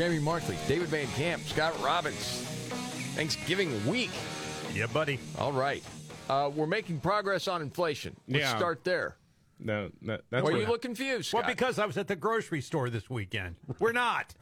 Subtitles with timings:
[0.00, 2.16] Jamie Markley, David Van Camp, Scott Robbins.
[3.14, 4.08] Thanksgiving week.
[4.72, 5.18] Yeah, buddy.
[5.38, 5.84] All right.
[6.26, 8.16] Uh, we're making progress on inflation.
[8.26, 8.56] Let's Yeah.
[8.56, 9.18] start there.
[9.58, 12.88] No, no that's Why you look confused, Well, because I was at the grocery store
[12.88, 13.56] this weekend.
[13.78, 14.34] We're not.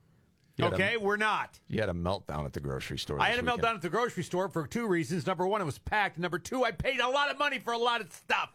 [0.58, 1.60] Had a- Okay, we're not.
[1.68, 3.20] You had a meltdown at the grocery store.
[3.20, 3.60] I had a weekend.
[3.60, 5.26] meltdown at the grocery store for two reasons.
[5.26, 6.18] Number one, it was packed.
[6.18, 8.50] Number two, I paid a lot of money for a lot of stuff.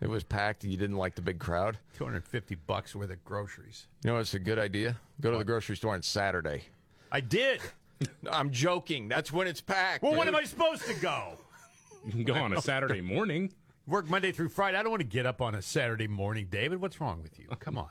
[0.00, 0.62] It was packed.
[0.62, 1.78] and You didn't like the big crowd.
[1.96, 3.86] 250 bucks worth of groceries.
[4.04, 4.96] You know, it's a good idea.
[5.20, 6.64] Go to the grocery store on Saturday.
[7.10, 7.60] I did.
[8.30, 9.08] I'm joking.
[9.08, 10.02] That's when it's packed.
[10.02, 11.32] Well, when am I supposed to go?
[12.04, 13.52] You can go on a Saturday morning.
[13.88, 14.76] Work Monday through Friday.
[14.78, 16.80] I don't want to get up on a Saturday morning, David.
[16.80, 17.46] What's wrong with you?
[17.58, 17.88] Come on.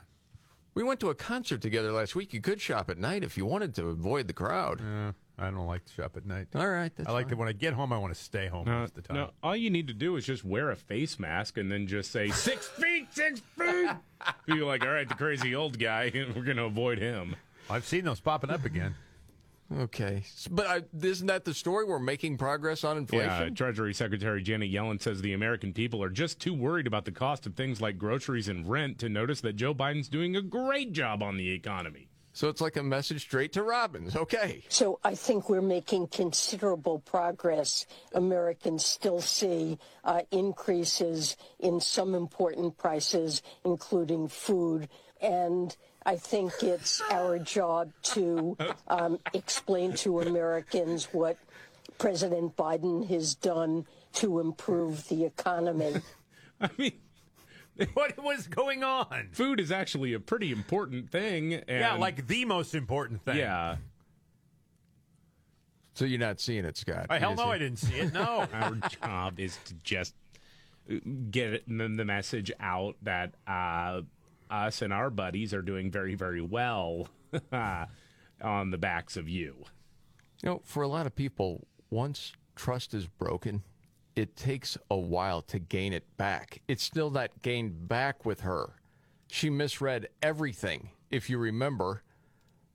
[0.74, 2.32] We went to a concert together last week.
[2.32, 4.80] You could shop at night if you wanted to avoid the crowd.
[4.80, 6.48] Uh, I don't like to shop at night.
[6.54, 6.90] All right.
[6.96, 7.30] That's I like fine.
[7.30, 7.92] to when I get home.
[7.92, 9.16] I want to stay home Uh, most of the time.
[9.16, 12.10] no, all you need to do is just wear a face mask and then just
[12.10, 13.90] say six feet, six feet.
[14.46, 16.10] You're like, all right, the crazy old guy.
[16.34, 17.36] We're going to avoid him.
[17.70, 18.94] I've seen those popping up again.
[19.80, 20.22] Okay.
[20.50, 21.84] But I, isn't that the story?
[21.84, 23.28] We're making progress on inflation?
[23.28, 27.12] Yeah, Treasury Secretary Janet Yellen says the American people are just too worried about the
[27.12, 30.92] cost of things like groceries and rent to notice that Joe Biden's doing a great
[30.92, 32.07] job on the economy.
[32.38, 34.14] So it's like a message straight to Robbins.
[34.14, 34.62] Okay.
[34.68, 37.84] So I think we're making considerable progress.
[38.14, 44.88] Americans still see uh, increases in some important prices, including food.
[45.20, 51.38] And I think it's our job to um, explain to Americans what
[51.98, 56.02] President Biden has done to improve the economy.
[56.60, 56.92] I mean,
[57.94, 59.28] what was going on?
[59.32, 61.54] food is actually a pretty important thing.
[61.54, 63.36] And yeah, like the most important thing.
[63.36, 63.76] yeah,
[65.94, 67.06] So you're not seeing it, Scott?
[67.10, 68.12] Oh, hell You no, see- I didn't see it.
[68.12, 68.46] No.
[68.52, 70.14] our job is to just
[71.30, 74.00] get the the message out that uh,
[74.50, 77.08] us and our buddies are doing very, very well
[77.52, 79.64] on the backs of you.
[80.42, 83.62] You know, for a lot of people, once trust is broken,
[84.18, 86.60] it takes a while to gain it back.
[86.66, 88.74] It's still not gained back with her.
[89.28, 92.02] She misread everything, if you remember.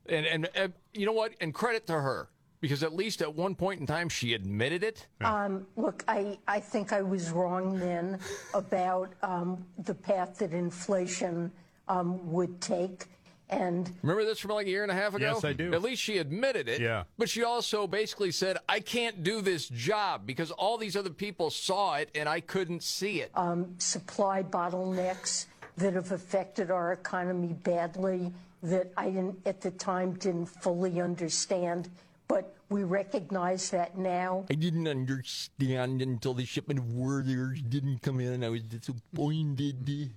[0.08, 1.34] And, and, and you know what?
[1.42, 2.30] And credit to her,
[2.62, 5.08] because at least at one point in time, she admitted it.
[5.22, 8.20] Um, look, I, I think I was wrong then
[8.54, 11.52] about um, the path that inflation
[11.90, 13.08] um, would take.
[13.53, 15.34] And Remember this from like a year and a half ago?
[15.34, 15.74] Yes, I do.
[15.74, 16.81] At least she admitted it.
[16.81, 17.03] Yeah.
[17.19, 21.52] But she also basically said, I can't do this job because all these other people
[21.52, 23.31] saw it and I couldn't see it.
[23.36, 25.46] Um, supply bottlenecks
[25.78, 31.90] that have affected our economy badly that I didn't, at the time didn't fully understand.
[32.28, 34.46] But we recognize that now.
[34.50, 40.12] I didn't understand until the shipment of orders didn't come in and I was disappointed.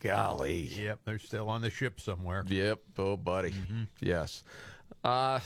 [0.00, 0.62] Golly.
[0.76, 2.44] yep, they're still on the ship somewhere.
[2.48, 2.80] Yep.
[2.98, 3.52] Oh, buddy.
[4.00, 4.42] Yes.
[5.04, 5.40] Uh,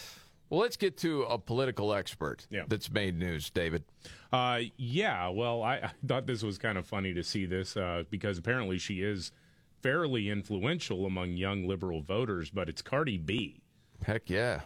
[0.51, 2.65] well, let's get to a political expert Yeah.
[2.69, 3.85] that's made news, David.
[4.33, 8.05] Uh, yeah, well, I, I thought this was kind of funny to see this uh,
[8.11, 9.33] because apparently she is
[9.83, 13.61] fairly influential among young liberal voters, but it's Cardi B.
[14.05, 14.61] Heck yeah.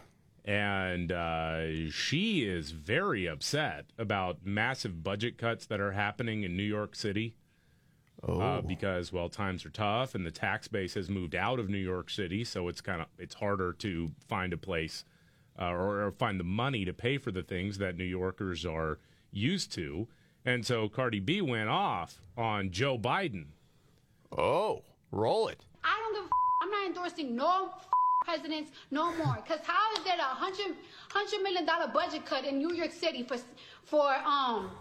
[0.45, 6.63] and uh, she is very upset about massive budget cuts that are happening in New
[6.63, 7.35] York City.
[8.27, 8.39] Oh.
[8.39, 11.77] Uh, because well, times are tough, and the tax base has moved out of New
[11.77, 15.05] York City, so it's kind of it's harder to find a place
[15.59, 18.99] uh, or, or find the money to pay for the things that New Yorkers are
[19.31, 20.07] used to.
[20.45, 23.45] And so Cardi B went off on Joe Biden.
[24.37, 25.65] Oh, roll it.
[25.83, 26.31] I don't give a f-
[26.63, 27.87] I'm not endorsing no f-
[28.25, 29.37] presidents no more.
[29.43, 30.75] Because how is there a hundred
[31.09, 33.37] hundred million dollar budget cut in New York City for
[33.83, 34.71] for um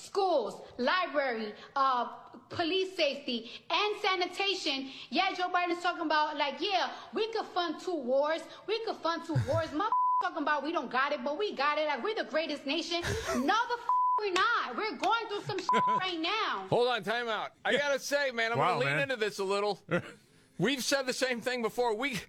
[0.00, 2.08] schools, library, uh,
[2.48, 4.88] police safety, and sanitation.
[5.10, 8.40] Yeah, Joe Biden's talking about like, yeah, we could fund two wars.
[8.66, 9.68] We could fund two wars.
[9.72, 9.90] Mother
[10.22, 11.86] talking about we don't got it, but we got it.
[11.86, 13.02] Like we're the greatest nation.
[13.34, 13.44] No, the
[13.78, 13.88] f-
[14.20, 14.76] we're not.
[14.76, 16.64] We're going through some shit right now.
[16.68, 17.50] Hold on, time out.
[17.64, 19.02] I gotta say, man, I'm Wow, gonna lean man.
[19.04, 19.80] into this a little.
[20.58, 21.94] We've said the same thing before.
[21.94, 22.20] We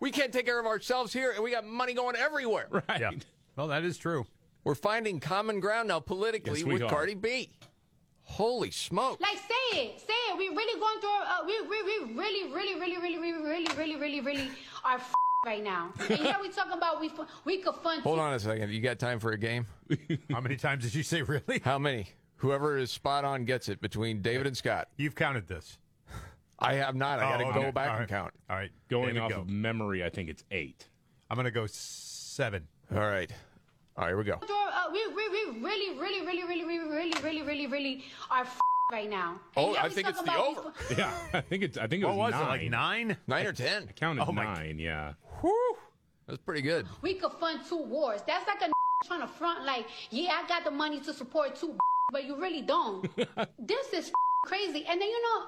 [0.00, 2.68] we can't take care of ourselves here, and we got money going everywhere.
[2.70, 3.00] Right.
[3.00, 3.10] Yeah.
[3.56, 4.26] Well, that is true.
[4.64, 6.88] We're finding common ground now politically Yes, with are.
[6.88, 7.50] Cardi B.
[8.26, 9.20] Holy smoke!
[9.20, 10.38] Like, say it, say it.
[10.38, 11.10] We really going through.
[11.10, 14.48] Uh, we, we, we really, really, really, really, really, really, really, really, really
[14.82, 15.12] are f-
[15.44, 15.92] right now.
[16.08, 18.02] And yeah, we talking about we fu- we could fund.
[18.02, 18.70] Hold on a second.
[18.72, 19.66] You got time for a game?
[20.30, 21.60] How many times did you say really?
[21.62, 22.08] How many?
[22.36, 24.88] Whoever is spot on gets it between David and Scott.
[24.96, 25.76] You've counted this.
[26.58, 27.18] I have not.
[27.18, 27.70] I got to Oh, go okay.
[27.72, 28.32] back All and count.
[28.48, 28.70] All right.
[28.88, 29.40] Going David, off go.
[29.40, 30.88] of memory, I think it's eight.
[31.28, 32.66] I'm going to go seven.
[32.90, 33.30] All right.
[33.96, 34.34] All right, here we go.
[34.34, 38.58] Uh, we, we, we really, really, really, really, really, really, really, really, really are f-
[38.90, 39.38] right now.
[39.56, 40.72] And Oh, I think it's the over.
[40.76, 41.78] fu- Yeah, I think it's.
[41.78, 42.42] I think it What was, was nine.
[42.42, 43.16] it, like nine?
[43.28, 43.86] Nine or ten?
[43.88, 45.12] I counted Oh, my- Yeah.
[45.40, 45.76] Whew.
[46.26, 46.86] That's pretty good.
[47.02, 48.20] We could fund two wars.
[48.26, 48.72] That's like a
[49.06, 51.76] trying to front like, yeah, I got the money to support two,
[52.10, 53.08] but you really don't.
[53.58, 54.10] this is
[54.46, 54.84] crazy.
[54.88, 55.46] And then you know,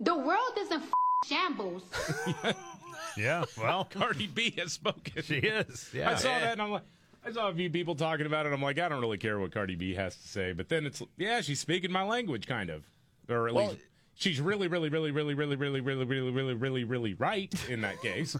[0.00, 0.82] the world is in
[1.26, 1.84] shambles.
[3.16, 5.22] Yeah, well, Cardi B has spoken.
[5.22, 5.90] she is.
[5.92, 6.10] Yeah.
[6.10, 6.82] I saw that and I'm like,
[7.24, 8.52] I saw a few people talking about it.
[8.52, 10.52] I'm like, I don't really care what Cardi B has to say.
[10.52, 12.84] But then it's, yeah, she's speaking my language, kind of,
[13.28, 13.80] or at Well- least
[14.14, 17.80] she's really, really, really, really, really, really, really, really, really, really, really really right in
[17.82, 18.36] that case.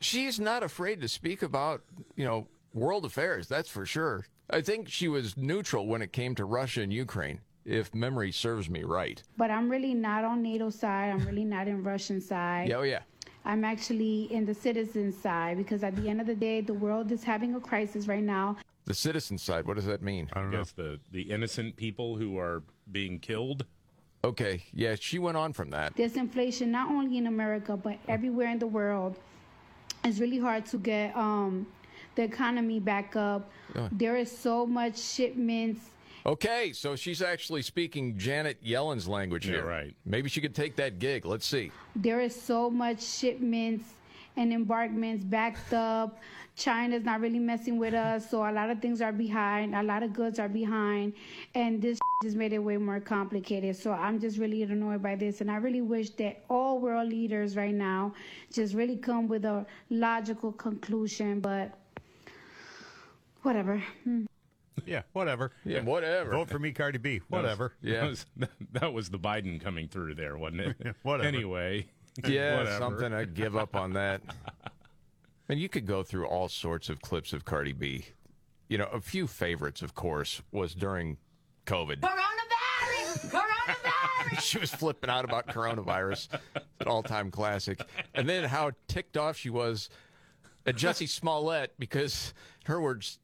[0.00, 1.82] She's not afraid to speak about,
[2.16, 3.48] you know, world affairs.
[3.48, 4.26] That's for sure.
[4.50, 8.70] I think she was neutral when it came to Russia and Ukraine, if memory serves
[8.70, 9.22] me right.
[9.36, 11.10] But I'm really not on NATO side.
[11.10, 12.68] I'm really not in Russian side.
[12.68, 13.00] Yeah, oh yeah.
[13.44, 17.10] I'm actually in the citizen side because at the end of the day, the world
[17.12, 18.56] is having a crisis right now.
[18.84, 19.66] The citizen side.
[19.66, 20.28] What does that mean?
[20.32, 20.58] I I don't know.
[20.58, 23.64] guess the the innocent people who are being killed.
[24.24, 24.64] Okay.
[24.72, 25.94] Yeah, she went on from that.
[25.96, 29.16] There's inflation not only in America but everywhere in the world.
[30.04, 31.66] It's really hard to get um,
[32.14, 33.50] the economy back up.
[33.74, 33.88] Yeah.
[33.92, 35.80] There is so much shipments.
[36.28, 39.66] Okay, so she's actually speaking Janet Yellen's language Yeah, here.
[39.66, 39.96] right.
[40.04, 41.24] Maybe she could take that gig.
[41.24, 41.72] Let's see.
[41.96, 43.84] There is so much shipments
[44.36, 46.18] and embarkments backed up.
[46.54, 49.74] China's not really messing with us, so a lot of things are behind.
[49.74, 51.14] A lot of goods are behind,
[51.54, 53.74] and this just made it way more complicated.
[53.76, 57.56] So I'm just really annoyed by this, and I really wish that all world leaders
[57.56, 58.12] right now
[58.52, 61.40] just really come with a logical conclusion.
[61.40, 61.72] But
[63.40, 63.82] whatever.
[64.04, 64.26] Hmm.
[64.86, 65.52] Yeah, whatever.
[65.64, 66.30] Yeah, whatever.
[66.32, 67.20] Vote for me, Cardi B.
[67.28, 67.72] Whatever.
[67.82, 68.06] That Yeah.
[68.08, 68.26] was,
[68.72, 70.96] that was the Biden coming through there, wasn't it?
[71.02, 71.28] Whatever.
[71.28, 71.86] Anyway.
[72.26, 72.78] Yeah, whatever.
[72.78, 73.12] something.
[73.12, 74.20] I'd give up on that.
[75.48, 78.06] And you could go through all sorts of clips of Cardi B.
[78.68, 81.16] You know, a few favorites, of course, was during
[81.66, 82.00] COVID.
[82.00, 83.30] Coronavirus!
[83.30, 84.40] Coronavirus!
[84.40, 86.28] she was flipping out about coronavirus,
[86.80, 87.80] an all-time classic.
[88.14, 89.88] And then how ticked off she was
[90.66, 92.34] at Jussie Smollett because
[92.64, 93.20] her words,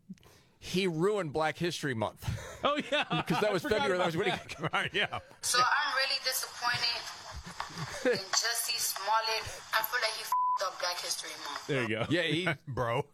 [0.64, 2.26] he ruined Black History Month
[2.64, 3.98] Oh yeah, because that was February.
[3.98, 4.32] That was when he,
[4.72, 5.18] Right, yeah.
[5.42, 9.44] So I'm really disappointed in Jussie Smollett.
[9.74, 11.66] I feel like he f***ed up Black History Month.
[11.66, 12.06] There you go.
[12.08, 13.04] yeah, he Bro.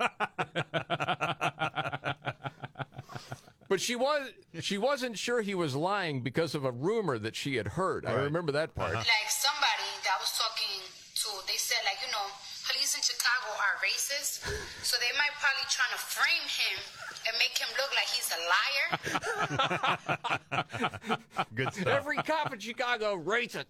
[3.68, 4.30] But she was
[4.60, 8.04] she wasn't sure he was lying because of a rumor that she had heard.
[8.06, 8.94] I remember that part.
[8.94, 10.82] Like somebody that was talking
[11.14, 12.19] to, they said like, you know,
[12.90, 14.40] police in Chicago are racist.
[14.84, 16.80] So they might probably trying to frame him
[17.26, 18.38] and make him look like he's a
[20.50, 21.46] liar.
[21.54, 21.86] Good stuff.
[21.86, 23.66] Every cop in Chicago racist.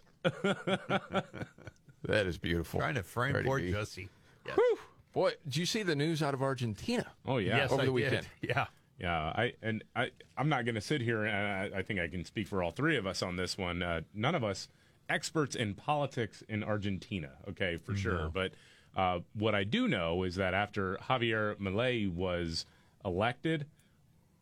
[2.04, 2.80] that is beautiful.
[2.80, 3.72] Trying to frame Cardi poor B.
[3.72, 4.08] Jesse.
[4.54, 4.78] Whew.
[5.12, 7.06] Boy, did you see the news out of Argentina?
[7.26, 7.56] Oh yeah.
[7.56, 7.94] Yes, over I the did.
[7.94, 8.26] weekend.
[8.42, 8.66] Yeah.
[8.98, 12.08] Yeah, I and I I'm not going to sit here and I, I think I
[12.08, 13.82] can speak for all three of us on this one.
[13.82, 14.68] Uh, none of us
[15.08, 18.30] experts in politics in Argentina, okay, for sure.
[18.32, 18.52] But
[18.96, 22.66] uh, what I do know is that after Javier Milei was
[23.04, 23.66] elected,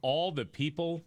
[0.03, 1.03] all the people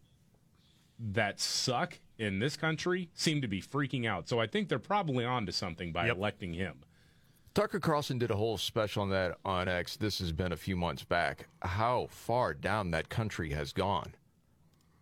[0.99, 4.29] that suck in this country seem to be freaking out.
[4.29, 6.17] So I think they're probably on to something by Yep.
[6.17, 6.81] electing him.
[7.53, 9.97] Tucker Carlson did a whole special on that on X.
[9.97, 11.47] This has been a few months back.
[11.63, 14.13] How far down that country has gone.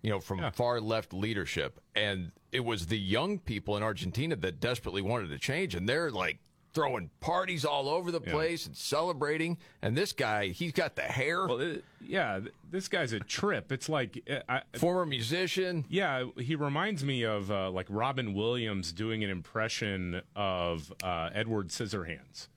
[0.02, 0.52] You know, from Yeah.
[0.52, 1.80] far left leadership.
[1.94, 5.76] And it was the young people in Argentina that desperately wanted to change.
[5.76, 6.40] And they're like
[6.74, 9.58] throwing parties all over the place and celebrating.
[9.82, 13.72] And this guy, he's got the hair, Well, it, yeah, this guy's a trip.
[13.72, 15.86] It's like uh, I, former musician.
[15.90, 21.70] Yeah, he reminds me of uh, like Robin Williams doing an impression of uh, Edward
[21.70, 22.48] Scissorhands.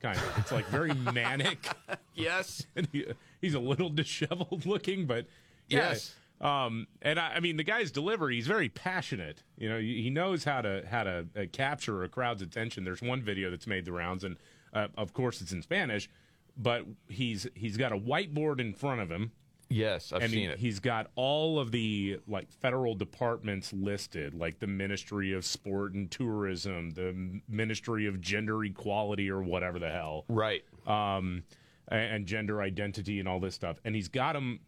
[0.00, 0.38] Kind of.
[0.38, 1.68] It's like very manic.
[2.14, 2.66] Yes.
[2.76, 3.06] and he,
[3.40, 5.26] he's a little disheveled looking, but
[5.68, 5.90] yeah.
[5.90, 6.14] Yes.
[6.40, 9.42] Um, and I, I mean, the guy's delivery, he's very passionate.
[9.58, 12.84] You know, he knows how to how to uh, capture a crowd's attention.
[12.84, 14.36] There's one video that's made the rounds, and
[14.72, 16.08] uh, of course it's in Spanish,
[16.56, 19.32] but he's he's got a whiteboard in front of him,
[19.68, 20.58] Yes, I've and seen he, it.
[20.58, 26.10] he's got all of the like federal departments listed, like the Ministry of Sport and
[26.10, 30.62] Tourism, the Ministry of Gender Equality, or whatever the hell, right.
[30.86, 31.44] um,
[31.90, 33.78] a- and gender identity and all this stuff.
[33.84, 34.60] And he's got them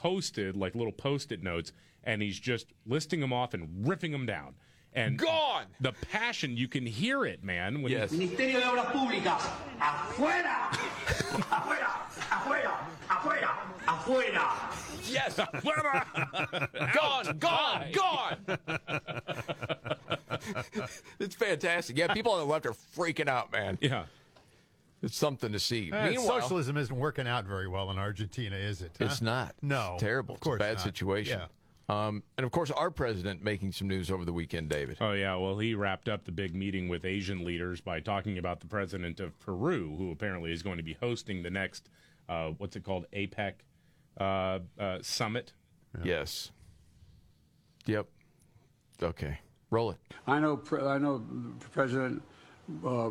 [0.00, 1.72] posted like little post-it notes,
[2.04, 4.54] and he's just listing them off and ripping them down.
[4.92, 5.66] And gone.
[5.80, 7.82] The passion you can hear it, man.
[7.82, 8.12] When yes.
[8.12, 9.42] Ministerio de Obras Públicas,
[9.78, 10.70] afuera,
[11.50, 12.72] afuera, afuera,
[13.06, 13.50] afuera,
[13.86, 15.12] afuera.
[15.12, 16.06] Yes, afuera.
[16.94, 18.58] gone, gone, gone.
[21.20, 21.98] it's fantastic.
[21.98, 23.76] Yeah, people on the left are freaking out, man.
[23.82, 24.04] Yeah.
[25.06, 25.92] It's something to see.
[25.92, 28.90] Eh, Meanwhile, socialism isn't working out very well in Argentina, is it?
[28.98, 29.04] huh?
[29.04, 29.54] it's not.
[29.62, 29.92] No.
[29.94, 30.34] It's terrible.
[30.34, 30.82] Of course it's a bad not.
[30.84, 31.38] situation.
[31.38, 31.46] Yeah.
[32.08, 34.98] Um, and of course, our president making some news over the weekend, David.
[35.00, 38.58] Oh yeah, well he wrapped up the big meeting with Asian leaders by talking about
[38.58, 41.88] the president of Peru, who apparently is going to be hosting the next,
[42.28, 43.52] uh, what's it called, APEC
[44.20, 45.52] uh, uh, summit.
[46.02, 46.50] Yes.
[47.86, 48.08] Yep.
[49.00, 49.38] Okay.
[49.70, 49.98] Roll it.
[50.26, 51.24] I know, Pre- I know,
[51.70, 52.20] President.
[52.84, 53.10] Uh,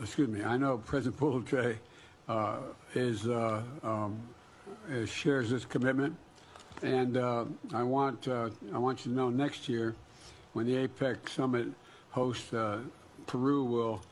[0.00, 0.42] excuse me.
[0.42, 1.76] I know President Pulte
[2.28, 2.56] uh,
[2.94, 4.20] is, uh, um,
[4.90, 6.16] is shares this commitment,
[6.82, 9.94] and uh, I want uh, I want you to know next year,
[10.52, 11.68] when the APEC summit
[12.10, 12.80] hosts, uh,
[13.26, 14.02] Peru will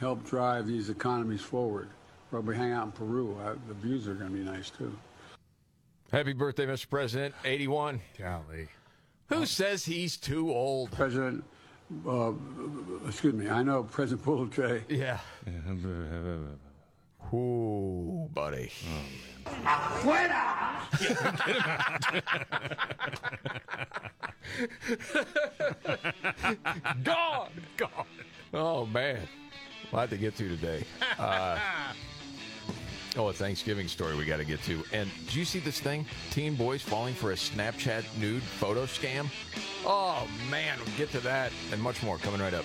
[0.00, 1.88] help drive these economies forward.
[2.30, 3.38] We'll be hang out in Peru.
[3.44, 4.96] Uh, the views are going to be nice too.
[6.10, 6.88] Happy birthday, Mr.
[6.88, 7.34] President.
[7.44, 8.00] 81.
[8.18, 8.68] Golly.
[9.28, 10.90] Who says he's too old?
[10.90, 11.44] President.
[12.06, 12.32] Uh,
[13.06, 13.48] excuse me.
[13.48, 14.82] I know President Pulte.
[14.88, 15.18] Yeah.
[17.32, 18.70] Ooh, buddy.
[18.86, 20.84] Oh, Afuera!
[27.04, 27.50] gone.
[27.76, 28.06] Gone.
[28.52, 29.20] Oh, man.
[29.92, 30.84] A lot to get to today.
[31.18, 31.58] Uh,
[33.16, 34.82] oh, a Thanksgiving story we got to get to.
[34.92, 36.06] And do you see this thing?
[36.30, 39.26] Teen boys falling for a Snapchat nude photo scam?
[39.86, 40.78] Oh, man.
[40.78, 42.64] We'll get to that and much more coming right up.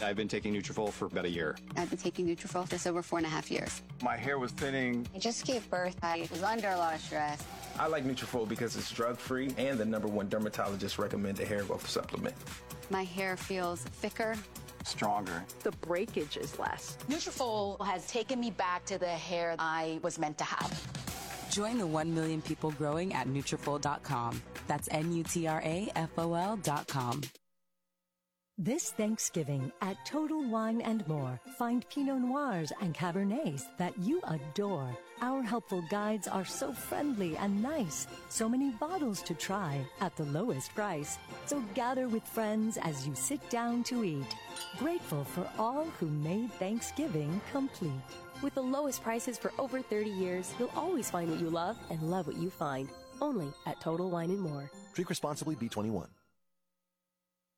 [0.00, 1.56] I've been taking Nutrafol for about a year.
[1.76, 3.82] I've been taking Nutrafol just over four and a half years.
[4.02, 5.06] My hair was thinning.
[5.14, 5.96] I just gave birth.
[6.02, 7.42] I was under a lot of stress.
[7.78, 12.34] I like Nutrafol because it's drug-free and the number one dermatologist recommended hair growth supplement.
[12.90, 14.34] My hair feels thicker.
[14.84, 15.44] Stronger.
[15.62, 16.98] The breakage is less.
[17.08, 21.02] Nutrafol has taken me back to the hair I was meant to have.
[21.50, 24.42] Join the 1 million people growing at Nutrafol.com.
[24.66, 27.20] That's N-U-T-R-A-F-O-L dot com.
[28.58, 34.94] This Thanksgiving at Total Wine and More, find Pinot Noirs and Cabernets that you adore.
[35.22, 38.06] Our helpful guides are so friendly and nice.
[38.28, 41.16] So many bottles to try at the lowest price.
[41.46, 44.36] So gather with friends as you sit down to eat.
[44.78, 47.90] Grateful for all who made Thanksgiving complete.
[48.42, 52.02] With the lowest prices for over 30 years, you'll always find what you love and
[52.02, 52.90] love what you find.
[53.22, 54.70] Only at Total Wine and More.
[54.92, 56.06] Drink responsibly, B21.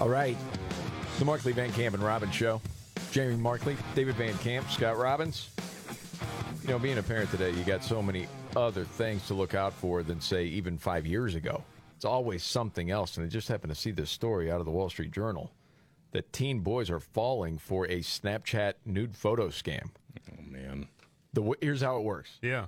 [0.00, 0.36] All right.
[1.18, 2.60] The Markley Van Camp and Robbins Show.
[3.12, 5.50] Jamie Markley, David Van Camp, Scott Robbins.
[6.62, 8.26] You know, being a parent today, you got so many
[8.56, 11.62] other things to look out for than, say, even five years ago.
[11.96, 13.16] It's always something else.
[13.16, 15.52] And I just happened to see this story out of the Wall Street Journal
[16.12, 19.90] that teen boys are falling for a Snapchat nude photo scam.
[20.30, 20.88] Oh, man.
[21.32, 22.38] The, here's how it works.
[22.42, 22.66] Yeah.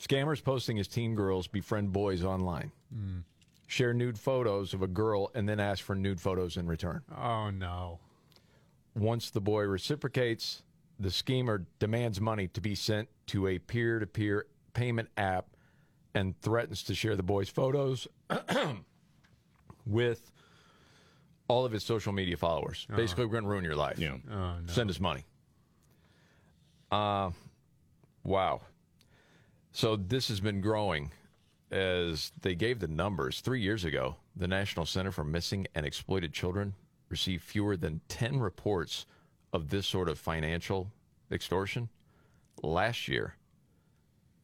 [0.00, 2.72] Scammers posting as teen girls befriend boys online.
[2.94, 3.22] Mm.
[3.66, 7.02] Share nude photos of a girl and then ask for nude photos in return.
[7.16, 7.98] Oh, no.
[8.94, 10.62] Once the boy reciprocates,
[11.00, 15.46] the schemer demands money to be sent to a peer to peer payment app
[16.14, 18.06] and threatens to share the boy's photos
[19.86, 20.30] with
[21.48, 22.86] all of his social media followers.
[22.88, 22.96] Uh-huh.
[22.96, 23.98] Basically, we're going to ruin your life.
[23.98, 24.16] Yeah.
[24.30, 24.60] Oh, no.
[24.66, 25.24] Send us money.
[26.92, 27.30] Uh,
[28.22, 28.60] wow.
[29.72, 31.10] So this has been growing
[31.70, 33.40] as they gave the numbers.
[33.40, 36.74] Three years ago, the National Center for Missing and Exploited Children
[37.08, 39.06] received fewer than 10 reports
[39.52, 40.90] of this sort of financial
[41.30, 41.88] extortion.
[42.62, 43.36] Last year,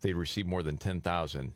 [0.00, 1.52] they received more than 10,000.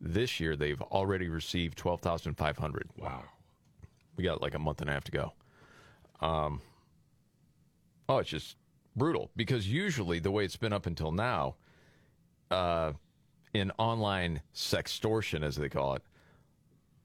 [0.00, 2.90] This year, they've already received 12,500.
[2.96, 3.24] Wow.
[4.16, 5.32] We got like a month and a half to go.
[6.20, 6.60] Um,
[8.08, 8.56] oh, it's just
[8.96, 11.56] brutal because usually the way it's been up until now,
[12.50, 12.92] uh,
[13.54, 16.02] in online sextortion, as they call it,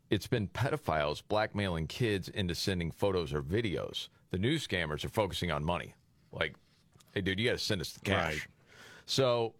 [0.09, 4.09] it's been pedophiles blackmailing kids into sending photos or videos.
[4.31, 5.93] The new scammers are focusing on money.
[6.31, 6.55] Like,
[7.13, 8.33] hey, dude, you got to send us the cash.
[8.33, 8.47] Right.
[9.05, 9.53] So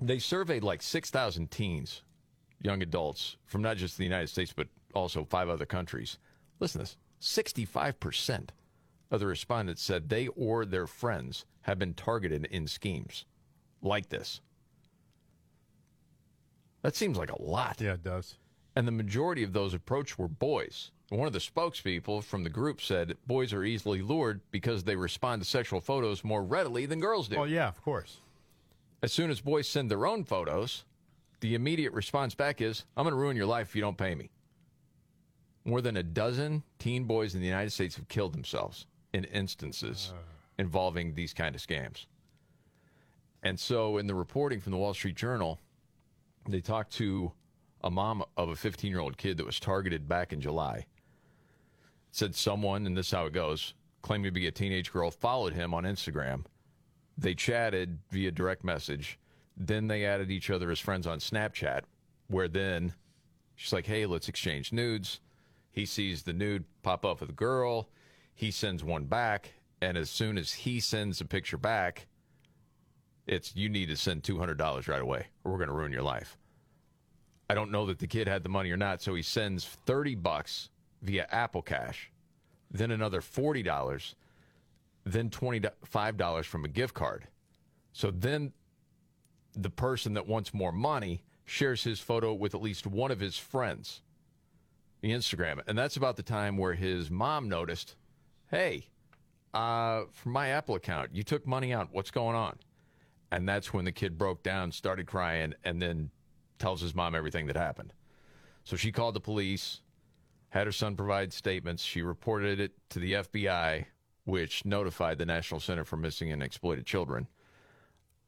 [0.00, 2.02] they surveyed like 6,000 teens,
[2.60, 6.18] young adults, from not just the United States, but also five other countries.
[6.58, 8.48] Listen to this 65%
[9.12, 13.24] of the respondents said they or their friends have been targeted in schemes
[13.80, 14.40] like this.
[16.82, 17.80] That seems like a lot.
[17.80, 18.36] Yeah, it does.
[18.74, 20.90] And the majority of those approached were boys.
[21.10, 25.42] One of the spokespeople from the group said boys are easily lured because they respond
[25.42, 27.36] to sexual photos more readily than girls do.
[27.36, 28.18] Well, yeah, of course.
[29.02, 30.84] As soon as boys send their own photos,
[31.40, 34.14] the immediate response back is, I'm going to ruin your life if you don't pay
[34.14, 34.30] me.
[35.64, 40.12] More than a dozen teen boys in the United States have killed themselves in instances
[40.14, 40.18] uh.
[40.58, 42.06] involving these kind of scams.
[43.42, 45.58] And so, in the reporting from the Wall Street Journal,
[46.48, 47.32] they talked to
[47.82, 50.86] a mom of a 15 year old kid that was targeted back in July.
[52.10, 55.54] Said someone, and this is how it goes, claiming to be a teenage girl, followed
[55.54, 56.44] him on Instagram.
[57.16, 59.18] They chatted via direct message.
[59.56, 61.82] Then they added each other as friends on Snapchat,
[62.28, 62.94] where then
[63.54, 65.20] she's like, hey, let's exchange nudes.
[65.70, 67.88] He sees the nude pop up with a girl.
[68.34, 69.52] He sends one back.
[69.80, 72.06] And as soon as he sends a picture back,
[73.26, 76.36] it's you need to send $200 right away or we're going to ruin your life.
[77.48, 80.14] I don't know that the kid had the money or not, so he sends 30
[80.16, 80.70] bucks
[81.02, 82.10] via Apple Cash,
[82.70, 84.14] then another $40,
[85.04, 87.26] then $25 from a gift card.
[87.92, 88.52] So then
[89.54, 93.36] the person that wants more money shares his photo with at least one of his
[93.36, 94.00] friends,
[95.02, 95.60] the Instagram.
[95.66, 97.96] And that's about the time where his mom noticed,
[98.50, 98.86] hey,
[99.52, 101.88] uh, from my Apple account, you took money out.
[101.92, 102.58] What's going on?
[103.32, 106.10] And that's when the kid broke down, started crying, and then
[106.58, 107.94] tells his mom everything that happened.
[108.62, 109.80] So she called the police,
[110.50, 111.82] had her son provide statements.
[111.82, 113.86] She reported it to the FBI,
[114.24, 117.26] which notified the National Center for Missing and Exploited Children.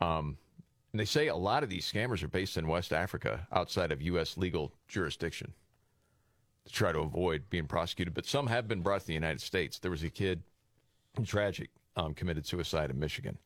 [0.00, 0.38] Um,
[0.92, 4.00] and they say a lot of these scammers are based in West Africa, outside of
[4.00, 4.38] U.S.
[4.38, 5.52] legal jurisdiction,
[6.64, 8.14] to try to avoid being prosecuted.
[8.14, 9.78] But some have been brought to the United States.
[9.78, 10.42] There was a kid,
[11.26, 13.36] tragic, um, committed suicide in Michigan,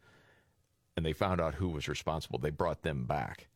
[0.99, 2.41] and they found out who was responsible.
[2.41, 3.47] They brought them back.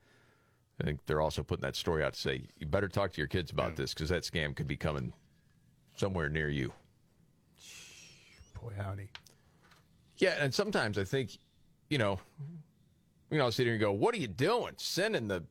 [0.80, 3.26] I think they're also putting that story out to say you better talk to your
[3.26, 5.12] kids about this because that scam could be coming
[5.96, 6.72] somewhere near you.
[8.60, 9.08] Boy, howdy.
[10.18, 11.36] Yeah, and sometimes I think,
[11.90, 12.20] you know,
[13.28, 14.74] you know, sit here and go, "What are you doing?
[14.76, 15.42] Sending the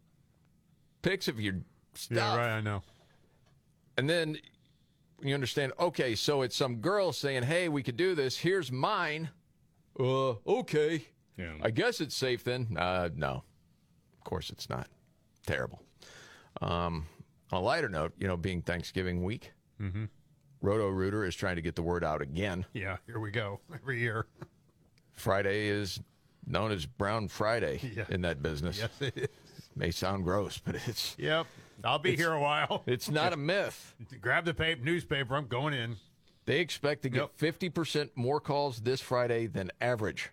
[1.02, 1.56] pics of your
[1.94, 2.58] stuff?" Yeah, right.
[2.58, 2.84] I know.
[3.98, 4.38] And then
[5.22, 5.74] you understand.
[5.78, 8.38] Okay, so it's some girl saying, "Hey, we could do this.
[8.38, 9.30] Here's mine."
[10.00, 11.06] Uh, okay.
[11.38, 11.54] Yeah.
[11.62, 12.76] I guess it's safe then.
[12.78, 13.44] Uh, no,
[14.18, 14.88] of course it's not.
[15.46, 15.82] Terrible.
[16.62, 17.08] Um,
[17.52, 20.10] on a lighter note, you know, being Thanksgiving week, Mhm.
[20.62, 22.66] Roto Rooter is trying to get the word out again.
[22.74, 23.60] Yeah, here we go.
[23.74, 24.28] Every year.
[25.14, 26.00] Friday is
[26.46, 28.06] known as Brown Friday Yeah.
[28.10, 28.78] in that business.
[28.80, 29.28] Yes, it is.
[29.76, 31.48] May sound gross, but it's Yep.
[31.84, 32.84] I'll be here a while.
[32.86, 33.96] it's not a myth.
[34.22, 35.36] Grab the paper, newspaper.
[35.36, 35.96] I'm going in.
[36.46, 40.30] They expect to get 50% more calls this Friday than average.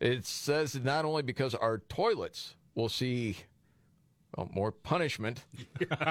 [0.00, 3.36] It says not only because our toilets will see
[4.36, 5.44] well, more punishment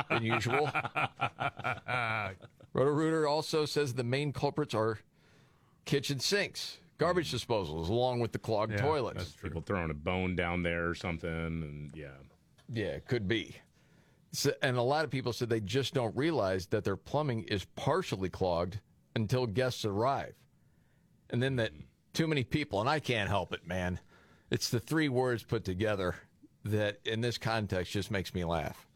[0.10, 0.70] than usual.
[2.74, 5.00] Roto-Rooter also says the main culprits are
[5.86, 7.36] kitchen sinks, garbage mm.
[7.36, 9.34] disposals, along with the clogged Yeah, toilets.
[9.42, 12.08] People throwing a bone down there or something, and yeah.
[12.72, 13.56] Yeah, it could be.
[14.34, 17.66] So, and a lot of people said they just don't realize that their plumbing is
[17.76, 18.80] partially clogged
[19.16, 20.34] until guests arrive.
[21.30, 21.72] And then that
[22.18, 24.00] too many people, and I can't help it, man.
[24.50, 26.16] It's the three words put together
[26.66, 28.88] that in this context just makes me laugh.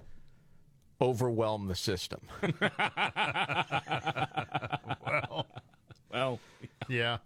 [0.99, 2.21] Overwhelm the system.
[5.05, 5.45] well,
[6.11, 6.39] well,
[6.89, 7.17] yeah,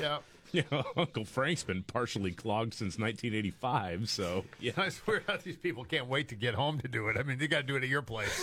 [0.00, 0.18] yeah.
[0.52, 4.70] You know, Uncle Frank's been partially clogged since 1985, so yeah.
[4.76, 7.16] I swear how these people can't wait to get home to do it.
[7.18, 8.40] I mean, they got to do it at your place.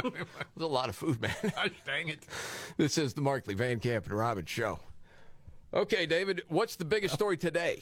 [0.00, 0.14] There's
[0.60, 1.34] a lot of food, man.
[1.42, 2.20] Gosh, dang it.
[2.76, 4.78] This is the Markley Van Camp and Robbins show.
[5.72, 7.80] Okay, David, what's the biggest story today?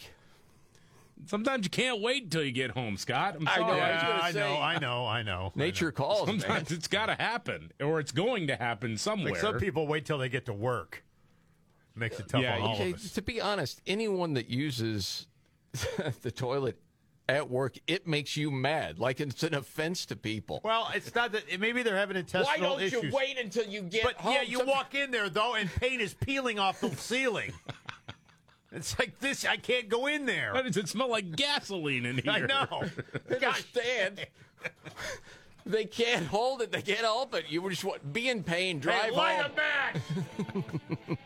[1.27, 3.37] Sometimes you can't wait until you get home, Scott.
[3.41, 3.81] I'm I know, sorry.
[3.81, 5.53] I was gonna I know, I know, I know.
[5.57, 6.39] Nature calls, man.
[6.41, 9.33] Sometimes it's got to happen, or it's going to happen somewhere.
[9.33, 11.03] Like some people wait till they get to work.
[11.97, 13.13] Makes it tough Yeah, on all Okay, of us.
[13.15, 15.27] to be honest, anyone that uses
[16.23, 16.79] the toilet
[17.29, 18.99] at work, it makes you mad.
[18.99, 20.61] Like it's an offense to people.
[20.65, 21.61] Well, it's not that.
[21.61, 22.47] Maybe they're having a test.
[22.47, 23.03] Why don't issues.
[23.05, 24.33] you wait until you get But home?
[24.35, 27.53] yeah, you Some- walk in there though, and paint is peeling off the ceiling.
[28.71, 29.47] It's like this.
[29.47, 30.53] I can't go in there.
[30.53, 32.31] Why does it smell like gasoline in here?
[32.31, 32.85] I know.
[33.31, 34.27] understand.
[35.65, 36.71] they can't hold it.
[36.71, 37.47] They can't help it.
[37.49, 38.79] You just want be in pain.
[38.79, 39.53] Drive Hey, light home.
[39.53, 40.79] a match.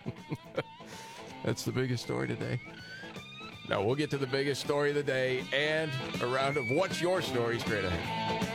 [1.45, 2.61] That's the biggest story today.
[3.73, 7.01] Now we'll get to the biggest story of the day and a round of what's
[7.01, 8.51] your story straight ahead.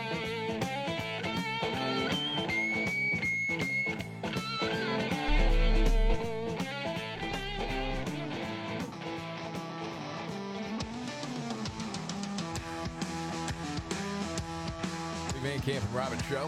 [15.41, 16.47] Van Camp and Robbins Show.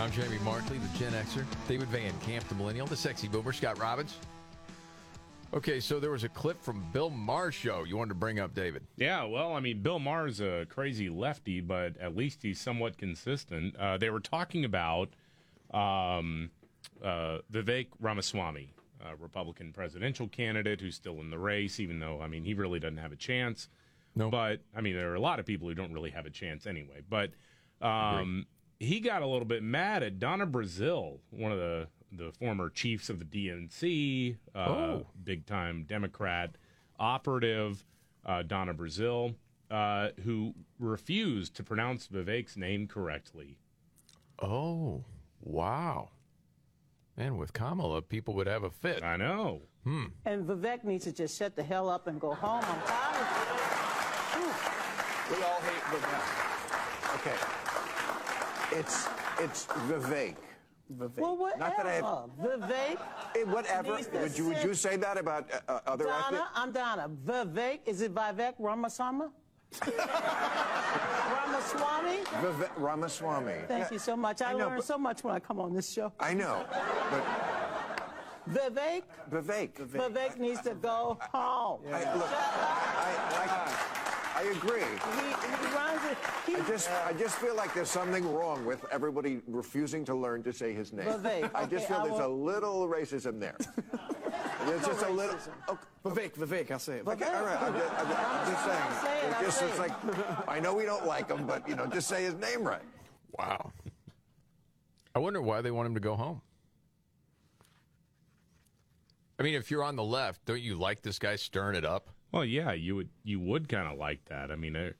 [0.00, 1.44] I'm Jamie Markley, the Gen Xer.
[1.68, 4.16] David Van Camp, the Millennial, the Sexy Boomer, Scott Robbins.
[5.54, 8.54] Okay, so there was a clip from Bill Maher's show you wanted to bring up,
[8.54, 8.82] David.
[8.96, 13.74] Yeah, well, I mean, Bill Maher's a crazy lefty, but at least he's somewhat consistent.
[13.76, 15.10] Uh, they were talking about
[15.72, 16.50] um,
[17.02, 22.26] uh, Vivek Ramaswamy, a Republican presidential candidate who's still in the race, even though, I
[22.26, 23.68] mean, he really doesn't have a chance.
[24.14, 24.30] No.
[24.30, 26.66] But, I mean, there are a lot of people who don't really have a chance
[26.66, 27.02] anyway.
[27.08, 27.30] But
[27.80, 28.46] um,
[28.78, 33.08] he got a little bit mad at Donna Brazile, one of the, the former chiefs
[33.10, 35.06] of the DNC, uh, Oh.
[35.24, 36.56] big time Democrat
[36.98, 37.84] operative,
[38.24, 39.34] uh, Donna Brazile,
[39.70, 43.58] uh, who refused to pronounce Vivek's name correctly.
[44.40, 45.04] Oh,
[45.40, 46.10] wow.
[47.16, 49.02] And with Kamala, people would have a fit.
[49.02, 49.62] I know.
[49.84, 50.04] Hmm.
[50.24, 52.62] And Vivek needs to just shut the hell up and go home.
[52.62, 54.50] I'm tired of
[55.30, 55.36] it.
[55.36, 56.24] We all hate Vivek.
[57.16, 57.36] Okay.
[58.78, 59.08] It's
[59.40, 60.36] it's Vivek.
[60.92, 61.18] Vivek.
[61.18, 61.60] Well, whatever.
[61.60, 62.30] Not that I have.
[62.40, 62.98] Vivek.
[63.34, 63.98] Eh, whatever.
[64.20, 66.40] Would you would you say that about uh, uh, other ethnic?
[66.40, 67.10] Donna, I'm Donna.
[67.24, 69.26] Vivek, is it Vivek Ramaswamy?
[71.34, 72.18] Ramaswamy?
[72.40, 73.66] Vivek Ramaswamy.
[73.66, 74.42] Thank you so much.
[74.42, 76.12] I, I know, learn so much when I come on this show.
[76.20, 76.64] I know,
[77.10, 77.24] but
[78.48, 79.02] Vivek?
[79.30, 79.72] Vivek.
[79.88, 81.80] Vivek needs to go home.
[81.92, 84.05] I, look, I, I,
[84.36, 84.80] I agree.
[84.82, 86.18] He, he runs it.
[86.46, 90.42] He, I just, I just feel like there's something wrong with everybody refusing to learn
[90.42, 91.06] to say his name.
[91.06, 93.56] Vivek, I just okay, feel I there's a little racism there.
[94.66, 95.36] There's No just a little.
[95.68, 97.06] Okay, Vivek, Vivek, I'll say it.
[97.06, 97.62] Okay, all right.
[97.62, 98.82] I'm just, I'm just- I'm just saying.
[98.82, 99.80] I'll say it, It I'll just say it's it.
[99.80, 102.82] like, I know we don't like him, but you know, just say his name right.
[103.38, 103.70] Wow.
[105.14, 106.40] I wonder why they want him to go home.
[109.38, 112.08] I mean, if you're on the left, don't you like this guy stirring it up?
[112.36, 114.50] Well, yeah, you would you would kind of like that.
[114.50, 114.90] I mean, uh,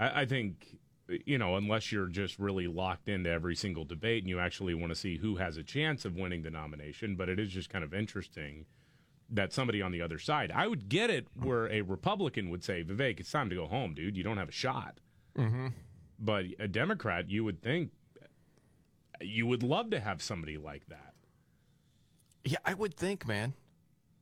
[0.00, 0.78] I, I think
[1.26, 4.90] you know, unless you're just really locked into every single debate and you actually want
[4.90, 7.16] to see who has a chance of winning the nomination.
[7.16, 8.64] But it is just kind of interesting
[9.28, 10.50] that somebody on the other side.
[10.54, 13.92] I would get it where a Republican would say, "Vivek, it's time to go home,
[13.92, 14.16] dude.
[14.16, 15.00] You don't have a shot."
[15.36, 15.66] Mm-hmm.
[16.18, 17.90] But a Democrat, you would think
[19.20, 21.12] you would love to have somebody like that.
[22.42, 23.52] Yeah, I would think, man.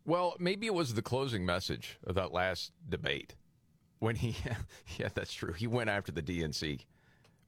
[0.06, 3.34] Well, maybe it was the closing message of that last debate
[3.98, 4.36] when he,
[4.98, 5.52] yeah, that's true.
[5.52, 6.80] He went after the DNC.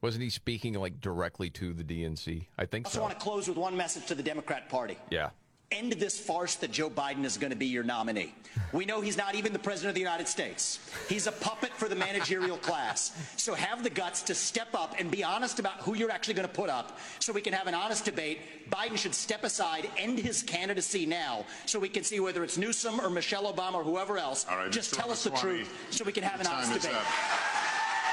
[0.00, 2.46] Wasn't he speaking like directly to the DNC?
[2.58, 2.88] I think so?
[2.88, 3.02] I also so.
[3.02, 4.98] want to close with one message to the Democrat Party.
[5.10, 5.30] Yeah.
[5.70, 8.32] End this farce that Joe Biden is going to be your nominee.
[8.72, 10.78] We know he's not even the president of the United States.
[11.10, 13.12] He's a puppet for the managerial class.
[13.36, 16.48] So have the guts to step up and be honest about who you're actually going
[16.48, 18.70] to put up so we can have an honest debate.
[18.70, 22.98] Biden should step aside, end his candidacy now so we can see whether it's Newsom
[23.00, 24.46] or Michelle Obama or whoever else.
[24.50, 25.02] All right, Just Mr.
[25.02, 26.96] tell us the truth so we can have an honest debate.
[26.96, 27.04] up.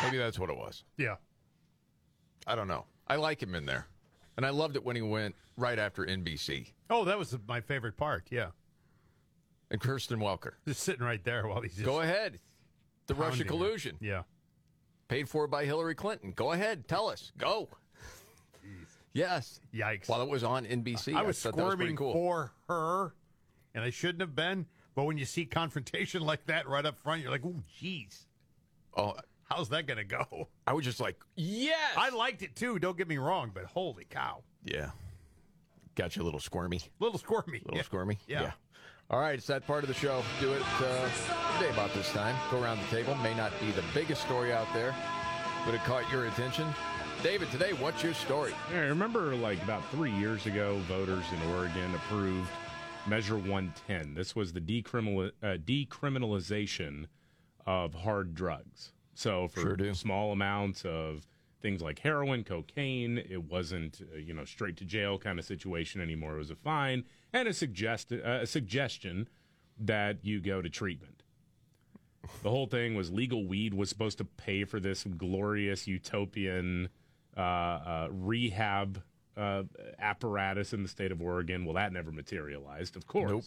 [0.04, 0.84] Maybe that's what it was.
[0.98, 1.16] Yeah.
[2.46, 2.84] I don't know.
[3.08, 3.88] I like him in there.
[4.36, 6.72] And I loved it when he went right after NBC.
[6.90, 8.28] Oh, that was my favorite part.
[8.32, 8.48] Yeah.
[9.72, 10.54] And Kristen Welker.
[10.68, 12.40] Just sitting right there while he's just Go ahead.
[13.08, 13.50] The Russia her.
[13.50, 13.98] collusion.
[14.00, 14.24] Yeah.
[15.08, 16.32] Paid for by Hillary Clinton.
[16.36, 16.88] Go ahead.
[16.88, 17.32] Tell us.
[17.38, 17.70] Go.
[19.14, 19.60] Yes.
[19.74, 20.08] Yikes.
[20.10, 21.16] While it was on NBC.
[21.16, 22.14] I was that was pretty squirming cool.
[22.14, 23.14] for her,
[23.74, 24.66] and I shouldn't have been.
[24.94, 28.26] But when you see confrontation like that right up front, you're like, oh, jeez,
[28.98, 29.14] Oh,
[29.50, 31.94] how's that gonna go?" I was just like, yes.
[31.98, 32.80] I liked it too.
[32.80, 34.92] Don't get me wrong, but holy cow, Yeah.
[35.96, 36.82] Got you a little squirmy.
[37.00, 37.84] little squirmy, little Yeah.
[37.84, 38.18] squirmy.
[38.28, 38.52] Yeah.
[39.10, 40.24] All right, it's that part of the show.
[40.42, 41.10] Do it uh,
[41.58, 42.36] today about this time.
[42.52, 43.16] Go around the table.
[43.16, 44.96] May not be the biggest story out there,
[45.66, 46.68] but it caught your attention.
[47.24, 48.54] David, today, what's your story?
[48.72, 52.50] Yeah, I remember like about three years ago, voters in Oregon approved
[53.08, 54.16] Measure 110.
[54.16, 57.06] This was the decriminal, uh, decriminalization
[57.66, 58.92] of hard drugs.
[59.14, 61.26] So for Sure small amounts of
[61.66, 66.00] things like heroin, cocaine, it wasn't uh, you know straight to jail kind of situation
[66.00, 66.36] anymore.
[66.36, 69.28] It was a fine and a suggest uh, a suggestion
[69.80, 71.24] that you go to treatment.
[72.44, 76.90] The whole thing was legal weed was supposed to pay for this glorious utopian
[77.36, 79.02] uh, uh, rehab
[79.36, 79.64] uh,
[79.98, 81.66] apparatus in the state of Oregon.
[81.66, 83.32] Well, that never materialized, of course.
[83.32, 83.44] Nope.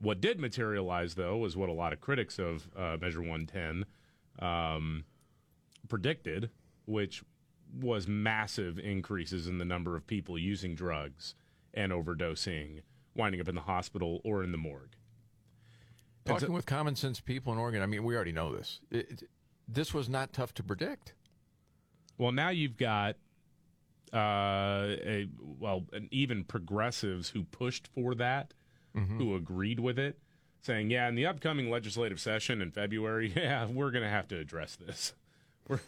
[0.00, 3.86] What did materialize, though, was what a lot of critics of uh, Measure 110
[4.38, 5.04] um,
[5.88, 6.50] predicted,
[6.86, 7.22] which
[7.80, 11.34] was massive increases in the number of people using drugs
[11.72, 12.82] and overdosing,
[13.14, 14.94] winding up in the hospital or in the morgue.
[16.24, 18.80] Talking so- with common sense people in Oregon, I mean, we already know this.
[18.90, 19.30] It, it-
[19.68, 21.14] this was not tough to predict.
[22.18, 23.16] Well, now you've got
[24.12, 28.52] uh, a well, even progressives who pushed for that,
[28.94, 30.18] who agreed with it,
[30.60, 34.38] saying, "Yeah, in the upcoming legislative session in February, yeah, we're going to have to
[34.38, 35.14] address this."
[35.68, 35.80] We're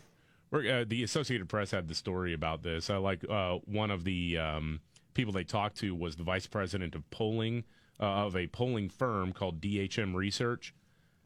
[0.54, 2.90] uh, the Associated Press had the story about this.
[2.90, 4.80] I like uh, one of the um,
[5.14, 7.64] people they talked to was the vice president of polling
[8.00, 10.74] uh, of a polling firm called DHM Research.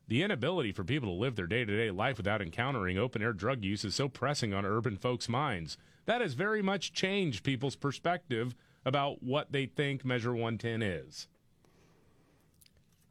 [0.07, 3.33] The inability for people to live their day to day life without encountering open air
[3.33, 5.77] drug use is so pressing on urban folks' minds.
[6.07, 11.29] That has very much changed people's perspective about what they think Measure 110 is.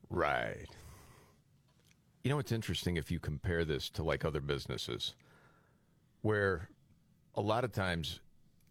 [0.10, 0.66] Right.
[2.24, 5.14] You know, it's interesting if you compare this to like other businesses
[6.28, 6.68] where
[7.36, 8.20] a lot of times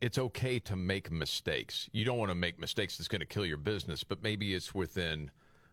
[0.02, 1.88] it's okay to make mistakes.
[1.90, 4.74] You don't want to make mistakes that's going to kill your business, but maybe it's
[4.74, 5.30] within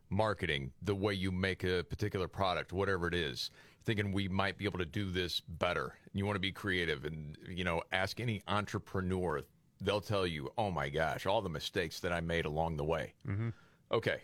[0.09, 3.51] marketing, the way you make a particular product, whatever it is.
[3.83, 5.95] Thinking we might be able to do this better.
[6.13, 9.41] You want to be creative and, you know, ask any entrepreneur.
[9.81, 13.13] They'll tell you, oh my gosh, all the mistakes that I made along the way.
[13.27, 13.49] Mm-hmm.
[13.91, 14.19] Okay.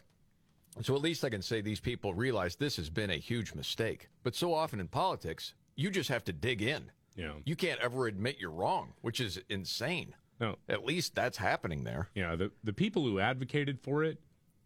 [0.81, 4.07] So at least I can say these people realize this has been a huge mistake.
[4.23, 6.89] But so often in politics, you just have to dig in.
[7.19, 7.33] Yeah.
[7.45, 10.15] You can't ever admit you're wrong, which is insane.
[10.39, 10.55] No.
[10.69, 12.09] At least that's happening there.
[12.15, 14.19] Yeah, the, the people who advocated for it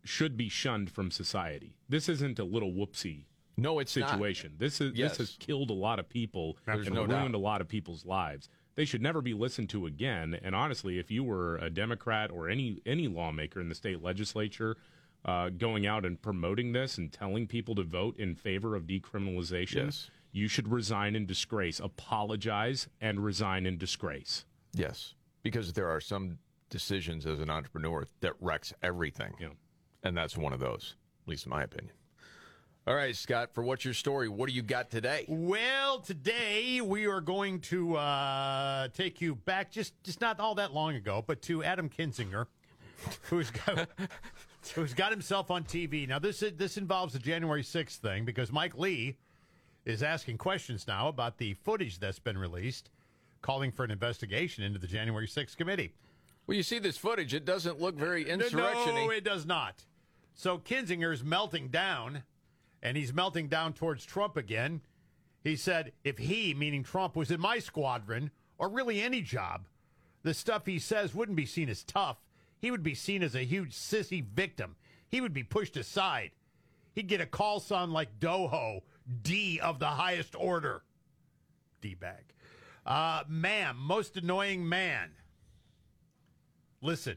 [0.03, 1.75] should be shunned from society.
[1.89, 4.09] This isn't a little whoopsie no, it's not.
[4.09, 4.53] situation.
[4.57, 5.11] This is Yes.
[5.17, 7.35] this has killed a lot of people There's and no ruined doubt.
[7.35, 8.49] a lot of people's lives.
[8.75, 10.39] They should never be listened to again.
[10.41, 14.77] And honestly, if you were a Democrat or any any lawmaker in the state legislature
[15.25, 19.85] uh, going out and promoting this and telling people to vote in favor of decriminalization,
[19.85, 20.09] Yes.
[20.33, 24.45] You should resign in disgrace, apologize, and resign in disgrace.
[24.73, 25.13] Yes.
[25.43, 29.33] Because there are some decisions as an entrepreneur that wrecks everything.
[29.39, 29.49] Yeah.
[30.01, 31.93] And that's one of those, at least in my opinion.
[32.85, 34.27] All right, Scott, for what's your story?
[34.27, 35.23] What do you got today?
[35.29, 40.73] Well, today we are going to uh, take you back just just not all that
[40.73, 42.47] long ago, but to Adam Kinzinger,
[43.29, 43.87] who's got
[44.75, 46.05] who's got himself on TV.
[46.05, 49.15] Now this this involves the January 6th thing because Mike Lee
[49.85, 52.89] is asking questions now about the footage that's been released,
[53.41, 55.93] calling for an investigation into the January 6th committee.
[56.45, 59.85] Well, you see this footage, it doesn't look very insurrection No, it does not.
[60.33, 62.23] So Kinzinger is melting down,
[62.81, 64.81] and he's melting down towards Trump again.
[65.43, 69.67] He said, if he, meaning Trump, was in my squadron, or really any job,
[70.23, 72.17] the stuff he says wouldn't be seen as tough.
[72.59, 74.75] He would be seen as a huge sissy victim.
[75.09, 76.31] He would be pushed aside.
[76.93, 78.81] He'd get a call sign like Doho,
[79.21, 80.83] D of the highest order.
[81.81, 82.33] D bag.
[82.85, 85.11] Uh, ma'am, most annoying man.
[86.81, 87.15] Listen,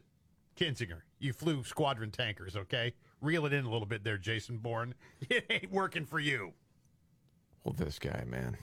[0.56, 2.94] Kinzinger, you flew squadron tankers, okay?
[3.20, 4.94] Reel it in a little bit there, Jason Bourne.
[5.28, 6.52] It ain't working for you.
[7.64, 8.56] Well, this guy, man.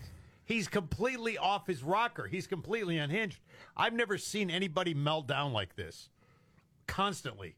[0.46, 2.28] He's completely off his rocker.
[2.28, 3.40] He's completely unhinged.
[3.76, 6.10] I've never seen anybody melt down like this.
[6.88, 7.56] Constantly.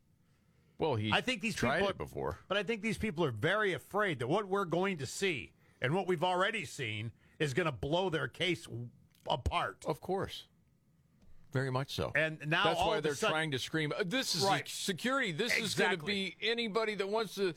[0.78, 2.40] Well, he I think these tried people it before.
[2.48, 5.94] But I think these people are very afraid that what we're going to see and
[5.94, 8.68] what we've already seen is going to blow their case
[9.30, 9.84] apart.
[9.86, 10.48] Of course.
[11.52, 12.12] Very much so.
[12.16, 13.94] And now that's all why they're sudden- trying to scream.
[13.98, 14.68] "Uh, This is Right.
[14.68, 15.32] security.
[15.32, 17.54] This is going to be anybody that wants to,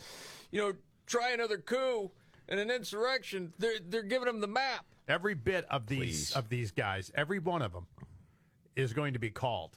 [0.52, 0.72] you know,
[1.07, 2.11] try another coup
[2.48, 3.52] and an insurrection.
[3.59, 4.87] They're they're giving them the map.
[5.09, 5.98] Every bit of these
[6.31, 6.37] Please.
[6.37, 7.87] of these guys, every one of them,
[8.76, 9.76] is going to be called,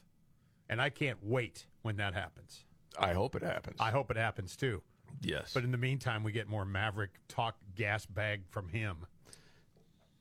[0.70, 2.66] and I can't wait when that happens.
[3.00, 3.78] I hope it happens.
[3.80, 4.84] I hope it happens too.
[5.22, 5.52] Yes.
[5.54, 8.98] But in the meantime, we get more Maverick talk gas bag from him.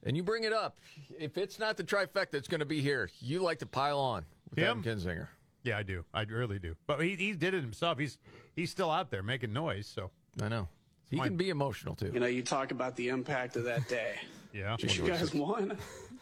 [0.04, 0.78] and you bring it up.
[1.18, 3.10] If it's not the trifecta, it's going to be here.
[3.20, 4.80] You like to pile on with Him?
[4.80, 5.28] Adam Kinzinger.
[5.62, 6.04] Yeah, I do.
[6.14, 6.74] I really do.
[6.86, 7.98] But he he did it himself.
[7.98, 8.16] He's
[8.56, 9.86] he's still out there making noise.
[9.86, 10.10] So
[10.42, 10.68] I know.
[11.10, 11.28] He Fine.
[11.28, 12.10] can be emotional too.
[12.14, 14.14] You know, you talk about the impact of that day.
[14.54, 15.76] yeah, But you guys won.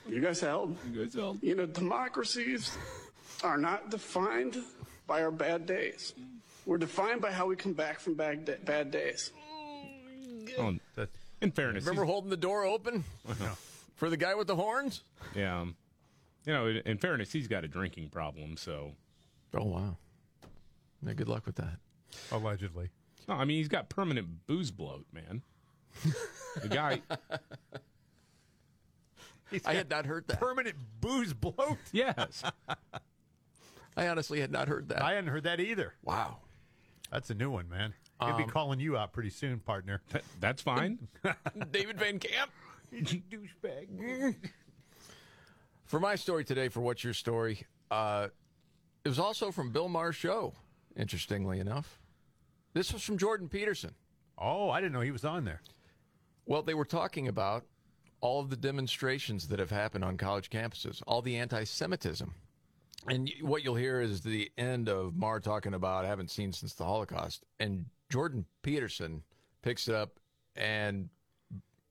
[0.09, 0.77] You guys held.
[0.91, 1.43] You guys held.
[1.43, 2.77] You know, democracies
[3.45, 4.57] are not defined
[5.07, 6.15] by our bad days.
[6.69, 9.33] We're defined by how we come back from bad, da- bad days.
[10.59, 10.77] Oh,
[11.41, 13.05] in fairness, Remember he's- holding the door open
[13.97, 15.03] for the guy with the horns?
[15.35, 15.77] yeah, um,
[16.45, 18.93] you know, in, in fairness, he's got a drinking problem, so.
[19.55, 19.97] Oh wow.
[21.03, 21.79] Yeah, good luck with that.
[22.31, 22.91] allegedly.
[23.27, 25.41] No, I mean he's got permanent booze bloat, man.
[26.61, 27.01] The guy,
[29.65, 30.39] I had not heard that.
[30.41, 31.79] Permanent booze bloat.
[31.93, 32.43] yes,
[33.97, 35.01] I honestly had not heard that.
[35.03, 35.95] I hadn't heard that either.
[36.03, 36.39] wow.
[37.11, 37.95] That's a new one, man.
[38.21, 40.03] He'll be Um, calling you out pretty soon, partner.
[40.11, 41.09] that- that's fine.
[41.71, 42.51] David Van Camp.
[42.93, 44.35] Douchebag.
[45.85, 48.29] For my story today, for what's your story, uh,
[49.05, 50.53] it was also from Bill Maher's show.
[50.97, 52.01] Interestingly enough,
[52.75, 53.95] this was from Jordan Peterson.
[54.37, 55.63] Oh, I didn't know he was on there.
[56.45, 57.65] Well, they were talking about
[58.21, 62.35] all of the demonstrations that have happened on college campuses, all the anti-Semitism,
[63.07, 66.75] and what you'll hear is the end of Maher talking about I haven't seen since
[66.75, 69.23] the Holocaust, and Jordan Peterson
[69.63, 70.19] picks it up
[70.57, 71.09] and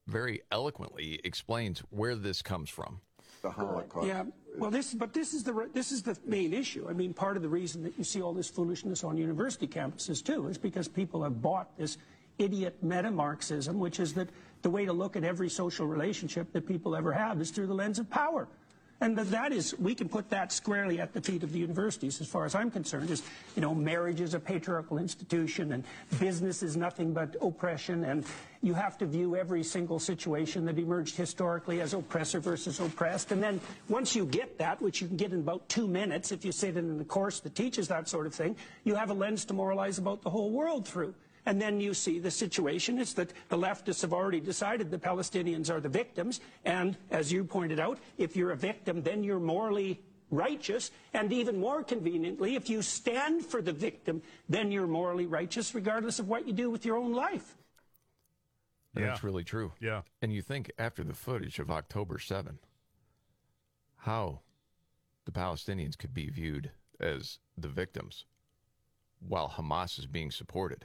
[0.07, 3.01] very eloquently explains where this comes from.
[3.41, 4.07] The Holocaust.
[4.07, 4.23] Yeah,
[4.57, 6.87] well, this, but this is the this is the main issue.
[6.89, 10.23] I mean, part of the reason that you see all this foolishness on university campuses
[10.23, 11.97] too is because people have bought this
[12.39, 14.29] idiot meta-Marxism, which is that
[14.61, 17.73] the way to look at every social relationship that people ever have is through the
[17.73, 18.47] lens of power.
[18.99, 22.27] And that is, we can put that squarely at the feet of the universities, as
[22.27, 23.21] far as I'm concerned, is,
[23.55, 25.83] you know, marriage is a patriarchal institution and
[26.19, 28.25] business is nothing but oppression and
[28.63, 33.31] you have to view every single situation that emerged historically as oppressor versus oppressed.
[33.31, 36.43] And then once you get that, which you can get in about two minutes if
[36.43, 39.45] you sit in a course that teaches that sort of thing, you have a lens
[39.45, 41.13] to moralize about the whole world through.
[41.47, 45.69] And then you see the situation is that the leftists have already decided the Palestinians
[45.69, 46.41] are the victims.
[46.65, 50.91] And as you pointed out, if you're a victim, then you're morally righteous.
[51.13, 56.19] And even more conveniently, if you stand for the victim, then you're morally righteous, regardless
[56.19, 57.55] of what you do with your own life.
[58.93, 59.05] Yeah.
[59.05, 59.71] That's really true.
[59.79, 60.01] Yeah.
[60.21, 62.59] And you think after the footage of October 7,
[63.95, 64.41] how
[65.23, 68.25] the Palestinians could be viewed as the victims
[69.25, 70.83] while Hamas is being supported.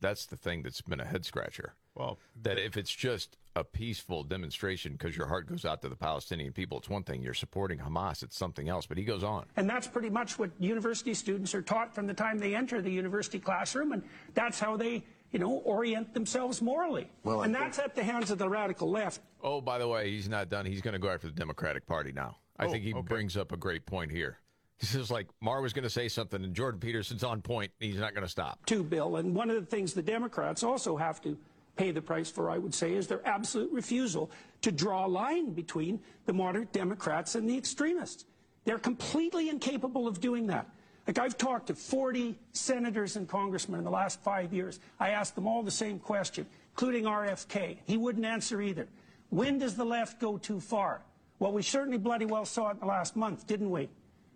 [0.00, 1.74] That's the thing that's been a head scratcher.
[1.94, 5.96] Well, that if it's just a peaceful demonstration because your heart goes out to the
[5.96, 7.20] Palestinian people, it's one thing.
[7.22, 8.86] You're supporting Hamas, it's something else.
[8.86, 9.46] But he goes on.
[9.56, 12.90] And that's pretty much what university students are taught from the time they enter the
[12.90, 14.02] university classroom, and
[14.34, 17.10] that's how they, you know, orient themselves morally.
[17.24, 19.20] Well, and think- that's at the hands of the radical left.
[19.42, 20.64] Oh, by the way, he's not done.
[20.64, 22.36] He's going to go after the Democratic Party now.
[22.58, 23.02] I Oh, think he okay.
[23.06, 24.38] brings up a great point here.
[24.80, 27.90] He is like, Maher was going to say something, and Jordan Peterson's on point, and
[27.90, 28.64] he's not going to stop.
[28.66, 29.16] too, Bill.
[29.16, 31.36] And one of the things the Democrats also have to
[31.76, 34.30] pay the price for, I would say, is their absolute refusal
[34.62, 38.24] to draw a line between the moderate Democrats and the extremists.
[38.64, 40.68] They're completely incapable of doing that.
[41.06, 44.80] Like, I've talked to 40 senators and congressmen in the last five years.
[44.98, 47.78] I asked them all the same question, including RFK.
[47.84, 48.86] He wouldn't answer either.
[49.30, 51.02] When does the left go too far?
[51.38, 53.88] Well, we certainly bloody well saw it in the last month, didn't we?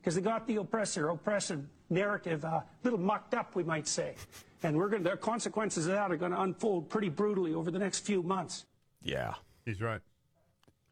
[0.05, 4.17] Because they got the oppressor, oppressive narrative a little mucked up, we might say.
[4.63, 7.79] And we're going the consequences of that are going to unfold pretty brutally over the
[7.79, 8.67] next few months.
[9.03, 9.33] Yeah.
[9.65, 10.03] He's right.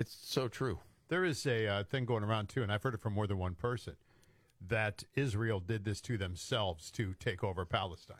[0.00, 0.78] It's so true.
[1.08, 3.36] There is a uh, thing going around too, and I've heard it from more than
[3.36, 3.96] one person
[4.66, 8.16] that Israel did this to themselves to take over Palestine.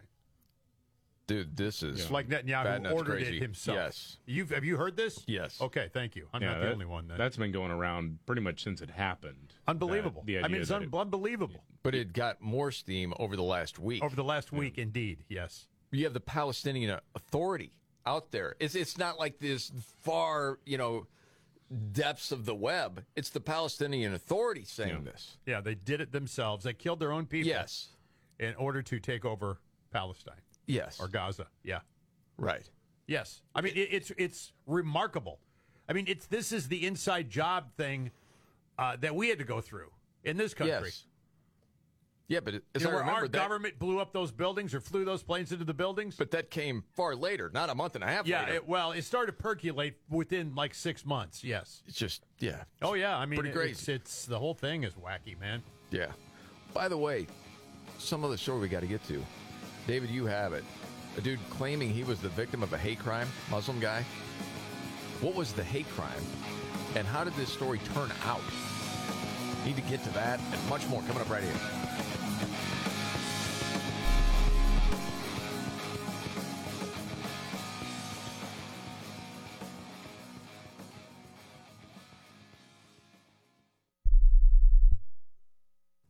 [1.28, 3.36] Dude, this is Like Netanyahu bad ordered crazy.
[3.36, 3.76] it himself.
[3.76, 4.18] Yes.
[4.26, 5.22] You've have you heard this?
[5.26, 5.60] Yes.
[5.60, 6.28] Okay, thank you.
[6.34, 7.06] I'm Yeah, not the that- only one.
[7.08, 7.16] Then.
[7.16, 9.54] That's been going around pretty much since it happened.
[9.68, 10.22] unbelievable.
[10.22, 11.64] That- the I mean, it's un- it- unbelievable.
[11.84, 14.02] But it got more steam over the last week.
[14.02, 15.68] Over the last week, indeed, yes.
[15.92, 17.72] You have the Palestinian Authority
[18.04, 18.56] out there.
[18.58, 21.06] It's it's not like this far, you know,
[21.92, 23.04] depths of the web.
[23.16, 25.38] It's the Palestinian Authority saying this.
[25.46, 26.64] Yeah, they did it themselves.
[26.64, 27.48] They killed their own people.
[27.48, 27.90] Yes.
[28.40, 29.60] In order to take over
[29.92, 30.40] Palestine.
[30.72, 30.98] Yes.
[31.00, 31.46] Or Gaza.
[31.62, 31.80] Yeah.
[32.38, 32.68] Right.
[33.06, 33.42] Yes.
[33.54, 35.38] I mean, it, it's it's remarkable.
[35.88, 38.10] I mean, it's this is the inside job thing
[38.78, 39.90] uh, that we had to go through
[40.24, 40.80] in this country.
[40.84, 41.04] Yes.
[42.28, 44.72] Yeah, but it- as You know, I remember our that, government blew up those buildings
[44.74, 46.16] or flew those planes into the buildings.
[46.16, 49.02] but that came far later, not a month and a half yeah, it, well, it
[49.02, 51.44] started to percolate within like six months.
[51.44, 51.82] Yes.
[51.86, 52.62] it's just yeah.
[52.80, 53.18] Oh yeah.
[53.18, 53.72] I mean, Pretty it- crazy.
[53.72, 55.62] It's, it's the whole thing is wacky, man.
[55.90, 56.12] Yeah.
[56.72, 57.26] By the way,
[57.98, 59.22] some other story we got to get to.
[59.86, 60.64] David, you have it.
[61.18, 64.04] A dude claiming he was the victim of a hate crime, Muslim guy.
[65.20, 66.22] What was the hate crime?
[66.94, 68.42] And how did this story turn out?
[69.66, 72.21] Need to get to that and much more coming up right here.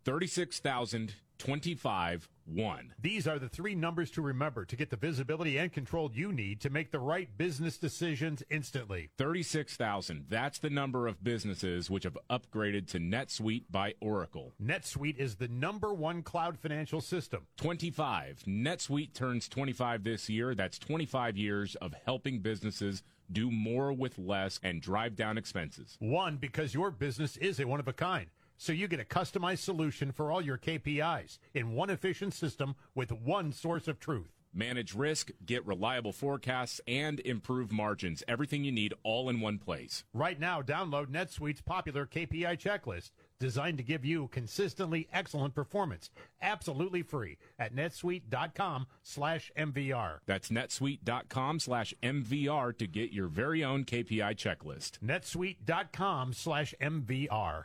[0.04, 2.94] Thirty-six thousand 25 1.
[3.00, 6.60] These are the three numbers to remember to get the visibility and control you need
[6.60, 9.10] to make the right business decisions instantly.
[9.18, 10.26] 36,000.
[10.28, 14.54] That's the number of businesses which have upgraded to NetSuite by Oracle.
[14.62, 17.46] NetSuite is the number one cloud financial system.
[17.56, 18.44] 25.
[18.46, 20.54] NetSuite turns 25 this year.
[20.54, 25.96] That's 25 years of helping businesses do more with less and drive down expenses.
[25.98, 28.26] One, because your business is a one of a kind.
[28.62, 33.10] So you get a customized solution for all your KPIs in one efficient system with
[33.10, 34.36] one source of truth.
[34.54, 38.22] Manage risk, get reliable forecasts, and improve margins.
[38.28, 40.04] Everything you need all in one place.
[40.14, 43.10] Right now, download NetSuite's popular KPI checklist
[43.40, 46.10] designed to give you consistently excellent performance,
[46.40, 50.18] absolutely free at netsuite.com slash MVR.
[50.24, 55.00] That's netsuite.com slash MVR to get your very own KPI checklist.
[55.00, 57.64] netsuite.com slash MVR.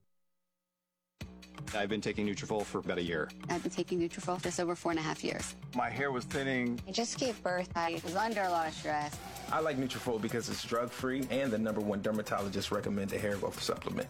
[1.75, 3.29] I've been taking Nutrafol for about a year.
[3.49, 5.55] I've been taking Nutrafol just over four and a half years.
[5.75, 6.79] My hair was thinning.
[6.87, 7.69] I just gave birth.
[7.75, 9.17] I was under a lot of stress.
[9.51, 14.07] I like Nutrafol because it's drug-free and the number one dermatologist recommended hair growth supplement.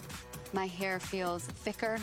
[0.53, 1.97] My hair feels thicker.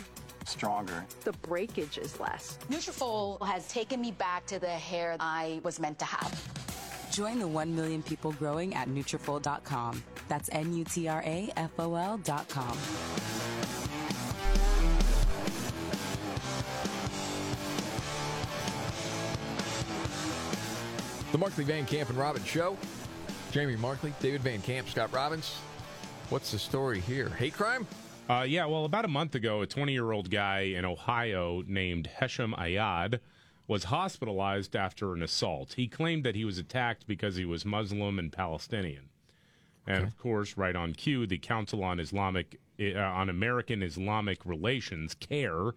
[0.45, 1.05] Stronger.
[1.23, 2.57] The breakage is less.
[2.69, 7.11] Nutrafol has taken me back to the hair I was meant to have.
[7.11, 10.03] Join the 1 million people growing at Nutrafol.com.
[10.27, 12.17] That's N-U-T-R-A-F-O-L
[21.31, 22.75] The Markley Van Camp and Robbins Show.
[23.51, 25.59] Jamie Markley, David Van Camp, Scott Robbins.
[26.29, 27.29] What's the story here?
[27.29, 27.85] Hate crime?
[28.27, 32.09] Uh, yeah, well, about a month ago, a 20 year old guy in Ohio named
[32.19, 33.19] Hesham Ayad
[33.67, 35.73] was hospitalized after an assault.
[35.73, 39.09] He claimed that he was attacked because he was Muslim and Palestinian.
[39.85, 45.15] And of course, right on cue, the Council on Islamic uh, on American Islamic Relations,
[45.15, 45.73] CAIR,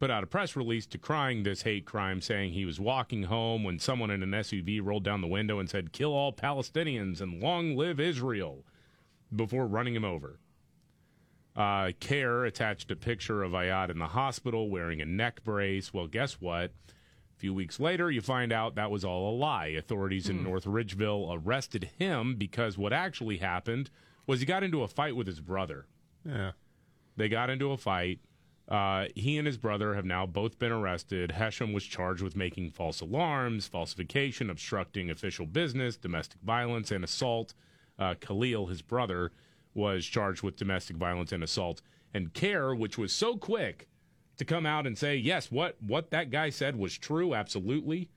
[0.00, 3.78] put out a press release decrying this hate crime, saying he was walking home when
[3.78, 7.76] someone in an SUV rolled down the window and said, "Kill all Palestinians and long
[7.76, 8.64] live Israel,"
[9.34, 10.40] before running him over.
[11.54, 15.92] Uh, CAIR attached a picture of Ayad in the hospital wearing a neck brace.
[15.92, 16.72] Well, guess what?
[16.88, 19.66] A few weeks later, you find out that was all a lie.
[19.68, 23.90] Authorities in North Ridgeville arrested him because what actually happened
[24.26, 25.86] was he got into a fight with his brother.
[26.24, 26.52] Yeah.
[27.16, 28.20] They got into a fight.
[28.70, 31.32] Uh, he and his brother have now both been arrested.
[31.32, 37.54] Hesham was charged with making false alarms, falsification, obstructing official business, domestic violence, and assault.
[37.98, 39.32] Uh, Khalil, his brother,
[39.74, 41.82] was charged with domestic violence and assault.
[42.14, 43.88] And CAIR, which was so quick
[44.36, 48.08] to come out and say, yes, what, what that guy said was true, absolutely.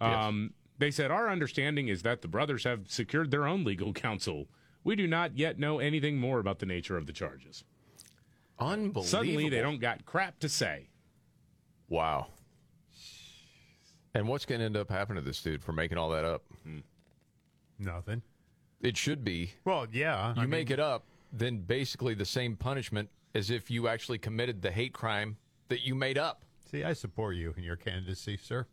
[0.00, 4.48] Um, They said, Our understanding is that the brothers have secured their own legal counsel.
[4.82, 7.64] We do not yet know anything more about the nature of the charges.
[8.60, 9.02] Unbelievable.
[9.04, 10.88] Suddenly, they don't got crap to say.
[11.88, 12.28] Wow.
[14.14, 16.42] And what's going to end up happening to this dude for making all that up?
[17.78, 18.22] Nothing.
[18.82, 19.52] It should be.
[19.64, 20.34] Well, yeah.
[20.34, 24.18] You I make mean- it up, then basically the same punishment as if you actually
[24.18, 25.36] committed the hate crime
[25.68, 26.42] that you made up.
[26.70, 28.66] See, I support you in your candidacy, sir.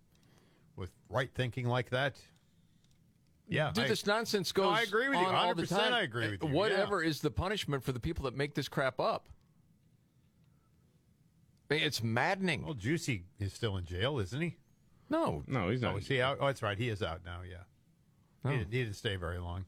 [0.75, 2.15] With right thinking like that.
[3.47, 3.71] Yeah.
[3.73, 5.25] Dude, I- this nonsense No, goes I agree with you.
[5.25, 5.93] on all the 100% time.
[5.93, 6.49] I agree with you.
[6.49, 9.27] Whatever is the punishment for the people that make this crap up.
[11.69, 12.65] I mean, It's maddening.
[12.65, 14.57] Well, Jussie is still in jail, isn't he?
[15.09, 15.43] No.
[15.47, 15.95] No, he's not.
[15.95, 16.37] Oh, is he out?
[16.39, 16.77] Oh, that's right.
[16.77, 17.57] He is out now, yeah.
[18.45, 18.49] Oh.
[18.49, 19.65] He, didn't, he didn't stay very long.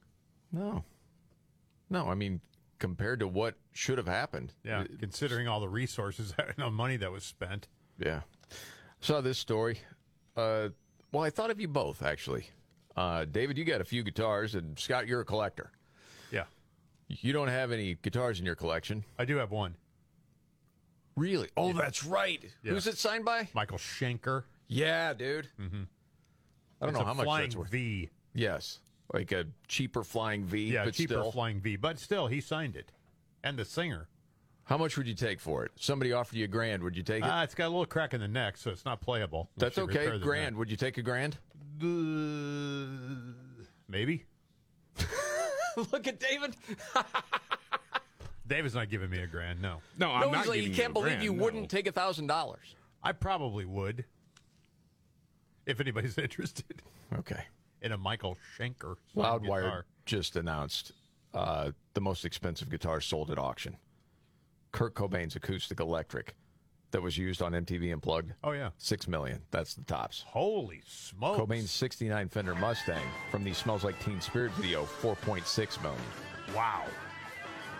[0.51, 0.83] No.
[1.89, 2.41] No, I mean,
[2.77, 4.53] compared to what should have happened.
[4.63, 7.67] Yeah, considering all the resources and the money that was spent.
[7.97, 8.21] Yeah.
[9.01, 9.79] Saw this story.
[10.35, 10.69] Uh,
[11.11, 12.47] well, I thought of you both, actually.
[12.95, 15.71] Uh, David, you got a few guitars, and Scott, you're a collector.
[16.31, 16.45] Yeah.
[17.07, 19.03] You don't have any guitars in your collection.
[19.17, 19.75] I do have one.
[21.19, 21.49] Really?
[21.57, 22.41] Oh, that's right.
[22.63, 22.71] Yeah.
[22.71, 23.49] Who's it signed by?
[23.53, 24.43] Michael Schenker.
[24.67, 25.47] Yeah, dude.
[25.59, 25.83] Mm-hmm.
[26.81, 27.69] I don't It's know how much that's worth.
[27.69, 28.09] V.
[28.33, 28.79] Yes.
[29.13, 31.31] Like a cheaper flying V, Yeah, but cheaper still.
[31.31, 31.75] flying V.
[31.75, 32.91] But still, he signed it.
[33.43, 34.07] And the singer.
[34.63, 35.71] How much would you take for it?
[35.75, 36.83] Somebody offered you a grand.
[36.83, 37.27] Would you take it?
[37.29, 39.49] Ah, it's got a little crack in the neck, so it's not playable.
[39.57, 40.17] That's okay.
[40.19, 40.55] Grand.
[40.55, 41.37] Would you take a grand?
[41.81, 43.35] neck.
[43.87, 44.25] Maybe.
[45.91, 46.55] Look at David.
[48.49, 49.77] David's not giving me a grand, no.
[49.97, 51.43] No, I'm no, not he's like, giving you you can't a believe grand, you no.
[51.43, 52.75] wouldn't take a thousand dollars.
[53.01, 54.03] I probably would.
[55.65, 56.81] if anybody's interested
[57.17, 57.43] Okay.
[57.81, 59.85] in a Michael Schenker slide Loudwire guitar.
[60.05, 60.91] just announced
[61.33, 63.77] uh, the most expensive guitar sold at auction.
[64.71, 66.35] Kurt Cobain's acoustic electric
[66.91, 68.33] that was used on MTV Unplugged.
[68.43, 68.69] Oh, yeah.
[68.79, 69.41] Six million.
[69.51, 70.23] That's the tops.
[70.27, 71.39] Holy smokes!
[71.39, 76.01] Cobain's '69 Fender Mustang from the "Smells Like Teen Spirit" video, 4.6 million.
[76.55, 76.83] Wow.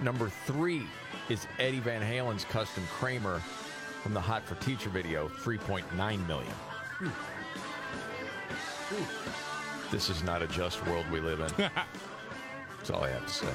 [0.02, 0.88] Number three
[1.28, 3.40] is Eddie Van Halen's custom Kramer
[4.02, 6.54] from the "Hot for Teacher" video, 3.9 million.
[9.92, 11.50] This is not a just world we live in.
[12.78, 13.54] That's all I have to say.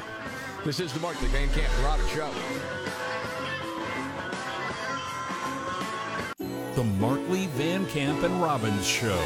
[0.65, 2.31] This is the Markley Van Camp and Robbins Show.
[6.75, 9.25] The Markley, Van Camp, and Robbins Show.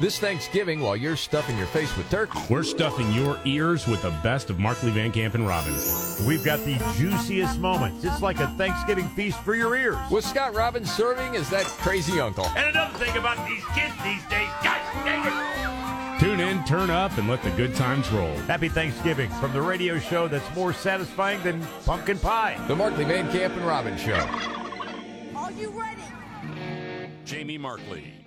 [0.00, 4.10] This Thanksgiving, while you're stuffing your face with turkey, We're stuffing your ears with the
[4.22, 6.22] best of Markley Van Camp and Robbins.
[6.26, 8.04] We've got the juiciest moments.
[8.04, 9.96] It's like a Thanksgiving feast for your ears.
[10.10, 12.44] with Scott Robbins serving as that crazy uncle.
[12.56, 16.20] And another thing about these kids these days, gosh dang it!
[16.20, 18.34] Tune in, turn up, and let the good times roll.
[18.48, 22.62] Happy Thanksgiving from the radio show that's more satisfying than pumpkin pie.
[22.66, 24.28] The Markley Van Camp and Robbins Show.
[25.36, 26.02] Are you ready?
[27.24, 28.12] Jamie Markley,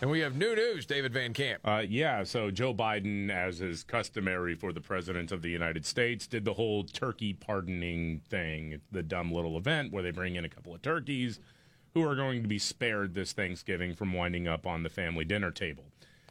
[0.00, 1.60] And we have new news, David Van Camp.
[1.62, 6.26] Uh, yeah, so Joe Biden, as is customary for the President of the United States,
[6.26, 10.48] did the whole turkey pardoning thing, the dumb little event where they bring in a
[10.48, 11.38] couple of turkeys
[11.92, 15.50] who are going to be spared this Thanksgiving from winding up on the family dinner
[15.50, 15.84] table.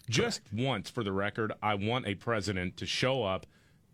[0.10, 3.46] Just once, for the record, I want a president to show up,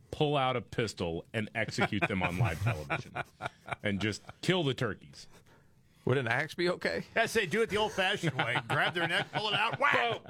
[0.10, 3.12] pull out a pistol, and execute them on live television
[3.84, 5.28] and just kill the turkeys.
[6.06, 7.04] Would an axe be okay?
[7.16, 8.58] I say do it the old-fashioned way.
[8.70, 10.22] Grab their neck, pull it out, wow,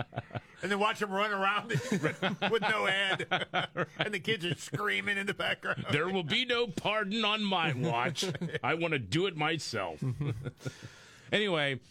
[0.62, 1.68] and then watch them run around
[2.50, 3.28] with no head,
[4.00, 5.86] and the kids are screaming in the background.
[5.92, 8.26] There will be no pardon on my watch.
[8.64, 10.02] I want to do it myself.
[11.34, 11.82] anyway,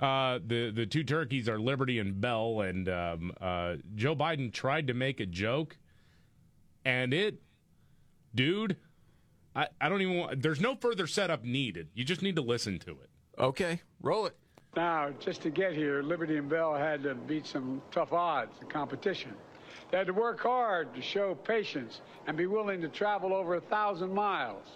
[0.00, 4.86] uh, the the two turkeys are Liberty and Bell, and um, uh, Joe Biden tried
[4.86, 5.76] to make a joke,
[6.86, 7.42] and it,
[8.34, 8.76] dude,
[9.54, 10.42] I, I don't even want.
[10.42, 11.88] There's no further setup needed.
[11.92, 13.10] You just need to listen to it.
[13.38, 14.36] Okay, roll it.
[14.76, 18.68] Now, just to get here, Liberty and Bell had to beat some tough odds in
[18.68, 19.32] competition.
[19.90, 23.60] They had to work hard to show patience and be willing to travel over a
[23.60, 24.66] thousand miles.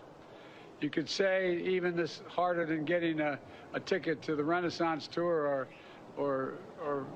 [0.81, 3.39] You could say even this harder than getting a,
[3.75, 5.69] a ticket to the Renaissance tour or
[6.17, 7.07] or or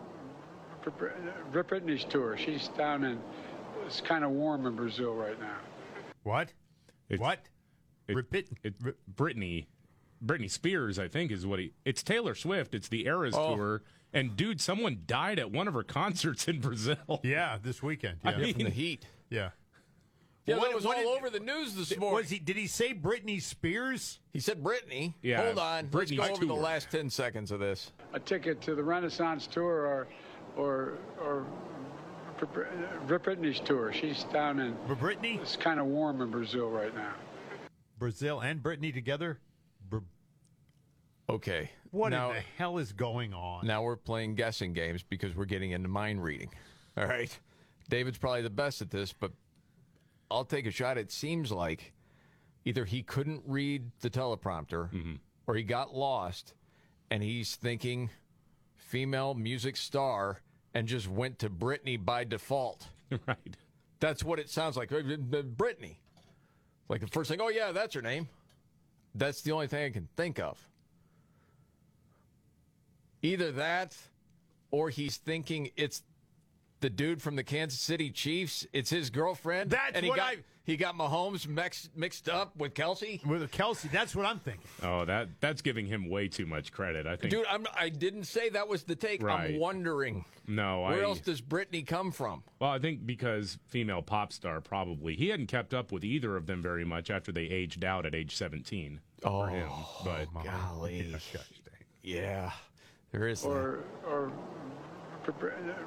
[1.51, 2.36] Rip Britney's tour.
[2.36, 3.18] She's down in
[3.86, 5.57] it's kind of warm in Brazil right now.
[6.22, 6.53] What?
[7.16, 7.40] what?
[8.09, 8.49] It, Repeat.
[8.62, 8.74] It,
[9.16, 9.66] Britney,
[10.24, 11.72] Britney Spears, I think, is what he.
[11.84, 12.74] It's Taylor Swift.
[12.74, 13.54] It's the Eras Oh.
[13.56, 13.82] tour.
[14.12, 17.20] And dude, someone died at one of her concerts in Brazil.
[17.22, 18.18] Yeah, this weekend.
[18.24, 19.06] I Yeah, mean, From the heat.
[19.30, 19.50] yeah.
[20.46, 22.16] Yeah, What- that was what all did- over the news this morning.
[22.16, 22.38] Was he?
[22.38, 24.20] Did he say Britney Spears?
[24.32, 25.14] He said Brittany.
[25.22, 25.88] Yeah, Hold on.
[25.90, 27.92] Let's go over the last 10 seconds of this.
[28.12, 30.06] a ticket to the Renaissance tour or
[30.56, 31.46] or or
[33.06, 33.92] Rip Britney's tour.
[33.92, 35.40] She's down in Britney.
[35.40, 37.14] It's kind of warm in Brazil right now.
[37.98, 39.38] Brazil and Britney together?
[41.29, 41.70] Okay.
[41.91, 43.66] What now, in the hell is going on?
[43.66, 46.51] Now we're playing guessing games because we're getting into mind reading.
[46.97, 47.37] All right.
[47.89, 49.33] David's probably the best at this, but
[50.31, 50.99] I'll take a shot.
[50.99, 51.93] It seems like
[52.64, 55.14] either he couldn't read the teleprompter mm-hmm.
[55.47, 56.55] or he got lost
[57.11, 58.11] and he's thinking
[58.77, 60.41] female music star
[60.75, 62.89] and just went to Britney by default.
[63.27, 63.57] right.
[64.01, 64.91] That's what it sounds like.
[64.91, 65.97] Britney.
[66.89, 68.29] Like the first thing, oh, yeah, that's her name.
[69.14, 70.59] That's the only thing I can think of.
[73.25, 73.97] Either that
[74.70, 76.03] or he's thinking it's
[76.81, 78.66] the dude from the Kansas City Chiefs.
[78.75, 79.70] It's his girlfriend.
[79.70, 83.25] That's and he what got, I- He got Mahomes mixed, mixed up with Kelce.
[83.25, 84.66] With Kelce, that's what I'm thinking.
[84.83, 87.07] Oh, that that's giving him way too much credit.
[87.07, 87.31] I think.
[87.31, 89.22] Dude, I'm, I didn't say that was the take.
[89.22, 89.55] Right.
[89.55, 90.27] I'm wondering.
[90.47, 91.03] no, Where I.
[91.05, 92.43] else does Britney come from?
[92.59, 96.45] Well, I think because female pop star probably he hadn't kept up with either of
[96.45, 99.70] them very much after they aged out at age 17 for oh, him.
[100.05, 101.14] But golly.
[102.03, 102.53] Yeah,
[103.14, 103.42] there is.
[103.42, 103.48] that.
[103.48, 104.32] Or or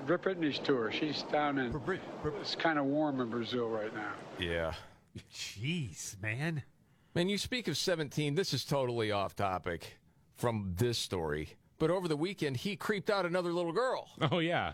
[0.05, 0.91] Rip Britney's tour.
[0.91, 1.79] She's down in
[2.41, 4.13] it's kind of warm in Brazil right now.
[4.39, 4.73] Yeah.
[5.33, 6.63] Jeez, man.
[7.13, 8.35] Man, you speak of 17.
[8.35, 9.97] This is totally off topic
[10.35, 11.55] from this story.
[11.79, 14.07] But over the weekend, he creeped out another little girl.
[14.31, 14.73] Oh yeah.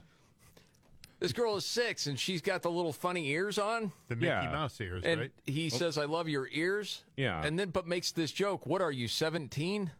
[1.19, 3.93] This girl is six, and she's got the little funny ears on.
[4.09, 4.51] The Mickey Yeah.
[4.51, 5.31] Mouse ears, And right?
[5.45, 5.77] he Oh.
[5.77, 7.41] says, "I love your ears." Yeah.
[7.45, 8.65] And then, but makes this joke.
[8.65, 9.91] What are you, seventeen?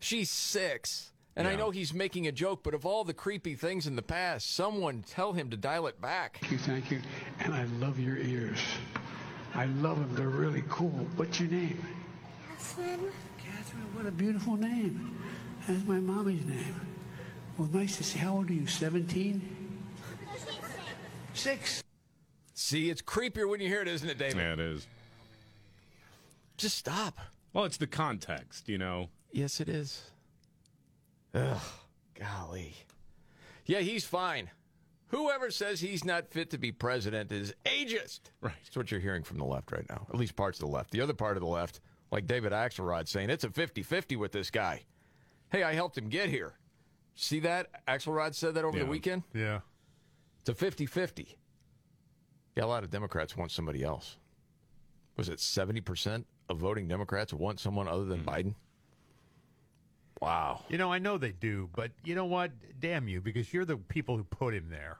[0.00, 1.12] She's six.
[1.38, 4.02] And I know he's making a joke, but of all the creepy things in the
[4.02, 6.38] past, someone tell him to dial it back.
[6.40, 7.00] Thank you, thank you.
[7.38, 8.58] And I love your ears.
[9.54, 10.16] I love them.
[10.16, 11.06] They're really cool.
[11.14, 11.80] What's your name?
[12.48, 13.12] Catherine.
[13.38, 15.16] Catherine, what a beautiful name.
[15.68, 16.80] That's my mommy's name.
[17.56, 18.18] Well, nice to see.
[18.18, 18.66] How old are you?
[18.66, 19.78] 17?
[21.34, 21.84] Six.
[22.54, 24.38] See, it's creepier when you hear it, isn't it, David?
[24.38, 24.88] Yeah, it is.
[26.56, 27.16] Just stop.
[27.52, 29.08] Well, it's the context, you know.
[29.30, 30.02] Yes, it is.
[31.34, 31.60] Ugh,
[32.14, 32.74] golly.
[33.66, 34.50] Yeah, he's fine.
[35.08, 38.20] Whoever says he's not fit to be president is ageist.
[38.40, 38.52] Right.
[38.64, 40.90] That's what you're hearing from the left right now, at least parts of the left.
[40.90, 44.32] The other part of the left, like David Axelrod saying, it's a 50 50 with
[44.32, 44.84] this guy.
[45.50, 46.54] Hey, I helped him get here.
[47.14, 47.68] See that?
[47.86, 48.84] Axelrod said that over Yeah.
[48.84, 49.22] the weekend?
[49.34, 49.60] Yeah.
[50.40, 51.36] It's a 50 50.
[52.56, 54.16] Yeah, a lot of Democrats want somebody else.
[55.16, 58.28] Was it 70% of voting Democrats want someone other than hmm.
[58.28, 58.54] Biden?
[60.20, 60.64] Wow.
[60.68, 62.50] You know, I know they do, but you know what?
[62.80, 64.98] Damn you, because you're the people who put him there.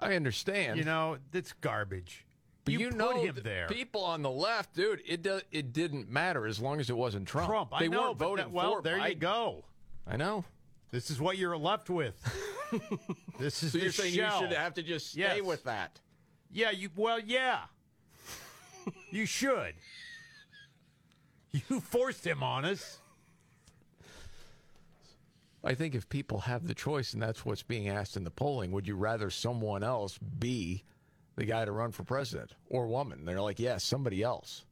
[0.00, 0.78] I understand.
[0.78, 2.24] You know, that's garbage.
[2.64, 3.66] But you, you, put know, him the there.
[3.68, 7.26] people on the left, dude, it do, it didn't matter as long as it wasn't
[7.28, 7.48] Trump.
[7.48, 9.64] Trump, I they know, weren't voting that- well, for there you go.
[10.06, 10.44] I know.
[10.90, 12.14] This is what you're left with.
[13.38, 14.40] this is So you're saying shell.
[14.42, 15.42] you should have to just stay Yes.
[15.42, 15.98] with that.
[16.52, 16.90] Yeah, you.
[16.94, 17.60] Well, yeah.
[19.10, 19.74] you should.
[21.68, 22.98] You forced him on us.
[25.64, 28.70] I think if people have the choice and that's what's being asked in the polling,
[28.70, 30.84] would you rather someone else be
[31.34, 33.24] the guy to run for president or woman?
[33.24, 34.64] They're like, yes, somebody else.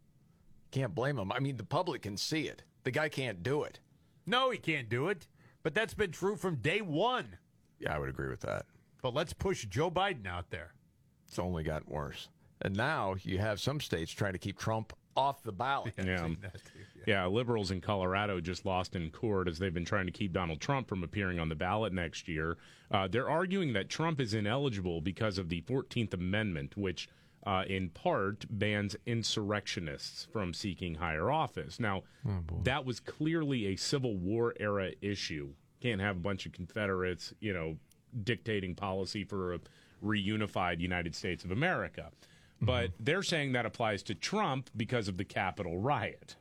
[0.70, 1.32] Can't blame them.
[1.32, 2.62] I mean, the public can see it.
[2.84, 3.80] The guy can't do it.
[4.26, 5.26] No, he can't do it.
[5.62, 7.38] But that's been true from day one.
[7.80, 8.66] Yeah, I would agree with that.
[9.02, 10.74] But let's push Joe Biden out there.
[11.26, 12.28] It's only gotten worse.
[12.62, 15.94] And now you have some states trying to keep Trump off the ballot.
[15.98, 16.28] Yeah.
[17.06, 20.60] Yeah, liberals in Colorado just lost in court as they've been trying to keep Donald
[20.60, 22.56] Trump from appearing on the ballot next year.
[22.90, 27.08] Uh, they're arguing that Trump is ineligible because of the 14th Amendment, which
[27.46, 31.78] uh, in part bans insurrectionists from seeking higher office.
[31.78, 32.04] Now,
[32.64, 35.50] that was clearly a Civil War era issue.
[35.82, 37.76] Can't have a bunch of Confederates, you know,
[38.22, 39.58] dictating policy for a
[40.02, 42.10] reunified United States of America.
[42.60, 46.36] But they're saying that applies to Trump because of the Capitol riot.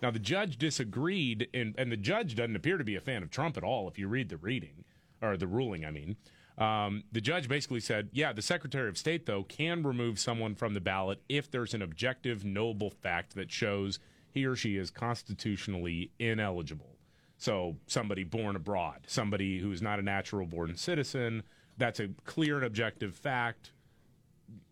[0.00, 3.30] Now, the judge disagreed, and, and the judge doesn't appear to be a fan of
[3.30, 4.84] Trump at all if you read the reading,
[5.20, 6.16] or the ruling, I mean.
[6.56, 10.74] Um, the judge basically said, yeah, the Secretary of State, though, can remove someone from
[10.74, 13.98] the ballot if there's an objective, knowable fact that shows
[14.32, 16.96] he or she is constitutionally ineligible.
[17.36, 21.44] So, somebody born abroad, somebody who's not a natural born citizen,
[21.76, 23.70] that's a clear and objective fact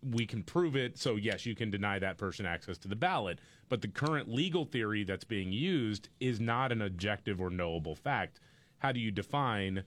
[0.01, 0.97] we can prove it.
[0.97, 3.39] So, yes, you can deny that person access to the ballot.
[3.69, 8.39] But the current legal theory that's being used is not an objective or knowable fact.
[8.79, 9.83] How do you define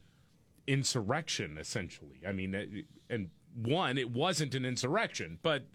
[0.66, 2.20] insurrection, essentially?
[2.26, 5.66] I mean, and one, it wasn't an insurrection, but.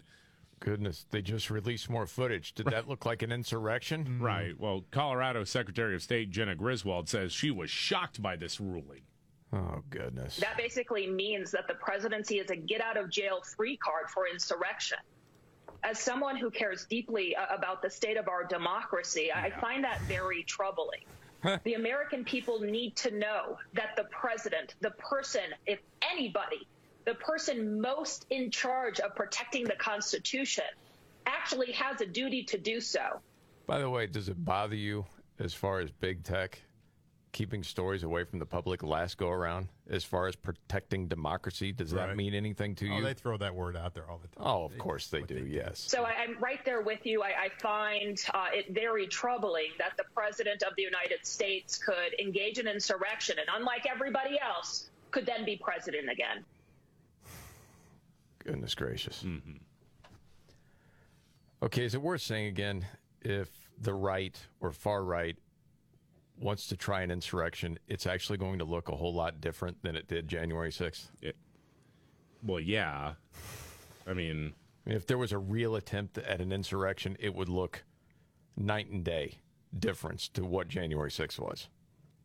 [0.58, 2.54] Goodness, they just released more footage.
[2.54, 4.18] Did that look like an insurrection?
[4.20, 4.58] Right.
[4.58, 9.02] Well, Colorado Secretary of State Jena Griswold says she was shocked by this ruling.
[9.52, 10.36] Oh, goodness.
[10.36, 14.26] That basically means that the presidency is a get out of jail free card for
[14.26, 14.98] insurrection.
[15.82, 20.00] As someone who cares deeply uh, about the state of our democracy, I find that
[20.02, 21.04] very troubling.
[21.64, 26.66] the American people need to know that the president, the person, if anybody,
[27.04, 30.64] the person most in charge of protecting the Constitution,
[31.26, 33.20] actually has a duty to do so.
[33.66, 35.04] By the way, does it bother you
[35.38, 36.60] as far as big tech
[37.36, 39.68] keeping stories away from the public last go around?
[39.90, 43.04] As far as protecting democracy, does that mean anything to Oh, you?
[43.04, 44.46] they throw that word out there all the time.
[44.46, 45.46] Oh, of course they do.
[45.46, 45.84] Yes.
[45.86, 47.22] So I, I'm right there with you.
[47.22, 52.18] I, I find uh, it very troubling that the president of the United States could
[52.18, 56.42] engage in insurrection and, unlike everybody else, could then be president again.
[58.44, 59.22] Goodness gracious.
[61.62, 62.86] Okay, is it worth saying again
[63.20, 65.36] if the right or far right
[66.38, 69.96] wants to try an insurrection, it's actually going to look a whole lot different than
[69.96, 71.08] it did January 6th?
[72.42, 73.14] well, yeah.
[74.06, 77.84] I mean, if there was a real attempt at an insurrection, it would look
[78.56, 79.38] night and day
[79.76, 81.68] difference to what January 6th was.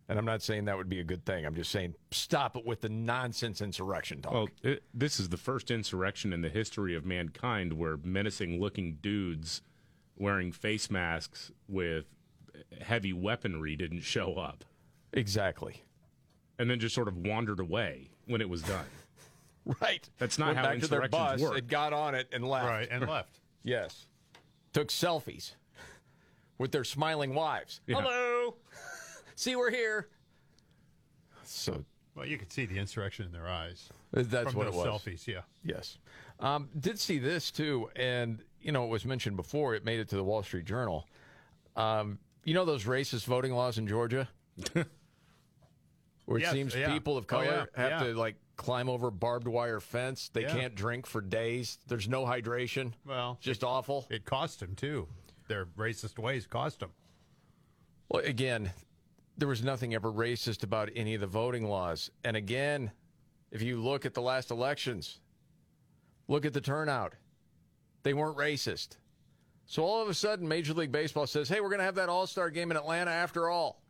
[0.08, 1.46] And I'm not saying that would be a good thing.
[1.46, 4.34] I'm just saying stop it with the nonsense insurrection talk.
[4.34, 8.98] Well, it, this is the first insurrection in the history of mankind where menacing looking
[9.02, 9.62] dudes
[10.18, 12.06] wearing face masks with
[12.82, 14.64] heavy weaponry didn't show up.
[15.14, 15.84] Exactly.
[16.60, 18.86] and then just sort of wandered away when it was done.
[19.80, 20.10] Right.
[20.18, 21.56] That's not Went how back to their bus work.
[21.56, 22.66] and got on it and left.
[22.66, 23.40] Right, and left.
[23.64, 24.08] Yes.
[24.74, 25.52] Took selfies
[26.58, 27.80] with their smiling wives.
[27.86, 28.02] Yeah.
[28.02, 28.56] Hello.
[29.36, 30.08] See, we're here.
[31.44, 31.86] So
[32.16, 33.90] Well, you could see the insurrection in their eyes.
[34.12, 34.88] that's from what it was.
[34.88, 35.42] Selfies, yeah.
[35.64, 36.00] Yes.
[36.40, 39.76] Um, did see this too, and you know it was mentioned before.
[39.76, 41.08] It made it to the Wall Street Journal.
[41.76, 44.28] Um, you know those racist voting laws in Georgia,
[44.74, 46.92] where it Yes, seems yeah.
[46.94, 48.08] people of Oh, color yeah, have yeah.
[48.08, 50.30] to like climb over barbed wire fence.
[50.34, 51.78] They can't drink for days.
[51.88, 52.94] There's no hydration.
[53.06, 54.08] Well, it's just awful.
[54.10, 55.08] It cost them too.
[55.48, 56.92] Their racist ways cost them.
[58.10, 58.72] Well, again,
[59.38, 62.12] there was nothing ever racist about any of the voting laws.
[62.24, 62.92] And again,
[63.52, 65.20] if you look at the last elections,
[66.28, 67.14] look at the turnout.
[68.04, 68.98] They weren't racist.
[69.72, 72.10] So all of a sudden, Major League Baseball says, hey, we're going to have that
[72.10, 73.82] All Star game in Atlanta after all.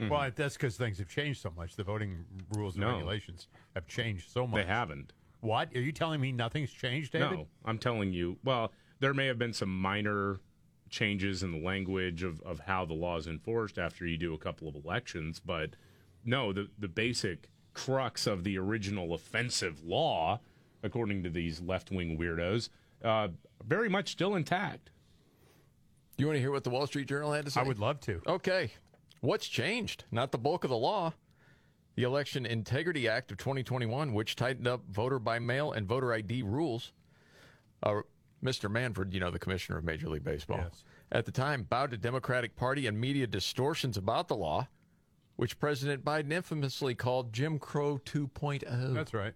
[0.00, 1.76] Well, that's because things have changed so much.
[1.76, 2.24] The voting
[2.56, 2.94] rules and No.
[2.94, 4.60] regulations have changed so much.
[4.60, 5.12] They haven't.
[5.40, 5.72] What?
[5.76, 7.30] Are you telling me nothing's changed, David?
[7.30, 8.38] No, I'm telling you.
[8.42, 10.40] Well, there may have been some minor
[10.88, 14.38] changes in the language of, of how the law is enforced after you do a
[14.38, 15.76] couple of elections, but
[16.24, 20.40] no, the, the basic crux of the original offensive law,
[20.82, 22.68] according to these left wing weirdos,
[23.04, 23.28] uh,
[23.64, 24.90] very much still intact.
[26.20, 27.60] You want to hear what the Wall Street Journal had to say?
[27.60, 28.20] I would love to.
[28.26, 28.72] Okay.
[29.22, 30.04] What's changed?
[30.10, 31.14] Not the bulk of the law.
[31.96, 36.42] The Election Integrity Act of 2021, which tightened up voter by mail and voter ID
[36.42, 36.92] rules.
[37.82, 38.02] Uh,
[38.44, 38.70] Mr.
[38.70, 40.66] Manfred, you know, the commissioner of Major League Baseball,
[41.12, 44.68] at the time bowed to Democratic Party and media distortions about the law,
[45.36, 48.94] which President Biden infamously called Jim Crow 2.0.
[48.94, 49.34] That's right.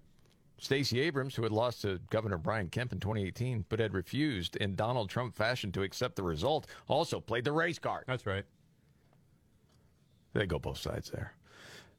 [0.59, 4.75] Stacey Abrams, who had lost to Governor Brian Kemp in 2018, but had refused in
[4.75, 8.05] Donald Trump fashion to accept the result, also played the race card.
[8.07, 8.45] That's right.
[10.33, 11.35] They go both sides there.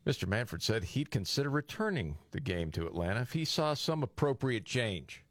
[0.06, 0.28] Mr.
[0.28, 5.24] Manfred said he'd consider returning the game to Atlanta if he saw some appropriate change.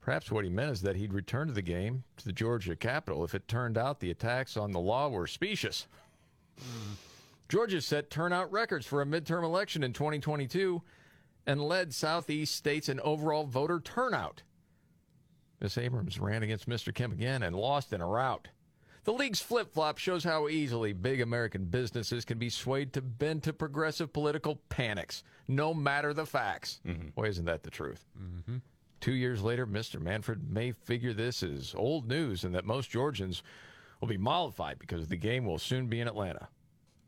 [0.00, 3.24] Perhaps what he meant is that he'd return to the game to the Georgia Capitol
[3.24, 5.86] if it turned out the attacks on the law were specious.
[6.60, 6.92] Mm-hmm.
[7.48, 10.82] Georgia set turnout records for a midterm election in 2022
[11.46, 14.42] and led Southeast states in overall voter turnout.
[15.60, 16.92] Miss Abrams ran against Mr.
[16.94, 18.48] Kemp again and lost in a rout.
[19.04, 23.42] The league's flip flop shows how easily big American businesses can be swayed to bend
[23.44, 26.80] to progressive political panics, no matter the facts.
[27.14, 28.04] Why isn't that the truth?
[28.20, 28.58] Mm-hmm.
[29.00, 30.00] Two years later, Mr.
[30.00, 33.42] Manfred may figure this is old news and that most Georgians
[34.00, 36.48] will be mollified because the game will soon be in Atlanta.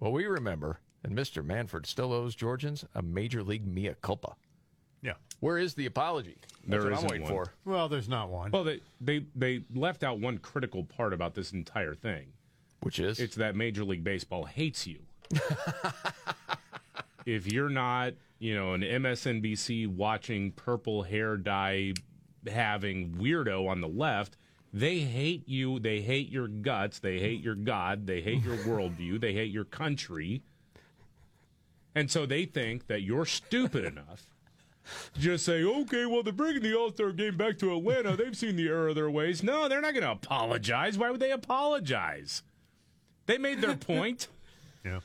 [0.00, 1.44] Well, we remember, and Mr.
[1.44, 4.34] Manfred still owes Georgians a major league mea culpa.
[5.02, 5.12] Yeah.
[5.40, 6.38] Where is the apology?
[6.66, 7.32] That's There what I'm waiting one.
[7.32, 7.52] for.
[7.66, 8.50] Well, there's not one.
[8.50, 12.28] Well, they, they they left out one critical part about this entire thing,
[12.80, 15.00] which is it's that Major League Baseball hates you.
[17.26, 21.92] if you're not, you know, an MSNBC watching purple hair dye
[22.50, 24.36] having weirdo on the left,
[24.72, 25.78] they hate you.
[25.78, 26.98] They hate your guts.
[26.98, 28.06] They hate your God.
[28.06, 29.20] They hate your worldview.
[29.20, 30.42] They hate your country.
[31.94, 34.26] And so they think that you're stupid enough
[35.14, 38.16] to just say, okay, well, they're bringing the All Star game back to Atlanta.
[38.16, 39.42] They've seen the error of their ways.
[39.42, 40.98] No, they're not going to apologize.
[40.98, 42.42] Why would they apologize?
[43.26, 44.28] They made their point.
[44.84, 45.00] Yeah.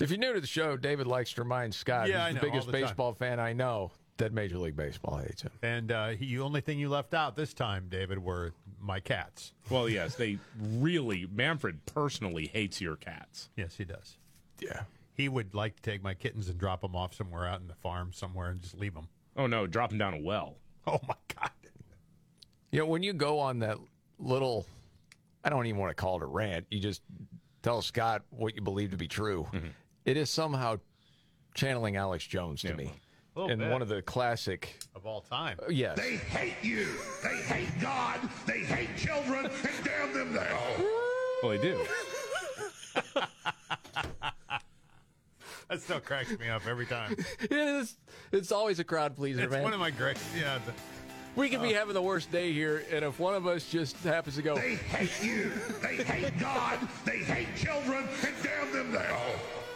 [0.00, 2.46] If you're new to the show, David likes to remind Scott, Yeah, he's know, the
[2.46, 2.80] all biggest the time.
[2.82, 5.50] baseball fan I know, that Major League Baseball hates him.
[5.62, 9.52] And uh, he, the only thing you left out this time, David, were my cats.
[9.68, 13.50] Well, yes, they really, Manfred personally hates your cats.
[13.56, 14.16] Yes, he does.
[14.58, 14.84] Yeah.
[15.20, 17.74] He would like to take my kittens and drop them off somewhere out in the
[17.74, 19.06] farm somewhere and just leave them.
[19.36, 20.56] Oh, no, drop them down a well.
[20.86, 21.50] Oh, my God.
[22.72, 23.76] You know, when you go on that
[24.18, 24.64] little,
[25.44, 27.02] I don't even want to call it a rant, you just
[27.62, 29.46] tell Scott what you believe to be true.
[29.52, 29.66] Mm-hmm.
[30.06, 30.78] It is somehow
[31.54, 32.90] channeling Alex Jones to me.
[33.36, 33.70] A And bit.
[33.70, 35.58] one of the classic, Of all time.
[35.62, 35.98] uh, yes.
[35.98, 36.86] They hate you.
[37.22, 38.20] They hate God.
[38.46, 39.44] They hate children.
[39.46, 40.86] And damn them they all.
[41.42, 41.78] Well, they do.
[45.70, 47.12] That still cracks me up every time.
[47.40, 47.96] it is,
[48.32, 49.44] it's always a crowd pleaser, man.
[49.46, 49.62] It's man.
[49.62, 50.18] one of my great.
[50.38, 50.58] Yeah.
[50.66, 50.72] the-
[51.36, 51.78] we could be Oh.
[51.78, 54.74] having the worst day here, and if one of us just happens to go, They
[54.74, 55.52] hate you.
[55.80, 56.80] They hate God.
[57.04, 58.08] They hate children.
[58.26, 59.06] And damn them they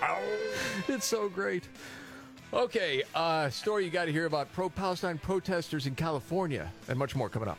[0.03, 0.19] all.
[0.89, 1.69] It's so great.
[2.53, 7.15] Okay, uh, story you got to hear about pro Palestine protesters in California and much
[7.15, 7.59] more coming up.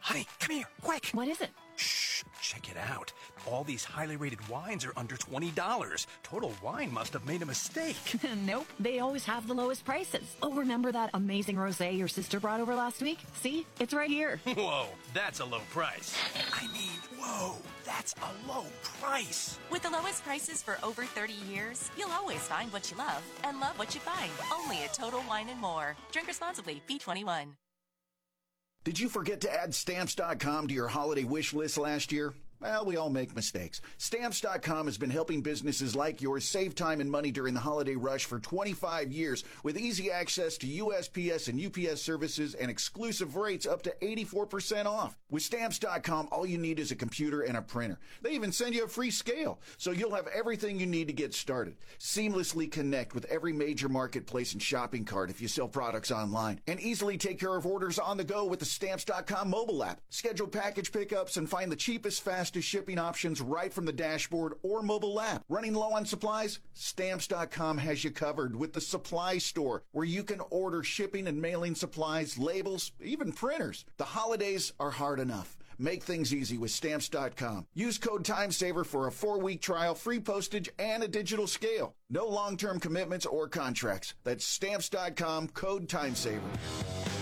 [0.00, 1.10] Honey, come here, quick.
[1.12, 1.50] What is it?
[1.76, 3.12] Shh, check it out.
[3.46, 6.06] All these highly rated wines are under $20.
[6.22, 7.96] Total Wine must have made a mistake.
[8.44, 10.36] nope, they always have the lowest prices.
[10.42, 13.18] Oh, remember that amazing rosé your sister brought over last week?
[13.34, 13.66] See?
[13.78, 14.40] It's right here.
[14.44, 16.14] Whoa, that's a low price.
[16.52, 19.58] I mean, whoa, that's a low price.
[19.70, 23.60] With the lowest prices for over 30 years, you'll always find what you love and
[23.60, 24.30] love what you find.
[24.52, 25.96] Only at Total Wine and More.
[26.12, 26.82] Drink responsibly.
[26.88, 27.52] B21.
[28.82, 32.32] Did you forget to add stamps.com to your holiday wish list last year?
[32.60, 33.80] Well, we all make mistakes.
[33.96, 38.26] Stamps.com has been helping businesses like yours save time and money during the holiday rush
[38.26, 43.80] for 25 years with easy access to USPS and UPS services and exclusive rates up
[43.84, 45.16] to 84% off.
[45.30, 47.98] With Stamps.com, all you need is a computer and a printer.
[48.20, 51.32] They even send you a free scale, so you'll have everything you need to get
[51.32, 51.76] started.
[51.98, 56.78] Seamlessly connect with every major marketplace and shopping cart if you sell products online, and
[56.78, 60.02] easily take care of orders on the go with the Stamps.com mobile app.
[60.10, 64.82] Schedule package pickups and find the cheapest, fastest shipping options right from the dashboard or
[64.82, 65.44] mobile app.
[65.48, 66.58] Running low on supplies?
[66.74, 71.74] Stamps.com has you covered with the supply store where you can order shipping and mailing
[71.74, 73.84] supplies, labels, even printers.
[73.98, 75.56] The holidays are hard enough.
[75.78, 77.66] Make things easy with stamps.com.
[77.72, 81.94] Use code TIMESAVER for a four week trial, free postage, and a digital scale.
[82.10, 84.14] No long term commitments or contracts.
[84.22, 87.19] That's stamps.com, code TIMESAVER.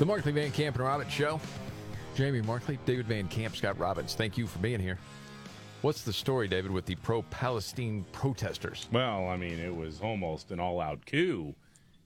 [0.00, 1.38] The Markley Van Camp and Robbins Show.
[2.14, 4.14] Jamie Markley, David Van Camp, Scott Robbins.
[4.14, 4.96] Thank you for being here.
[5.82, 8.88] What's the story, David, with the pro Palestine protesters?
[8.90, 11.54] Well, I mean, it was almost an all out coup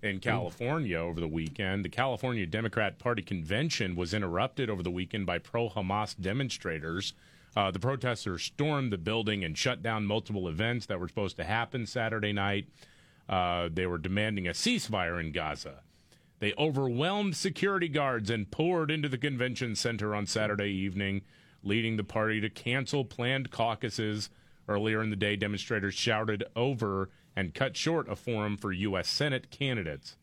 [0.03, 1.85] in California over the weekend.
[1.85, 7.13] The California Democrat Party convention was interrupted over the weekend by pro Hamas demonstrators.
[7.57, 11.45] Uh, the protesters stormed the building and shut down multiple events that were supposed to
[11.45, 12.67] happen Saturday night.
[13.29, 15.85] Uh, they were demanding a ceasefire in Gaza.
[16.41, 21.23] They overwhelmed security guards and poured into the convention center on Saturday evening,
[21.63, 24.31] leading the party to cancel planned caucuses.
[24.69, 29.09] Earlier in the day, demonstrators shouted over and cut short a forum for U.S.
[29.09, 30.17] Senate candidates.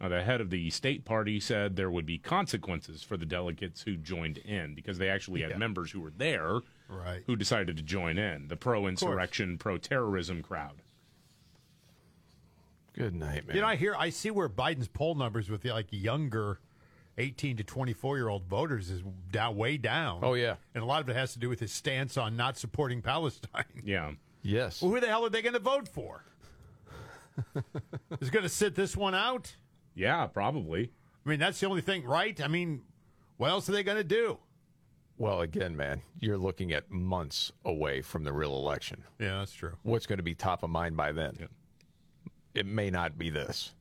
[0.00, 3.82] Now, the head of the state party said there would be consequences for the delegates
[3.82, 5.56] who joined in because they actually had Yeah.
[5.58, 7.22] members who were there Right.
[7.26, 10.82] who decided to join in the pro insurrection, pro terrorism crowd.
[12.98, 13.54] Good night, man.
[13.54, 16.58] You know, I hear, I see where Biden's poll numbers with the, like younger,
[17.16, 20.18] eighteen to twenty-four year old voters is down, way down.
[20.24, 20.56] Oh, yeah.
[20.74, 23.64] and a lot of it has to do with his stance on not supporting Palestine.
[23.84, 24.12] Yeah.
[24.42, 24.82] Yes.
[24.82, 26.24] Well, who the hell are they going to vote for?
[28.20, 29.54] is going to sit this one out?
[29.94, 30.90] Yeah, probably.
[31.24, 32.40] I mean, that's the only thing, right?
[32.40, 32.82] I mean,
[33.36, 34.38] what else are they going to do?
[35.18, 39.04] Well, again, man, you're looking at months away from the real election.
[39.20, 39.74] Yeah, that's true.
[39.82, 41.48] What's going to be top of mind by then?
[42.58, 43.72] It may not be this.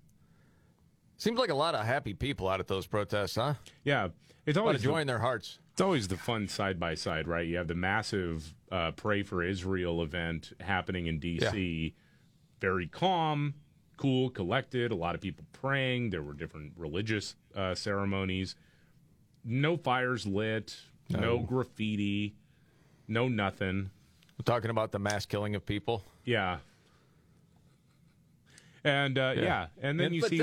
[1.18, 3.56] Seems like a lot of happy people out at those protests, huh?
[3.84, 4.10] Yeah,
[4.46, 5.58] it's A lot always of joy in their hearts.
[5.72, 7.48] It's always the fun side by side, right?
[7.48, 11.96] You have the massive uh, Pray for Israel event happening in D.C.
[12.62, 13.56] Very calm,
[13.98, 14.92] cool, collected.
[14.92, 16.12] A lot of people praying.
[16.12, 18.56] There were different religious uh, ceremonies.
[19.44, 20.76] No fires lit.
[21.10, 21.20] No.
[21.20, 21.40] No.
[21.40, 22.36] graffiti.
[23.08, 23.90] No nothing.
[24.38, 26.04] We're talking about the mass killing of people.
[26.26, 26.58] Yeah.
[28.84, 29.42] And uh, Yeah.
[29.44, 29.68] yeah.
[29.82, 30.42] and then And you see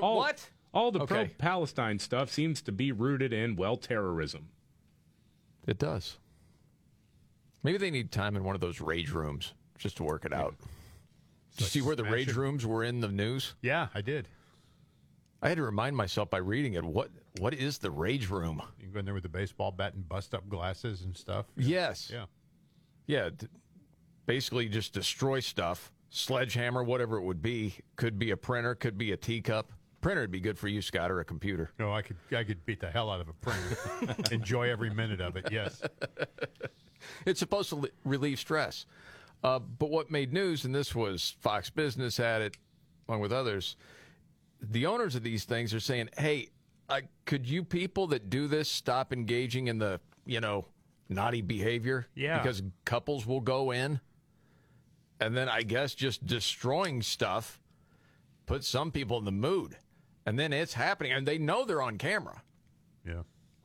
[0.00, 0.50] all, What?
[0.74, 1.26] all the Okay.
[1.26, 4.48] pro-Palestine stuff seems to be rooted in well terrorism.
[5.66, 6.18] It does.
[7.62, 10.56] Maybe they need time in one of those rage rooms just to work it out.
[11.52, 12.36] Did you see where the rage it.
[12.36, 13.54] rooms were in the news?
[13.62, 14.26] Yeah, I did.
[15.42, 18.62] I had to remind myself by reading it what what is the rage room?
[18.78, 21.46] You can go in there with the baseball bat and bust up glasses and stuff.
[21.56, 22.10] Yes.
[22.12, 22.26] Yeah.
[23.06, 23.48] Yeah, d-
[24.26, 27.74] basically just destroy stuff, sledgehammer, whatever it would be.
[27.96, 29.72] Could be a printer, could be a teacup.
[30.00, 31.70] Printer would be good for you, Scott, or a computer.
[31.78, 34.16] No, I could I could beat the hell out of a printer.
[34.34, 35.48] Enjoy every minute of it.
[35.50, 35.82] Yes.
[37.26, 38.86] It's supposed to li- relieve stress.
[39.42, 42.56] Uh, but what made news, and this was Fox Business had it,
[43.08, 43.74] along with others,
[44.60, 46.50] the owners of these things are saying, hey,
[46.88, 50.64] uh, could you people that do this stop engaging in the, you know,
[51.08, 52.06] naughty behavior?
[52.14, 52.38] Yeah.
[52.38, 54.00] Because couples will go in
[55.22, 57.60] and then I guess just destroying stuff
[58.46, 59.76] puts some people in the mood.
[60.26, 62.42] And then it's happening, and they know they're on camera.
[63.06, 63.22] Yeah.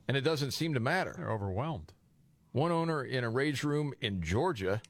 [0.07, 1.13] and it doesn't seem to matter.
[1.17, 1.93] They're overwhelmed.
[2.51, 4.81] One owner in a rage room in Georgia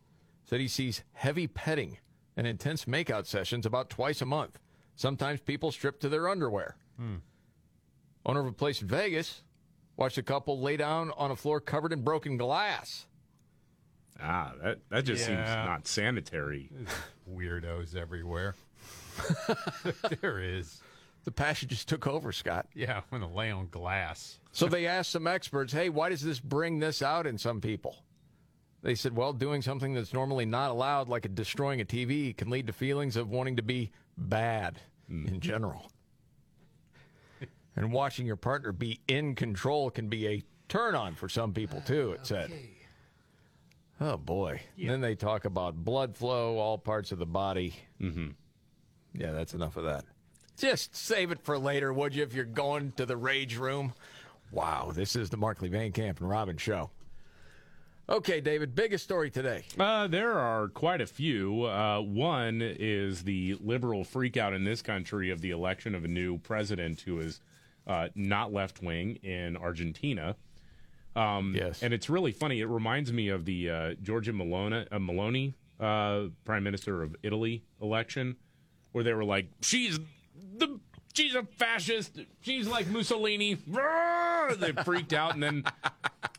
[0.45, 1.97] said he sees heavy petting
[2.37, 4.59] and intense makeout sessions about twice a month.
[4.95, 6.77] Sometimes people strip to their underwear.
[6.97, 7.15] Hmm.
[8.25, 9.41] Owner of a place in Vegas
[9.97, 13.06] watched a couple lay down on a floor covered in broken glass.
[14.21, 16.69] Ah, that that just seems not sanitary.
[17.31, 18.55] Weirdos everywhere.
[20.21, 20.81] there is.
[21.23, 22.67] The passion just took over, Scott.
[22.73, 24.39] Yeah, when they lay on glass.
[24.53, 27.97] So they asked some experts, hey, why does this bring this out in some people?
[28.81, 32.67] They said, well, doing something that's normally not allowed, like destroying a TV, can lead
[32.67, 35.91] to feelings of wanting to be bad in general.
[37.75, 41.81] and watching your partner be in control can be a turn on for some people,
[41.81, 42.51] too, it said.
[43.99, 44.61] Oh, boy.
[44.77, 47.75] Then they talk about blood flow, all parts of the body.
[47.99, 48.29] Mm-hmm.
[49.13, 50.05] Yeah, that's enough of that.
[50.57, 53.93] Just save it for later, would you, if you're going to the rage room?
[54.51, 56.89] Wow, this is the Markley Van Camp and Robbins show.
[58.09, 59.65] Okay, David, biggest story today.
[59.77, 61.63] Uh, there are quite a few.
[61.63, 66.37] Uh, one is the liberal freakout in this country of the election of a new
[66.37, 67.41] president who is
[67.85, 70.37] uh, not left wing in Argentina.
[71.17, 71.81] Um, yes.
[71.83, 72.61] And it's really funny.
[72.61, 77.63] It reminds me of the uh, Giorgia Meloni, uh, Meloni uh, Prime Minister of Italy
[77.81, 78.35] election,
[78.91, 79.99] where they were like, she's
[80.57, 80.79] the.
[81.13, 82.19] She's a fascist.
[82.41, 83.57] She's like Mussolini.
[83.67, 84.53] Roar!
[84.55, 85.63] They freaked out, and then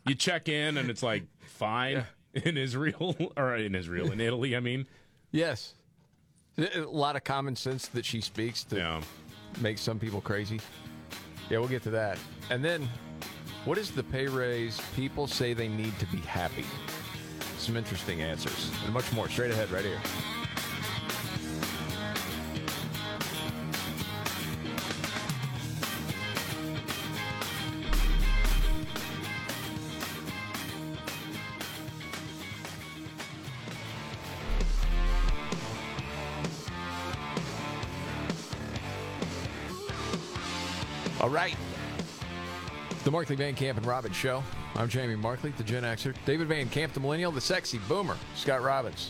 [0.07, 4.55] you check in, and it's like fine in Israel or in Israel in Italy.
[4.55, 4.87] I mean,
[5.31, 5.73] Yes.
[6.57, 9.01] A lot of common sense that she speaks to Yeah.
[9.59, 10.61] make some people crazy.
[11.49, 12.17] Yeah, we'll get to that.
[12.49, 12.87] And then,
[13.65, 16.65] what is the pay raise people say they need to be happy?
[17.57, 19.99] Some interesting answers and much more straight ahead right here.
[41.21, 41.55] All right.
[43.09, 44.43] The Markley Van Camp and Robbins Show.
[44.75, 46.13] I'm Jamie Markley, the Gen Xer.
[46.27, 48.15] David Van Camp, the Millennial, the Sexy Boomer.
[48.35, 49.09] Scott Robbins.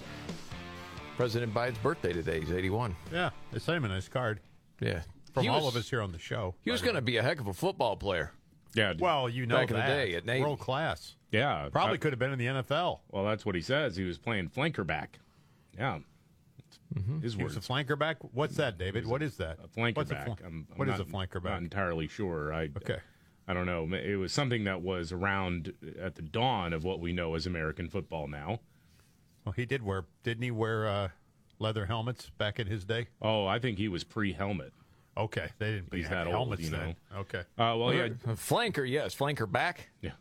[1.17, 2.39] President Biden's birthday today.
[2.39, 2.95] He's 81.
[3.11, 4.39] Yeah, they sent him a nice card
[4.79, 5.01] Yeah.
[5.33, 6.55] from He all was- of us here on the show.
[6.61, 8.31] He was going to be a heck of a football player.
[8.73, 10.43] yeah, Well, you know Back in the day at Navy.
[10.45, 11.17] world class.
[11.31, 13.01] yeah, Probably I- could have been in the NFL.
[13.09, 13.97] Well, that's what he says.
[13.97, 15.19] He was playing flanker back.
[15.77, 15.99] Yeah,
[16.95, 17.19] mm-hmm.
[17.19, 18.15] his He was a flanker back.
[18.33, 19.05] What's that, David?
[19.07, 19.57] What is that?
[19.61, 20.21] a flanker What's back.
[20.29, 21.51] A fl- I'm, I'm what is not- a flanker back?
[21.51, 22.53] Not entirely sure.
[22.53, 22.99] I Okay.
[23.49, 23.89] I don't know.
[23.95, 27.89] It was something that was around at the dawn of what we know as American
[27.89, 28.59] football now.
[29.43, 31.09] Well, he did wear, didn't he wear uh,
[31.57, 33.07] leather helmets back in his day?
[33.23, 34.71] Oh, I think he was pre-helmet.
[35.17, 36.95] Okay, they didn't He's have that old, helmets you then.
[37.13, 37.39] Okay.
[37.57, 39.15] Uh, well, yeah, flanker, yes.
[39.15, 39.89] Flanker back.
[40.01, 40.11] Yeah.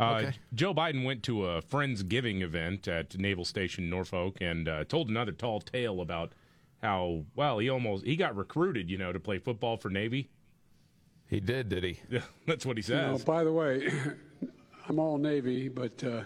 [0.00, 0.32] Uh, Okay.
[0.54, 5.32] Joe Biden went to a Friendsgiving event at Naval Station Norfolk and uh, told another
[5.32, 6.32] tall tale about
[6.82, 10.30] how well he almost he got recruited, you know, to play football for Navy.
[11.28, 12.00] He did, did he?
[12.10, 13.24] Yeah, that's what he You know, says.
[13.24, 13.90] by the way,
[14.88, 16.22] I'm all Navy, but uh,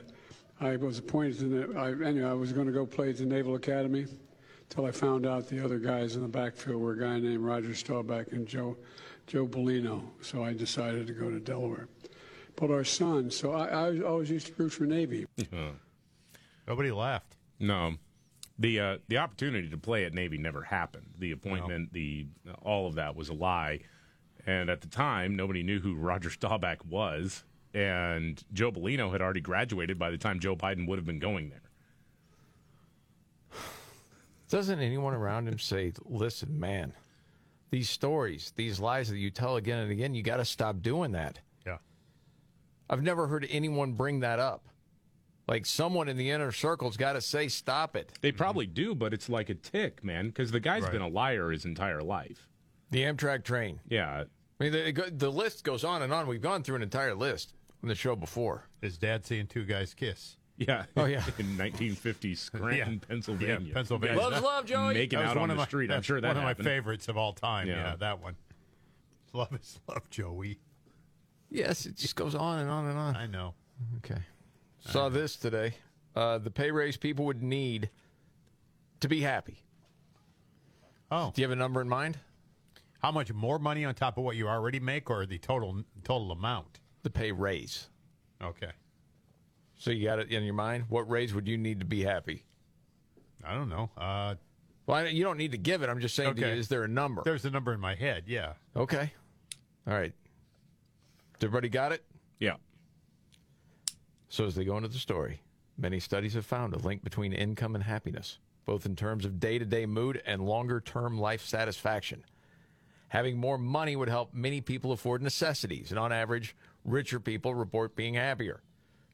[0.60, 1.78] I was appointed to the.
[1.78, 4.06] I, anyway, I was going to go play at the Naval Academy
[4.62, 7.74] until I found out the other guys in the backfield were a guy named Roger
[7.74, 8.76] Staubach and Joe
[9.26, 10.02] Joe Bellino.
[10.20, 11.88] So I decided to go to Delaware.
[12.56, 15.26] But our son, so I, I always used to root for Navy.
[16.66, 17.36] Nobody laughed.
[17.60, 17.94] no,
[18.58, 21.06] the uh, the opportunity to play at Navy never happened.
[21.18, 22.26] The appointment, the
[22.62, 23.80] all of that was a lie.
[24.48, 27.44] And at the time, nobody knew who Roger Staubach was,
[27.74, 31.50] and Joe Bellino had already graduated by the time Joe Biden would have been going
[31.50, 31.60] there.
[34.48, 36.94] Doesn't anyone around him say, listen, man,
[37.70, 41.12] these stories, these lies that you tell again and again, you got to stop doing
[41.12, 41.40] that?
[41.66, 41.76] Yeah.
[42.88, 44.66] I've never heard anyone bring that up.
[45.46, 48.12] Like someone in the inner circle's got to say, stop it.
[48.22, 50.92] They probably do, but it's like a tick, man, because the guy's Right.
[50.92, 52.48] been a liar his entire life.
[52.90, 53.80] The Amtrak train.
[53.86, 54.24] Yeah.
[54.60, 56.26] I mean, the, the list goes on and on.
[56.26, 58.64] We've gone through an entire list on the show before.
[58.82, 60.36] His dad seeing two guys kiss.
[60.56, 60.86] Yeah.
[60.96, 61.22] Oh, yeah.
[61.38, 63.08] In 1950 Scranton, Yeah.
[63.08, 63.58] Pennsylvania.
[63.62, 64.16] Yeah, Pennsylvania.
[64.16, 64.94] Guys Loves love, Joey.
[64.94, 65.90] Making That out on the my- street.
[65.92, 67.68] I'm sure that one of my favorites of all time.
[67.68, 67.90] Yeah.
[67.90, 68.34] Yeah, that one.
[69.32, 70.58] Love is love, Joey.
[71.50, 73.14] Yes, it just goes on and on and on.
[73.14, 73.54] I know.
[73.98, 74.20] Okay.
[74.80, 75.74] Saw this today.
[76.16, 77.90] Uh, the pay raise people would need
[79.00, 79.62] to be happy.
[81.10, 81.30] Oh.
[81.34, 82.18] Do you have a number in mind?
[82.98, 86.32] How much more money on top of what you already make, or the total total
[86.32, 86.80] amount?
[87.02, 87.88] The pay raise.
[88.42, 88.70] Okay.
[89.76, 90.84] So you got it in your mind?
[90.88, 92.44] What raise would you need to be happy?
[93.44, 93.90] I don't know.
[93.96, 94.34] Uh,
[94.86, 95.88] Well, I- you don't need to give it.
[95.88, 96.58] I'm just saying, to you, Okay.
[96.58, 97.22] is there a number?
[97.22, 98.24] there's a number in my head.
[98.26, 98.54] Yeah.
[98.74, 99.12] Okay.
[99.86, 100.12] All right.
[101.36, 102.04] Everybody got it?
[102.40, 102.56] Yeah.
[104.28, 105.40] So, as they go into the story,
[105.76, 109.58] many studies have found a link between income and happiness, both in terms of day
[109.58, 112.24] to day mood and longer term life satisfaction.
[113.08, 116.54] Having more money would help many people afford necessities, and on average,
[116.84, 118.62] richer people report being happier.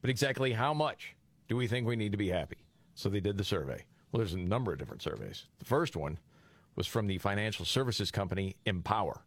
[0.01, 1.15] But exactly how much
[1.49, 2.59] do we think we need to be happy?
[2.95, 3.85] So they did the survey.
[4.11, 5.47] Well, there's a number of different surveys.
[5.59, 6.19] The first one
[6.77, 9.23] was from the financial services company Empower.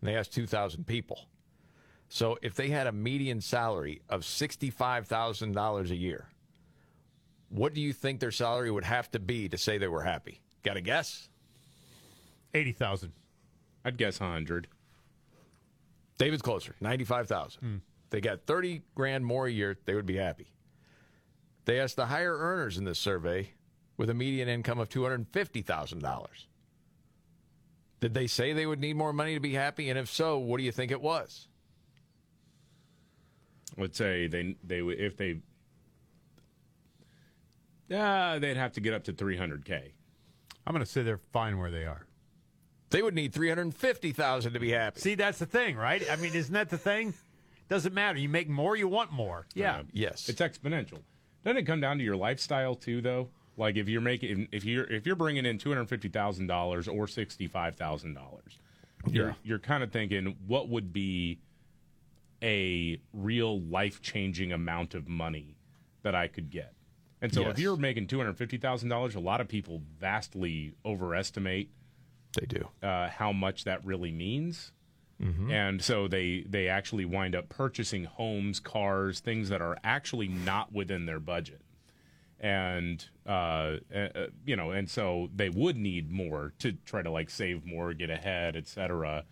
[0.00, 1.26] And they asked 2,000 people.
[2.08, 6.28] So if they had a median salary of $65,000 a year,
[7.50, 10.40] what do you think their salary would have to be to say they were happy?
[10.62, 11.28] Got a guess?
[12.54, 13.12] 80,000.
[13.84, 14.68] I'd guess 100.
[16.18, 17.60] David's closer, 95,000.
[18.10, 20.50] They got 30 grand more a year, they would be happy.
[21.64, 23.50] They asked the higher earners in this survey
[23.96, 26.26] with a median income of $250,000.
[28.00, 29.90] Did they say they would need more money to be happy?
[29.90, 31.48] And if so, what do you think it was?
[33.76, 35.40] Let's say they they would if they
[37.94, 39.92] uh, they'd have to get up to 300k.
[40.66, 42.07] I'm going to say they're fine where they are.
[42.90, 45.00] They would need 350,000 to be happy.
[45.00, 46.02] See, that's the thing, right?
[46.10, 47.14] I mean, isn't that the thing?
[47.68, 48.18] Doesn't matter.
[48.18, 49.46] You make more, you want more.
[49.54, 49.76] Yeah.
[49.78, 50.28] Uh, yes.
[50.28, 51.00] It's exponential.
[51.44, 53.28] Doesn't it come down to your lifestyle too, though?
[53.58, 56.86] Like if you're making if you're if you're bringing in two hundred fifty thousand dollars
[56.88, 58.58] or sixty five thousand dollars,
[59.10, 59.34] you're Yeah.
[59.42, 61.40] you're kind of thinking what would be
[62.42, 65.56] a real life changing amount of money
[66.02, 66.72] that I could get.
[67.20, 70.74] And so if you're making two hundred fifty thousand dollars, a lot of people vastly
[70.84, 71.70] overestimate
[72.38, 72.68] They do.
[72.82, 74.72] uh, how much that really means.
[75.22, 75.50] Mm-hmm.
[75.50, 80.72] And so they they actually wind up purchasing homes, cars, things that are actually not
[80.72, 81.60] within their budget.
[82.38, 87.10] And uh, uh, uh, you know, and so they would need more to try to
[87.10, 89.24] like save more, get ahead, et cetera.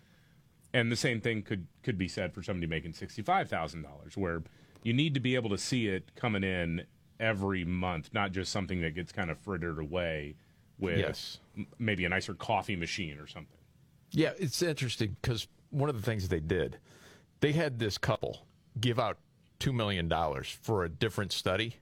[0.73, 4.17] And the same thing could could be said for somebody making sixty five thousand dollars,
[4.17, 4.43] where
[4.83, 6.83] you need to be able to see it coming in
[7.17, 10.35] every month, not just something that gets kind of frittered away
[10.77, 11.39] with Yes.
[11.77, 13.57] Maybe a nicer coffee machine or something.
[14.11, 16.77] Yeah, it's interesting because one of the things they did,
[17.39, 18.45] they had this couple
[18.79, 19.17] give out
[19.59, 20.11] $2 million
[20.61, 21.77] for a different study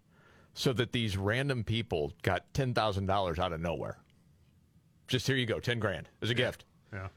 [0.53, 3.97] so that these random people got $10,000 out of nowhere.
[5.07, 6.65] Just here you go, 10 grand as a gift.
[6.93, 7.09] Yeah.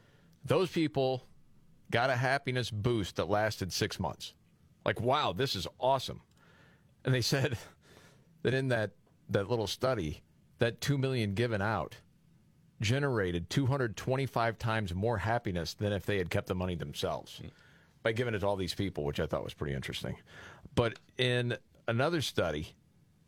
[0.44, 1.24] Those people
[1.90, 4.34] got a happiness boost that lasted six months.
[4.84, 6.20] Like, wow, this is awesome.
[7.04, 7.56] And they said
[8.42, 8.90] that in that,
[9.30, 10.22] that little study,
[10.58, 11.96] that 2 million given out
[12.80, 17.40] generated 225 times more happiness than if they had kept the money themselves
[18.02, 20.16] by giving it to all these people, which I thought was pretty interesting.
[20.74, 21.56] But in
[21.88, 22.74] another study,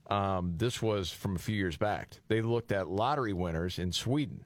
[0.09, 4.44] um, this was from a few years back, they looked at lottery winners in Sweden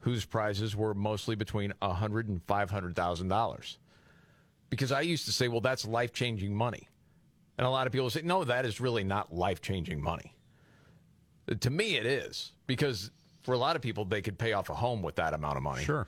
[0.00, 3.76] whose prizes were mostly between $100 and $500,000.
[4.70, 6.88] Because I used to say, well, that's life changing money.
[7.56, 10.34] And a lot of people say, no, that is really not life changing money.
[11.60, 13.10] To me, it is because
[13.42, 15.62] for a lot of people, they could pay off a home with that amount of
[15.62, 15.84] money.
[15.84, 16.06] Sure.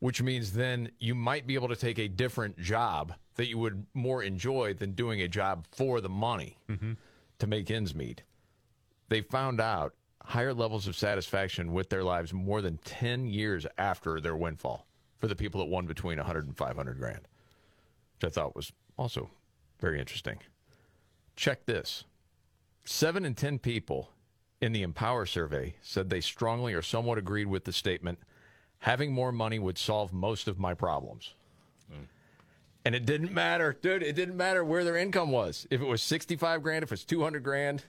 [0.00, 3.86] Which means then you might be able to take a different job that you would
[3.94, 6.92] more enjoy than doing a job for the money mm-hmm.
[7.38, 8.22] to make ends meet.
[9.08, 14.20] They found out higher levels of satisfaction with their lives more than 10 years after
[14.20, 14.86] their windfall
[15.18, 17.28] for the people that won between 100 and 500 grand,
[18.14, 19.30] which I thought was also
[19.80, 20.38] very interesting.
[21.36, 22.04] Check this.
[22.84, 24.10] Seven in 10 people
[24.62, 28.20] in the Empower survey said they strongly or somewhat agreed with the statement
[28.78, 31.34] having more money would solve most of my problems.
[31.90, 32.04] Hmm.
[32.84, 34.02] And it didn't matter, dude.
[34.02, 35.66] It didn't matter where their income was.
[35.70, 37.84] If it was 65 grand, if it was 200 grand,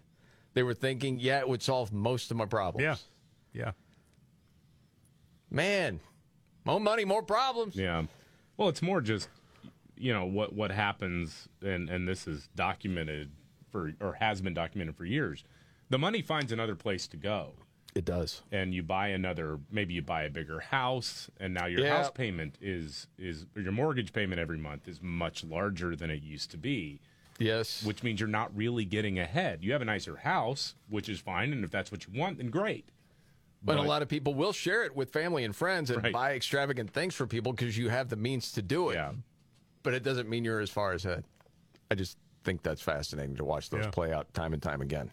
[0.56, 2.84] they were thinking, yeah, it would solve most of my problems.
[2.84, 2.95] Yeah.
[3.54, 3.72] Yeah.
[5.52, 6.00] Man,
[6.66, 7.76] more money, more problems.
[7.76, 8.04] Yeah.
[8.58, 9.30] Well, it's more just
[9.95, 13.32] you know what what happens, and and this is documented
[13.72, 15.44] for or has been documented for years.
[15.90, 17.54] The money finds another place to go.
[17.96, 18.42] It does.
[18.52, 21.98] And you buy another, maybe you buy a bigger house, and now your Yeah.
[21.98, 26.50] house payment is is your mortgage payment every month is much larger than it used
[26.52, 27.00] to be.
[27.38, 27.84] Yes.
[27.84, 29.64] Which means you're not really getting ahead.
[29.64, 32.48] You have a nicer house, which is fine, and if that's what you want, then
[32.50, 32.90] great.
[33.66, 36.12] But, a lot of people will share it with family and friends and Right.
[36.12, 38.96] buy extravagant things for people because you have the means to do it.
[38.96, 39.14] Yeah.
[39.84, 41.24] But it doesn't mean you're as far as ahead.
[41.90, 43.92] I just think that's fascinating to watch those Yeah.
[43.92, 45.12] play out time and time again.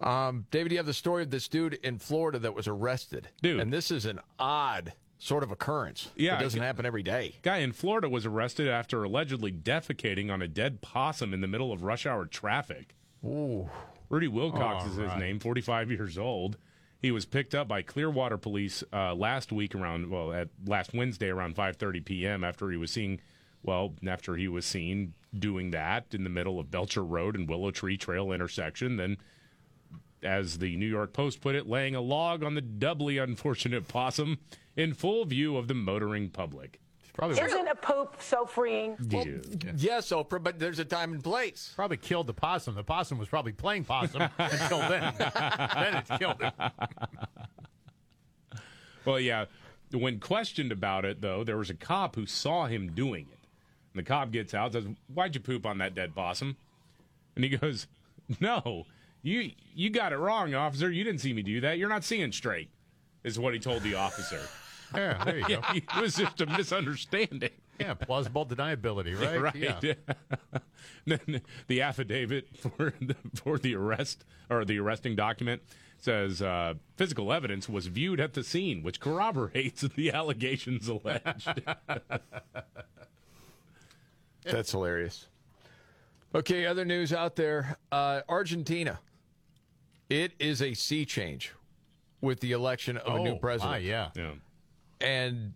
[0.00, 3.28] Um, David, you have the story of this dude in Florida that was arrested.
[3.42, 3.60] Dude.
[3.60, 6.10] And this is an odd sort of occurrence.
[6.16, 7.34] Yeah, It doesn't happen every day.
[7.42, 11.72] Guy in Florida was arrested after allegedly defecating on a dead possum in the middle
[11.72, 12.94] of rush hour traffic.
[13.24, 13.68] Ooh.
[14.08, 15.18] Rudy Wilcox All is his right.
[15.18, 16.56] name, 45 years old.
[17.00, 21.28] He was picked up by Clearwater police uh, last week around well at last Wednesday
[21.28, 22.42] around 5:30 p.m.
[22.44, 23.20] after he was seen
[23.62, 27.70] Well, after he was seen doing that in the middle of Belcher Road and Willow
[27.70, 29.16] Tree Trail intersection, then,
[30.22, 34.38] as the New York Post put it, laying a log on the doubly unfortunate possum
[34.76, 36.80] in full view of the motoring public.
[37.20, 38.96] Isn't a poop so freeing?
[39.76, 41.72] Yes, Oprah, but there's a time and place.
[41.74, 42.76] Probably killed the possum.
[42.76, 45.14] The possum was probably playing possum until then.
[45.18, 46.52] then it killed him.
[49.04, 49.46] Well, yeah.
[49.92, 53.38] When questioned about it, though, there was a cop who saw him doing it.
[53.94, 56.56] And the cop gets out and says, Why'd you poop on that dead possum?
[57.34, 57.88] And he goes,
[58.38, 58.84] No,
[59.22, 60.90] you you got it wrong, officer.
[60.90, 61.78] You didn't see me do that.
[61.78, 62.70] You're not seeing straight,
[63.24, 64.40] is what he told the officer.
[64.94, 65.60] Yeah, there you go.
[65.74, 67.50] It was just a misunderstanding.
[67.78, 69.38] Yeah, plausible deniability, right?
[69.38, 69.54] right.
[69.54, 69.94] Yeah.
[71.04, 75.60] then the affidavit for the, for the arrest or the arresting document
[75.98, 81.62] says uh, physical evidence was viewed at the scene, which corroborates the allegations alleged.
[84.44, 85.26] That's hilarious.
[86.34, 89.00] Okay, other news out there uh, Argentina.
[90.08, 91.52] It is a sea change
[92.20, 93.72] with the election of a new Oh, president.
[93.72, 94.10] my, yeah.
[94.16, 94.32] yeah.
[95.00, 95.54] And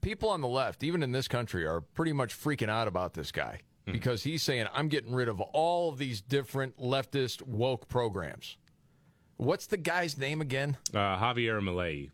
[0.00, 3.30] people on the left, even in this country, are pretty much freaking out about this
[3.30, 8.56] guy because he's saying, I'm getting rid of all of these different leftist woke programs.
[9.36, 10.76] What's the guy's name again?
[10.94, 12.10] Uh, Javier Milei.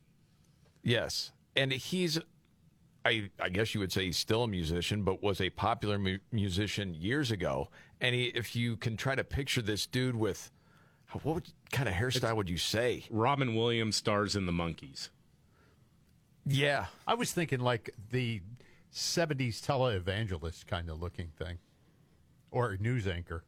[0.82, 1.32] Yes.
[1.54, 2.18] And he's,
[3.04, 6.18] I, I guess you would say he's still a musician, but was a popular mu-
[6.32, 7.68] musician years ago.
[8.00, 10.50] And he, if you can try to picture this dude with,
[11.12, 13.04] what would, kind of hairstyle would you say?
[13.10, 15.08] Robin Williams stars in The Monkees.
[16.44, 16.86] Yeah.
[17.06, 18.40] I was thinking like the
[18.92, 21.58] 70s televangelist kind of looking thing
[22.50, 23.44] or news anchor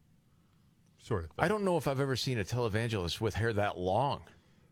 [0.98, 1.44] sort of thing.
[1.44, 4.22] I don't know if I've ever seen a televangelist with hair that long.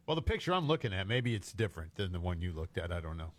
[0.06, 2.92] Well, the picture I'm looking at, maybe it's different than the one you looked at.
[2.92, 3.32] I don't know.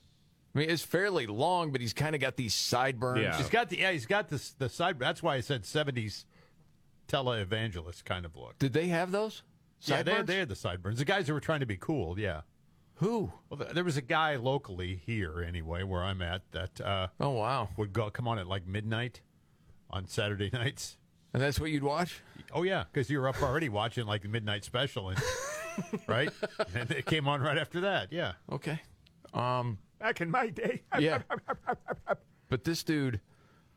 [0.56, 3.22] I mean, it's fairly long, but he's kind of got these sideburns.
[3.22, 3.38] Yeah.
[3.38, 4.98] He's got the yeah, he's got this the side.
[4.99, 6.26] That's why I said 70s
[7.07, 8.57] televangelist kind of look.
[8.59, 9.43] Did they have those?
[9.81, 10.99] Yeah, they, they had the sideburns.
[10.99, 12.41] The guys who were trying to be cool, yeah.
[12.95, 13.31] Who?
[13.49, 17.69] Well, there was a guy locally here, anyway, where I'm at, that uh, oh wow
[17.77, 19.21] would go come on at like midnight
[19.89, 20.97] on Saturday nights.
[21.34, 22.21] And that's what you'd watch?
[22.51, 25.21] Oh yeah, because you were up already watching like the midnight special, and,
[26.07, 26.29] right?
[26.73, 28.11] And it came on right after that.
[28.11, 28.34] Yeah.
[28.51, 28.81] Okay.
[29.34, 30.81] Um, Back in my day.
[30.99, 31.21] yeah.
[32.49, 33.19] But this dude,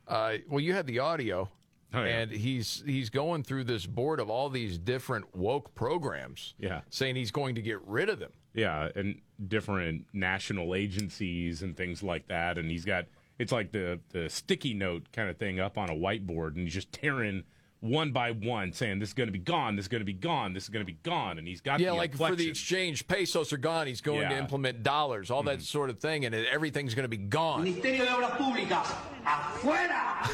[0.08, 1.50] uh, well, you had the audio,
[1.92, 2.18] Oh, yeah.
[2.20, 6.54] and he's he's going through this board of all these different woke programs.
[6.58, 6.82] Yeah.
[6.90, 8.32] saying he's going to get rid of them.
[8.54, 12.58] Yeah, and different national agencies and things like that.
[12.58, 13.06] And he's got
[13.38, 16.74] it's like the the sticky note kind of thing up on a whiteboard, and he's
[16.74, 17.44] just tearing
[17.82, 20.12] one by one, saying this is going to be gone, this is going to be
[20.12, 22.46] gone, this is going to be gone, and he's got yeah, the like for the
[22.46, 23.86] exchange, pesos are gone.
[23.86, 24.32] He's going to Yeah.
[24.32, 24.40] Mm-hmm.
[24.42, 27.64] implement dollars, all that sort of thing, and everything's going to be gone.
[27.64, 28.94] Ministerio de Obras Públicas,
[29.24, 30.20] afuera,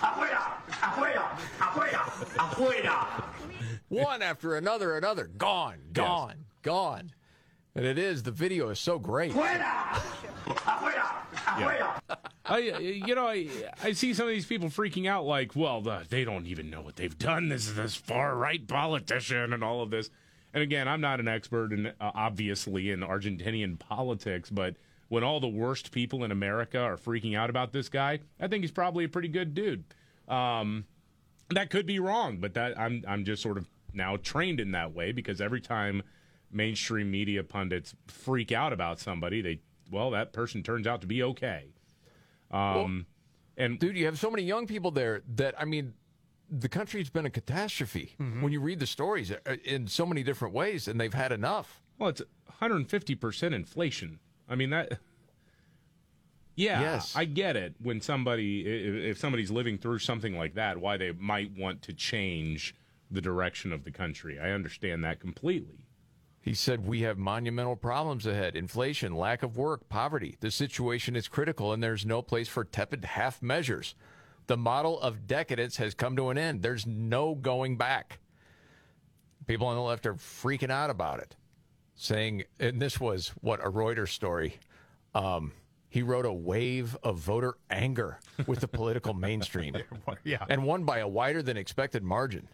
[0.00, 0.35] afuera,
[1.58, 1.98] afuera,
[2.36, 3.24] afuera, afuera.
[3.88, 7.12] One after another, another, gone, gone, gone.
[7.74, 8.22] And it is.
[8.22, 9.32] The video is so great.
[9.32, 10.00] Fuera,
[10.46, 12.18] afuera, afuera.
[12.46, 13.48] I, you know, I,
[13.82, 16.80] I see some of these people freaking out like, well, the, they don't even know
[16.80, 17.48] what they've done.
[17.48, 20.10] This is this far right politician and all of this.
[20.54, 24.76] And again, I'm not an expert in uh, obviously in Argentinian politics, but
[25.08, 28.62] when all the worst people in America are freaking out about this guy, I think
[28.62, 29.84] he's probably a pretty good dude.
[30.28, 30.86] Um,
[31.50, 34.94] that could be wrong, but that I'm I'm just sort of now trained in that
[34.94, 36.02] way because every time
[36.50, 39.60] mainstream media pundits freak out about somebody, they
[39.90, 41.66] well that person turns out to be okay.
[42.50, 43.06] Um,
[43.56, 45.94] and dude, you have so many young people there that I mean,
[46.50, 48.14] the country's been a catastrophe.
[48.20, 48.42] Mm-hmm.
[48.42, 51.82] When you read the stories uh, in so many different ways, and they've had enough.
[51.98, 54.18] Well, it's 150 percent inflation.
[54.48, 54.98] I mean that.
[56.56, 57.14] Yeah, Yes.
[57.14, 57.74] I get it.
[57.80, 58.62] When somebody,
[59.08, 62.74] if somebody's living through something like that, why they might want to change
[63.10, 64.38] the direction of the country.
[64.40, 65.86] I understand that completely.
[66.40, 70.36] He said, We have monumental problems ahead inflation, lack of work, poverty.
[70.40, 73.94] The situation is critical, and there's no place for tepid half measures.
[74.46, 76.62] The model of decadence has come to an end.
[76.62, 78.20] There's no going back.
[79.46, 81.36] People on the left are freaking out about it,
[81.96, 84.58] saying, and this was what a Reuters story.
[85.14, 85.52] Um,
[85.88, 89.76] he wrote a wave of voter anger with the political mainstream.
[90.24, 90.44] Yeah.
[90.48, 92.48] And won by a wider than expected margin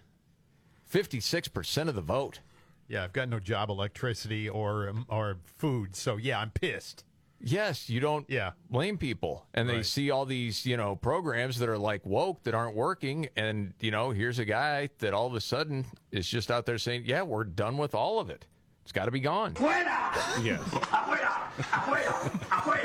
[0.93, 2.41] 56% of the vote.
[2.89, 5.97] Yeah, I've got no job, electricity, or um, or food.
[5.97, 7.05] So yeah, I'm pissed.
[7.45, 8.53] Yes, you don't yeah.
[8.71, 9.47] blame people.
[9.55, 9.87] And they Right.
[9.87, 13.29] see all these, you know, programs that are like woke that aren't working.
[13.35, 16.79] And, you know, here's a guy that all of a sudden is just out there
[16.79, 18.47] saying, yeah, we're done with all of it.
[18.85, 19.55] It's got to be gone.
[19.55, 20.61] Fuera, Yes.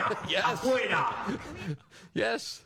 [0.30, 0.44] Yes.
[0.60, 1.40] afuera.
[2.14, 2.64] Yes.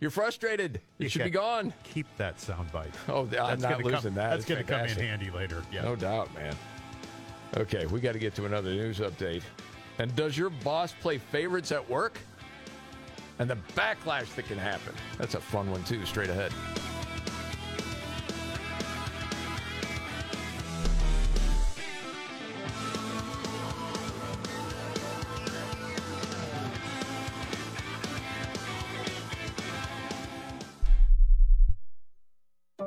[0.00, 0.80] You're frustrated.
[0.98, 1.72] You, You should be gone.
[1.84, 2.90] Keep that soundbite.
[3.08, 4.30] Oh, I'm That's not gonna losing come, that.
[4.30, 5.62] That's going to come in handy later.
[5.72, 5.82] Yeah.
[5.82, 6.56] No doubt, man.
[7.56, 9.42] Okay, we got to get to another news update.
[9.98, 12.18] And does your boss play favorites at work?
[13.38, 14.92] And the backlash that can happen.
[15.18, 16.52] That's a fun one, too, straight ahead.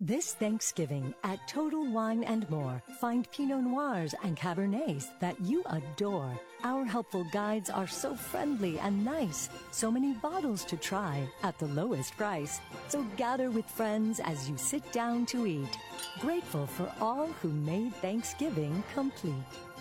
[0.00, 6.38] This Thanksgiving at Total Wine and More, find Pinot Noirs and Cabernets that you adore.
[6.62, 9.48] Our helpful guides are so friendly and nice.
[9.72, 12.60] So many bottles to try at the lowest price.
[12.86, 15.76] So gather with friends as you sit down to eat.
[16.20, 19.34] Grateful for all who made Thanksgiving complete.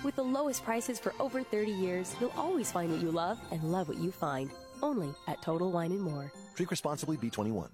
[0.04, 3.64] With the lowest prices for over 30 years, you'll always find what you love and
[3.72, 4.50] love what you find.
[4.82, 6.32] Only at Total Wine and More.
[6.56, 7.70] Drink responsibly, B21.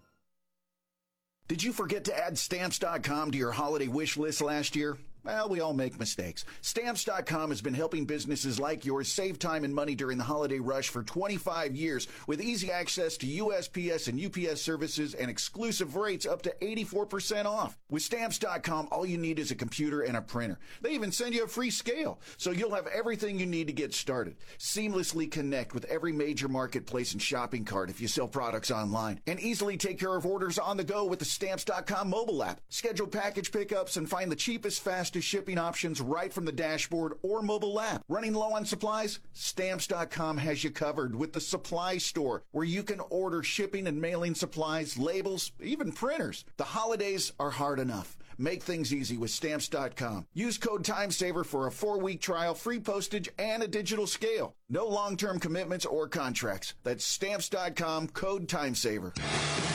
[1.48, 4.98] Did you forget to add stamps.com to your holiday wish list last year?
[5.26, 6.44] Well, we all make mistakes.
[6.60, 10.90] Stamps.com has been helping businesses like yours save time and money during the holiday rush
[10.90, 16.41] for 25 years with easy access to USPS and UPS services and exclusive rates up
[16.41, 17.78] to 84% off.
[17.90, 20.60] With Stamps.com, all you need is a computer and a printer.
[20.82, 23.94] They even send you a free scale, so you'll have everything you need to get
[23.94, 24.36] started.
[24.60, 29.40] Seamlessly connect with every major marketplace and shopping cart if you sell products online, and
[29.40, 32.60] easily take care of orders on the go with the Stamps.com mobile app.
[32.68, 37.41] Schedule package pickups and find the cheapest, fastest shipping options right from the dashboard or
[37.41, 38.03] mobile app.
[38.07, 39.19] Running low on supplies?
[39.34, 44.35] Stamps.com has you covered with the supply store where you can order shipping and mailing
[44.35, 46.45] supplies, labels, even printers.
[46.57, 48.18] The holidays are hard enough.
[48.38, 50.27] Make things easy with Stamps.com.
[50.34, 54.56] Use code TIMESAVER for a four week trial, free postage, and a digital scale.
[54.69, 56.73] No long term commitments or contracts.
[56.84, 59.73] That's Stamps.com, code TIMESAVER.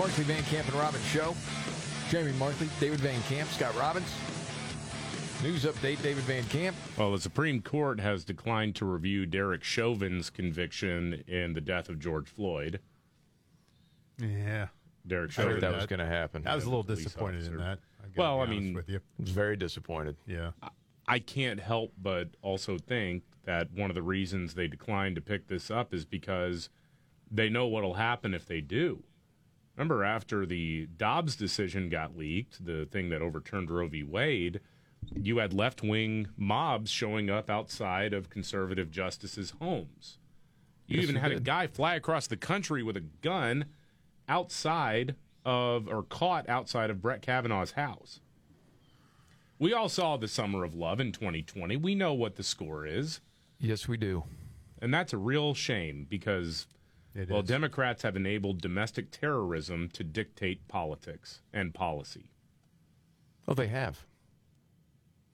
[0.00, 1.36] Markley Van Camp and Robbins Show.
[2.08, 4.10] Jamie Markley, David Van Camp, Scott Robbins.
[5.42, 6.74] News update, David Van Camp.
[6.96, 11.98] Well, the Supreme Court has declined to review Derek Chauvin's conviction in the death of
[11.98, 12.80] George Floyd.
[14.16, 14.68] Yeah.
[15.06, 15.52] Derek I Chauvin.
[15.52, 16.46] heard that was going to happen.
[16.46, 17.78] I was a little police disappointed in that.
[18.02, 19.00] I Well, I mean, with you.
[19.18, 20.16] I was very disappointed.
[20.26, 20.52] Yeah.
[21.08, 25.48] I can't help but also think that one of the reasons they declined to pick
[25.48, 26.70] this up is because
[27.30, 29.02] they know what'll happen if they do.
[29.80, 34.02] Remember, after the Dobbs decision got leaked, the thing that overturned Roe v.
[34.02, 34.60] Wade,
[35.14, 40.18] you had left wing mobs showing up outside of conservative justices' homes.
[40.86, 43.64] You Yes, even you had a guy fly across the country with a gun
[44.28, 45.14] outside
[45.46, 48.20] of, or caught outside of Brett Kavanaugh's house.
[49.58, 51.78] We all saw the Summer of Love in 2020.
[51.78, 53.22] We know what the score is.
[53.58, 54.24] Yes, we do.
[54.82, 56.66] And that's a real shame because,
[57.14, 57.48] It well, is.
[57.48, 62.30] Democrats have enabled domestic terrorism to dictate politics and policy.
[63.48, 64.06] Oh, they have.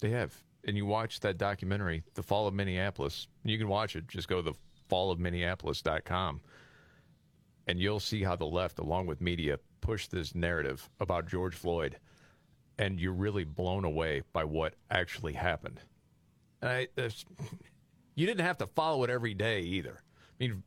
[0.00, 0.34] They have.
[0.64, 3.28] And you watch that documentary, The Fall of Minneapolis.
[3.44, 4.08] You can watch it.
[4.08, 4.56] Just go to the
[4.90, 6.40] fallofminneapolis.com.
[7.68, 11.98] And you'll see how the left, along with media, push this narrative about George Floyd.
[12.78, 15.80] And you're really blown away by what actually happened.
[16.62, 16.88] And I,
[18.14, 19.98] you didn't have to follow it every day either.
[19.98, 20.62] I mean,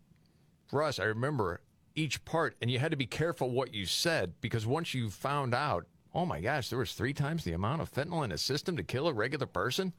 [0.69, 1.61] for us, I remember
[1.95, 5.53] each part, and you had to be careful what you said because once you found
[5.53, 8.77] out, oh my gosh, there was three times the amount of fentanyl in a system
[8.77, 9.93] to kill a regular person.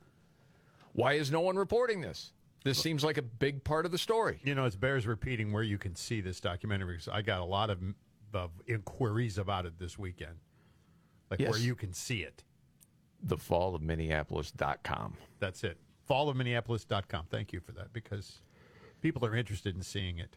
[0.93, 2.33] Why is no one reporting this?
[2.65, 4.41] This seems like a big part of the story.
[4.45, 7.45] You know, it bears repeating where you can see this documentary because I got a
[7.45, 7.79] lot of,
[8.35, 10.37] of inquiries about it this weekend,
[11.31, 11.51] like Yes.
[11.51, 12.45] where you can see it.
[13.23, 15.15] The fall of Minneapolis.com.
[15.41, 15.79] That's it.
[16.09, 17.27] Fallofminneapolis.com.
[17.31, 18.41] Thank you for that because
[19.01, 20.37] people are interested in seeing it.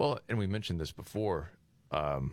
[0.00, 1.50] Well, and we mentioned this before.
[1.90, 2.32] Um,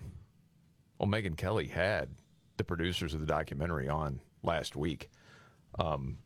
[0.97, 2.07] well, Megyn Kelly had
[2.55, 5.09] the producers of the documentary on last week,
[5.77, 6.19] um,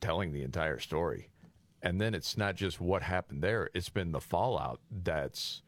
[0.00, 1.30] telling the entire story.
[1.82, 5.62] And then it's not just what happened there, it's been the fallout that's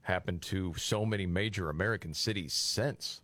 [0.00, 3.20] happened to so many major American cities since.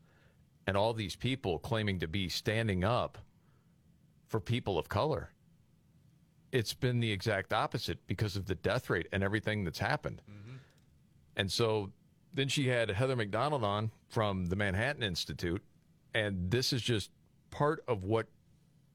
[0.66, 3.16] And all these people claiming to be standing up
[4.28, 5.30] for people of color.
[6.52, 10.20] It's been the exact opposite because of the death rate and everything that's happened.
[11.36, 11.90] And so
[12.34, 15.62] then she had Heather Mac Donald on from the Manhattan Institute,
[16.14, 17.10] and this is just
[17.50, 18.26] part of what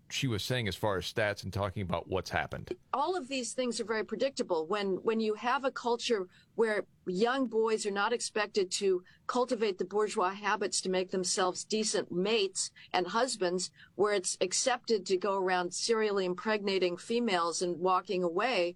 [0.10, 2.72] she was saying as far as stats and talking about what's happened.
[2.94, 7.46] all of these things are very predictable when when you have a culture where young
[7.46, 13.08] boys are not expected to cultivate the bourgeois habits to make themselves decent mates and
[13.08, 18.76] husbands where it's accepted to go around serially impregnating females and walking away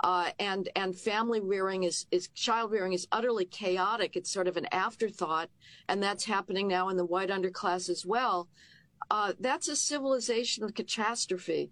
[0.00, 4.16] uh, and and family rearing is is child rearing is utterly chaotic.
[4.16, 5.50] It's sort of an afterthought
[5.88, 8.48] and that's happening now in the white underclass as well.
[9.10, 11.70] Uh, that's a civilizational catastrophe.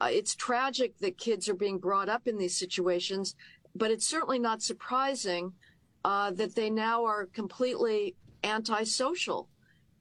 [0.00, 3.34] Uh, it's tragic that kids are being brought up in these situations,
[3.74, 5.52] but it's certainly not surprising
[6.04, 8.14] uh, that they now are completely
[8.44, 9.48] antisocial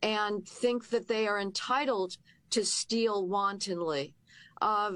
[0.03, 2.17] and think that they are entitled
[2.51, 4.13] to steal wantonly.
[4.61, 4.93] Uh,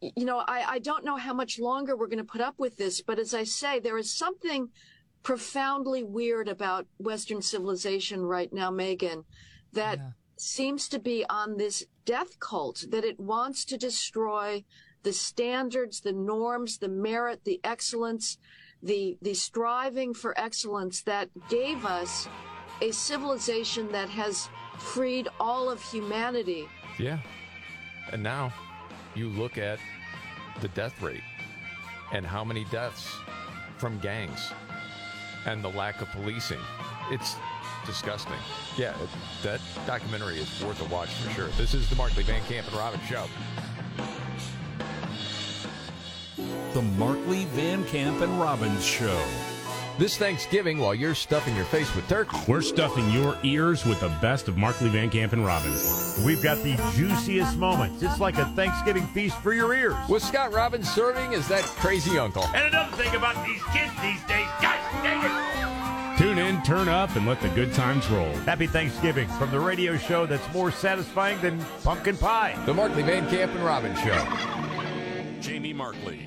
[0.00, 2.76] you know, I, I don't know how much longer we're going to put up with
[2.76, 4.68] this, but as I say, there is something
[5.22, 9.24] profoundly weird about Western civilization right now, Megyn,
[9.72, 9.98] that
[10.36, 14.64] seems to be on this death cult, that it wants to destroy
[15.02, 18.38] the standards, the norms, the merit, the excellence,
[18.82, 22.28] the, the striving for excellence that gave us
[22.82, 24.48] a civilization that has
[24.78, 26.68] freed all of humanity.
[26.98, 27.18] Yeah.
[28.12, 28.52] And now
[29.14, 29.78] you look at
[30.60, 31.22] the death rate
[32.12, 33.14] and how many deaths
[33.78, 34.52] from gangs
[35.46, 36.60] and the lack of policing.
[37.10, 37.36] It's
[37.86, 38.34] disgusting.
[38.76, 39.08] Yeah, it,
[39.42, 41.48] that documentary is worth a watch for sure.
[41.58, 43.26] This is the Markley Van Camp and Robbins Show.
[46.72, 49.22] The Markley, Van Camp, and Robbins Show.
[49.96, 54.08] This Thanksgiving, while you're stuffing your face with turkey, We're stuffing your ears with the
[54.20, 56.20] best of Markley Van Camp and Robbins.
[56.26, 58.02] We've got the juiciest moments.
[58.02, 59.94] It's like a Thanksgiving feast for your ears.
[60.08, 62.42] with Scott Robbins serving as that crazy uncle.
[62.56, 66.18] And another thing about these kids these days, gosh dang it!
[66.18, 68.32] Tune in, turn up, and let the good times roll.
[68.46, 72.60] Happy Thanksgiving from the radio show that's more satisfying than pumpkin pie.
[72.66, 74.26] The Markley Van Camp and Robbins Show.
[75.40, 76.26] Jamie Markley,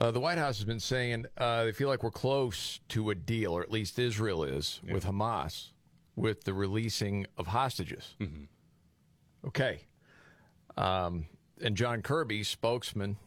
[0.00, 3.14] Uh, the White House has been saying uh, they feel like we're close to a
[3.14, 5.72] deal, or at least Israel is, with Hamas,
[6.16, 8.16] with the releasing of hostages.
[9.46, 9.82] Okay.
[10.78, 11.26] Um,
[11.62, 13.18] and John Kirby, spokesman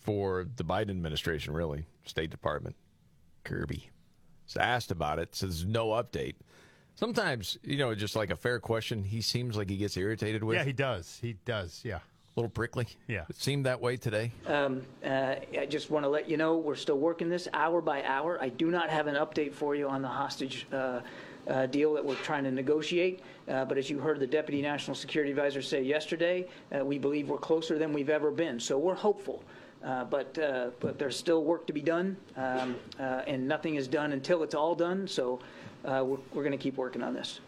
[0.00, 2.76] for the Biden administration, really, State Department,
[3.44, 3.90] Kirby,
[4.48, 6.36] is asked about it, says no update.
[6.94, 10.56] Sometimes, you know, just like a fair question, he seems like he gets irritated with.
[10.56, 11.18] Yeah, he does.
[11.20, 11.82] He does.
[11.84, 11.98] Yeah.
[12.34, 12.86] A little prickly.
[13.08, 13.24] Yeah.
[13.28, 14.32] It seemed that way today.
[14.46, 18.02] Um, uh, I just want to let you know we're still working this hour by
[18.04, 18.38] hour.
[18.40, 21.00] I do not have an update for you on the hostage uh,
[21.46, 23.20] uh, deal that we're trying to negotiate.
[23.48, 27.28] Uh, but as you heard the Deputy National Security Advisor say yesterday, uh, we believe
[27.28, 28.58] we're closer than we've ever been.
[28.58, 29.44] So we're hopeful.
[29.84, 33.88] Uh, but uh, but there's still work to be done, um, uh, and nothing is
[33.88, 35.08] done until it's all done.
[35.08, 35.40] So
[35.84, 37.40] uh, we're, we're going to keep working on this.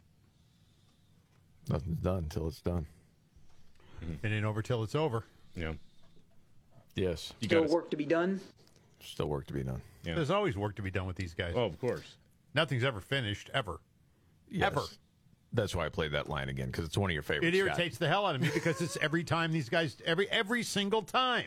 [1.69, 2.87] Nothing's done until it's done.
[4.05, 4.27] Mm-hmm.
[4.27, 5.25] It ain't over till it's over.
[5.57, 5.73] Yeah.
[6.95, 7.33] Yes.
[7.41, 8.41] You Still work to be done.
[9.01, 9.81] Still work to be done.
[10.05, 10.15] Yeah.
[10.15, 11.55] There's always work to be done with these guys.
[11.57, 12.17] Oh, of course.
[12.55, 13.81] Nothing's ever finished, ever.
[14.49, 14.67] Yes.
[14.69, 14.83] Ever.
[15.53, 17.47] That's why I played that line again because it's one of your favorites.
[17.47, 17.67] It Scott.
[17.79, 21.03] irritates the hell out of me because it's every time these guys, every every single
[21.03, 21.47] time.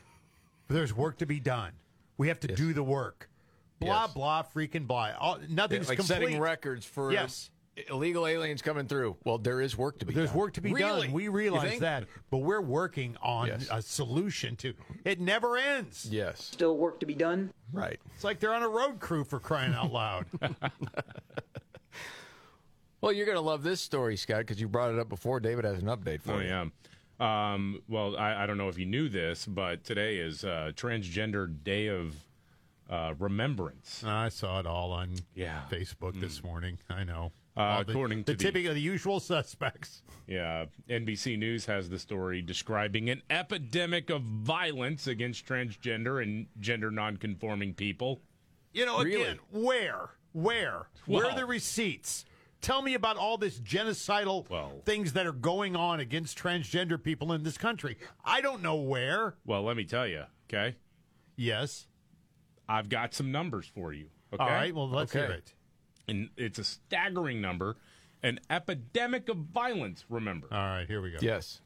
[0.68, 1.72] There's work to be done.
[2.18, 3.28] We have to do the work.
[3.80, 4.12] Blah Yes.
[4.12, 5.12] blah freaking blah.
[5.18, 6.14] All, nothing's like complete.
[6.14, 7.50] setting records for yes.
[7.88, 9.16] Illegal aliens coming through.
[9.24, 10.18] Well, there is work to be done.
[10.20, 10.38] There's done.
[10.38, 11.06] work to be Really?
[11.06, 11.12] done.
[11.12, 13.68] We realize that, but we're working on Yes.
[13.70, 14.74] a solution to.
[15.04, 16.06] It never ends.
[16.10, 16.42] Yes.
[16.44, 17.52] Still work to be done.
[17.72, 17.98] Right.
[18.14, 20.26] It's like they're on a road crew for crying out loud.
[23.02, 25.40] Well, you're going to love this story, Scott, because you brought it up before.
[25.40, 26.48] David has an update for Oh, you.
[26.48, 26.66] yeah.
[27.52, 31.50] Um, well, I, I don't know if you knew this, but today is uh, Transgender
[31.64, 32.14] Day of
[32.90, 34.04] uh, Remembrance.
[34.04, 35.62] I saw it all on Yeah.
[35.70, 36.78] Facebook this morning.
[36.90, 37.32] I know.
[37.60, 40.02] Uh, All the, according the to the- tipping of the usual suspects.
[40.26, 46.90] Yeah, NBC News has the story describing an epidemic of violence against transgender and gender
[46.92, 48.20] nonconforming people.
[48.72, 49.22] You know, Really?
[49.22, 52.24] again, where, where, where are the receipts?
[52.60, 54.46] Tell me about all this genocidal
[54.84, 57.96] things that are going on against transgender people in this country.
[58.24, 59.34] I don't know where.
[59.44, 60.76] Well, let me tell you, Okay.
[61.36, 61.86] Yes.
[62.68, 64.06] I've got some numbers for you.
[64.32, 64.44] Okay.
[64.44, 64.72] All right.
[64.74, 65.52] Well, let's hear it.
[66.10, 67.76] And it's a staggering number.
[68.22, 70.48] An epidemic of violence, remember.
[70.52, 71.18] All right, here we go.
[71.22, 71.62] Yes.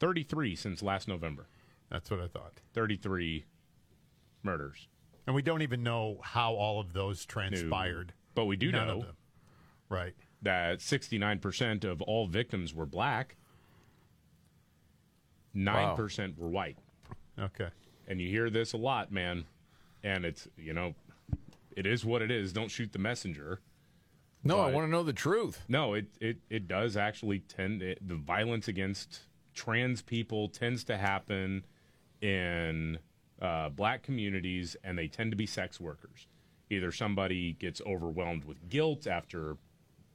[0.00, 1.46] 33 since last November.
[1.90, 2.54] That's what I thought.
[2.74, 3.44] 33
[4.42, 4.88] murders.
[5.26, 8.12] And we don't even know how all of those transpired.
[8.34, 9.16] But we do None of know them.
[9.88, 10.14] Right.
[10.42, 13.36] that 69% of all victims were black,
[15.54, 16.78] 9% were white.
[17.38, 17.68] Okay.
[18.08, 19.44] And you hear this a lot, man.
[20.02, 20.94] And it's, you know,
[21.76, 22.52] it is what it is.
[22.52, 23.60] Don't shoot the messenger.
[24.42, 25.62] No, I want to know the truth.
[25.68, 29.20] No, it, it, it does actually tend, it, the violence against
[29.54, 31.64] trans people tends to happen
[32.22, 32.98] in
[33.42, 36.26] uh, black communities, and they tend to be sex workers.
[36.70, 39.56] Either somebody gets overwhelmed with guilt after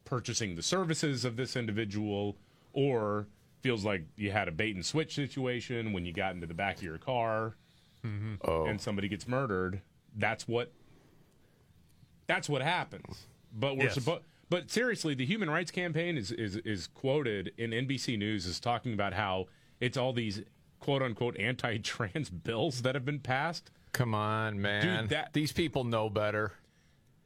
[0.06, 2.36] purchasing the services of this individual,
[2.74, 3.28] or
[3.62, 6.78] feels like you had a bait and switch situation when you got into the back
[6.78, 7.56] of your car
[8.44, 8.66] Oh.
[8.66, 9.82] and somebody gets murdered.
[10.16, 10.72] That's what
[12.28, 13.28] that's what happens.
[13.54, 13.94] But we're Yes.
[13.96, 14.24] supposed.
[14.50, 18.94] But seriously, the Human Rights Campaign is, is is quoted in NBC News as talking
[18.94, 19.48] about how
[19.80, 20.44] it's all these
[20.80, 23.72] quote unquote anti-trans bills that have been passed.
[23.92, 25.08] Come on, man.
[25.08, 26.52] that- These people know better.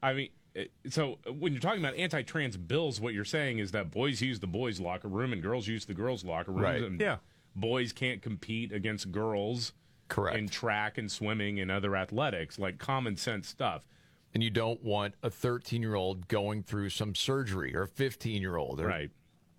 [0.01, 3.91] I mean, eh, so when you're talking about anti-trans bills, what you're saying is that
[3.91, 6.61] boys use the boys' locker room and girls use the girls' locker room.
[6.63, 6.81] Right.
[6.83, 7.17] And Yeah.
[7.55, 9.73] Boys can't compete against girls.
[10.07, 10.37] Correct.
[10.37, 13.85] In track and swimming and other athletics, like common sense stuff.
[14.33, 18.41] And you don't want a 13 year old going through some surgery or a 15
[18.41, 18.79] year old.
[18.79, 19.09] Right.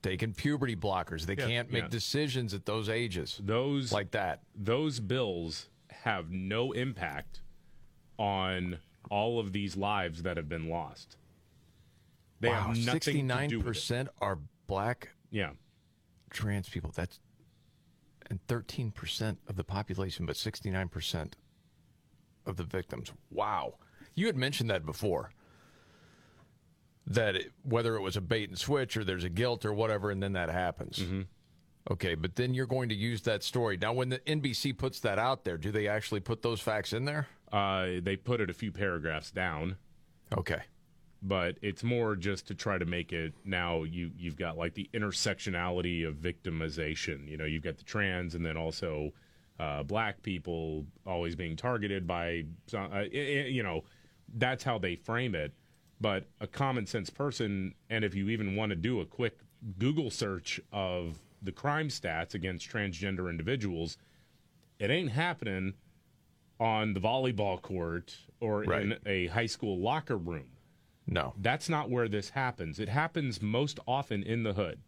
[0.03, 1.27] Taking puberty blockers.
[1.27, 1.47] They Yeah.
[1.47, 1.89] can't make Yeah.
[1.89, 3.41] decisions at those ages.
[3.43, 4.43] Those like that.
[4.55, 7.43] Those bills have no impact
[8.19, 8.79] on
[9.11, 11.17] all of these lives that have been lost.
[12.39, 13.81] They wow, have nothing to do with it.
[13.81, 15.53] 69% are black Yeah.
[16.31, 16.91] trans people.
[16.95, 17.19] That's
[18.31, 21.35] and 13% of the population, but 69%
[22.47, 23.13] of the victims.
[23.31, 23.75] Wow.
[24.15, 25.31] You had mentioned that before.
[27.07, 30.11] That it, whether it was a bait and switch or there's a guilt or whatever,
[30.11, 30.99] and then that happens.
[30.99, 31.23] Mm-hmm.
[31.91, 33.77] Okay, but then you're going to use that story.
[33.77, 37.05] Now, when the NBC puts that out there, do they actually put those facts in
[37.05, 37.27] there?
[37.51, 39.77] Uh, they put it a few paragraphs down.
[40.37, 40.61] Okay.
[41.23, 44.89] But it's more just to try to make it now you you've got like the
[44.95, 47.28] intersectionality of victimization.
[47.28, 49.12] You know, you've got the trans and then also
[49.59, 53.82] uh, black people always being targeted by some- uh, you know
[54.35, 55.52] that's how they frame it.
[56.01, 59.39] But a common sense person, and if you even want to do a quick
[59.78, 63.98] Google search of the crime stats against transgender individuals,
[64.78, 65.74] it ain't happening
[66.59, 70.48] on the volleyball court or in a high school locker room.
[71.07, 71.35] No.
[71.39, 72.78] That's not where this happens.
[72.78, 74.81] It happens most often in the hood.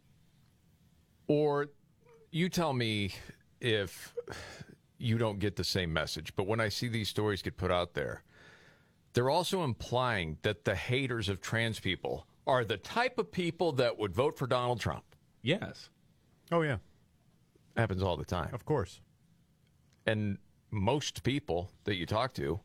[1.27, 1.69] Or
[2.31, 3.13] you tell me
[3.61, 4.15] if
[4.99, 6.35] you don't get the same message.
[6.37, 8.23] But when I see these stories get put out there,
[9.15, 13.99] they're also implying that the haters of trans people are the type of people that
[13.99, 15.05] would vote for Donald Trump.
[15.43, 15.91] Yes.
[16.51, 16.79] Oh, yeah.
[17.77, 18.51] Happens all the time.
[18.53, 19.01] Of course.
[20.07, 20.39] And
[20.71, 22.61] most people that you talk to,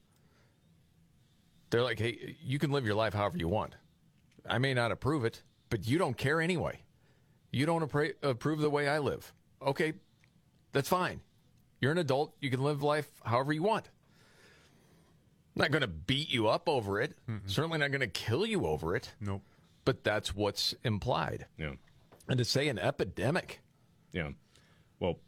[1.70, 3.76] they're like, hey, you can live your life however you want.
[4.50, 6.80] I may not approve it, but you don't care anyway.
[7.52, 9.34] You don't appra- approve the way I live.
[9.62, 9.94] Okay,
[10.72, 11.22] that's fine.
[11.82, 12.36] You're an adult.
[12.40, 13.90] You can live life however you want.
[15.58, 17.18] Not going to beat you up over it.
[17.46, 19.14] Certainly not going to kill you over it.
[19.20, 19.42] Nope.
[19.86, 21.46] But that's what's implied.
[21.58, 21.74] Yeah.
[22.28, 23.62] And to say an epidemic.
[24.12, 24.32] Yeah.
[25.00, 25.20] Well,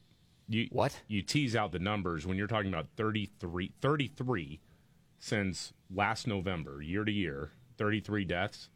[0.47, 1.01] you what?
[1.07, 4.59] You tease out the numbers when you're talking about 33, 33
[5.19, 8.69] since last November, year to year, 33 deaths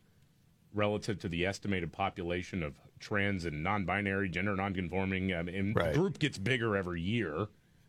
[0.74, 5.32] relative to the estimated population of trans and non-binary, gender non-conforming.
[5.34, 5.94] Um, I mean, Right.
[5.94, 7.48] the group gets bigger every year.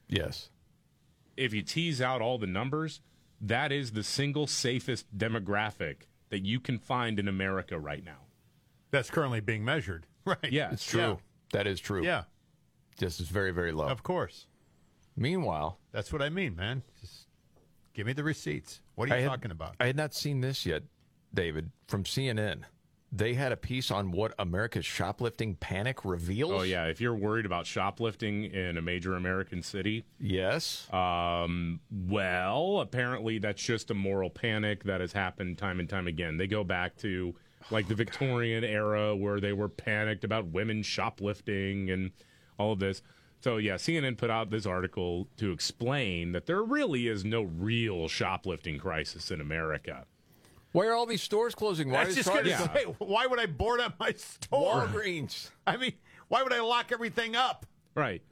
[0.09, 0.51] Yes.
[1.37, 3.01] If you tease out all the numbers,
[3.41, 8.19] that is the single safest demographic that you can find in America right now.
[8.91, 10.07] That's currently being measured.
[10.27, 10.51] Right.
[10.51, 11.19] Yeah, It's true.
[11.53, 12.03] That is true.
[12.03, 12.23] Yeah.
[12.99, 13.89] Just is very, very low.
[13.89, 14.47] Of course.
[15.17, 16.83] Meanwhile, That's what I mean, man.
[17.01, 17.27] Just
[17.93, 18.81] give me the receipts.
[18.95, 19.75] What are I you had- talking about?
[19.79, 20.83] I had not seen this yet,
[21.35, 22.63] David, from CNN.
[23.17, 26.51] They had a piece on what America's shoplifting panic reveals.
[26.51, 30.93] Oh yeah, if you're worried about shoplifting in a major American city, yes.
[30.93, 36.39] Um, well, apparently that's just a moral panic that has happened time and time again.
[36.39, 37.37] They go back to
[37.71, 42.11] like the Victorian era where they were panicked about women shoplifting and
[42.59, 43.01] all of this.
[43.41, 48.09] So yeah, CNN put out this article to explain that there really is no real
[48.09, 50.07] shoplifting crisis in America.
[50.75, 51.89] Why are all these stores closing?
[51.89, 54.89] Why I is just Target- going to say, why would I board up my store?
[54.89, 55.51] Walgreens.
[55.65, 55.93] I mean,
[56.27, 57.65] why would I lock everything up?
[57.95, 58.23] Right.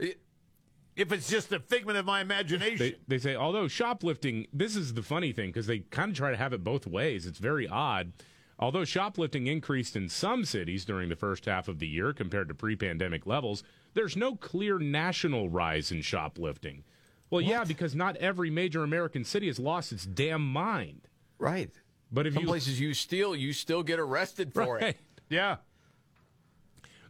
[0.97, 2.78] if it's just a figment of my imagination.
[2.78, 6.32] They, they say, although shoplifting, this is the funny thing because they kind of try
[6.32, 7.27] to have it both ways.
[7.27, 8.12] It's very odd.
[8.59, 12.55] Although shoplifting increased in some cities during the first half of the year compared to
[12.55, 13.62] pre pandemic levels,
[13.94, 16.82] there's no clear national rise in shoplifting.
[17.31, 21.02] Well, yeah, because not every major American city has lost its damn mind.
[21.39, 21.70] Right.
[22.12, 24.82] But if Some you places you steal, you still get arrested for Right.
[24.82, 24.97] it.
[25.30, 25.56] Yeah.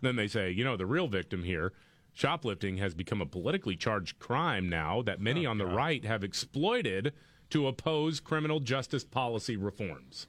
[0.01, 1.73] Then they say, you know, the real victim here,
[2.13, 7.13] shoplifting has become a politically charged crime now that many on the right have exploited
[7.51, 10.27] to oppose criminal justice policy reforms.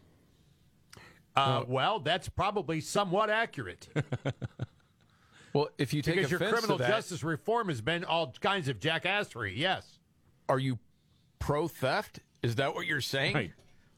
[1.35, 3.87] Uh, well, that's probably somewhat accurate.
[5.53, 8.67] Well, if you take because your criminal to that, justice reform has been all kinds
[8.69, 9.53] of jackassery.
[9.55, 9.99] Yes.
[10.49, 10.79] are you
[11.37, 12.21] pro theft?
[12.41, 13.35] Is that what you're saying?
[13.35, 13.51] Right.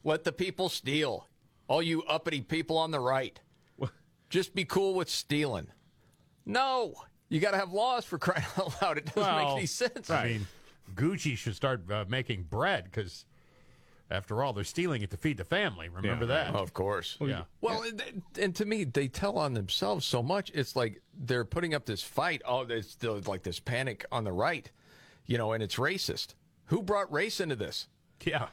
[0.06, 1.26] Let the people steal.
[1.66, 3.38] All you uppity people on the right.
[4.30, 5.66] Just be cool with stealing.
[6.44, 6.94] No.
[7.28, 8.98] You got to have laws for crying out loud.
[8.98, 10.08] It doesn't Well, make any sense.
[10.08, 10.46] I mean,
[10.94, 13.24] Gucci should start uh, making bread because,
[14.08, 15.88] after all, they're stealing it to feed the family.
[15.88, 16.54] Remember that?
[16.54, 17.16] Of course.
[17.20, 17.42] Yeah.
[17.60, 20.52] Well, and, and to me, they tell on themselves so much.
[20.54, 22.42] It's like they're putting up this fight.
[22.46, 22.96] Oh, it's
[23.26, 24.70] like this panic on the right,
[25.26, 26.34] you know, and it's racist.
[26.66, 27.88] Who brought race into this?
[28.24, 28.46] Yeah.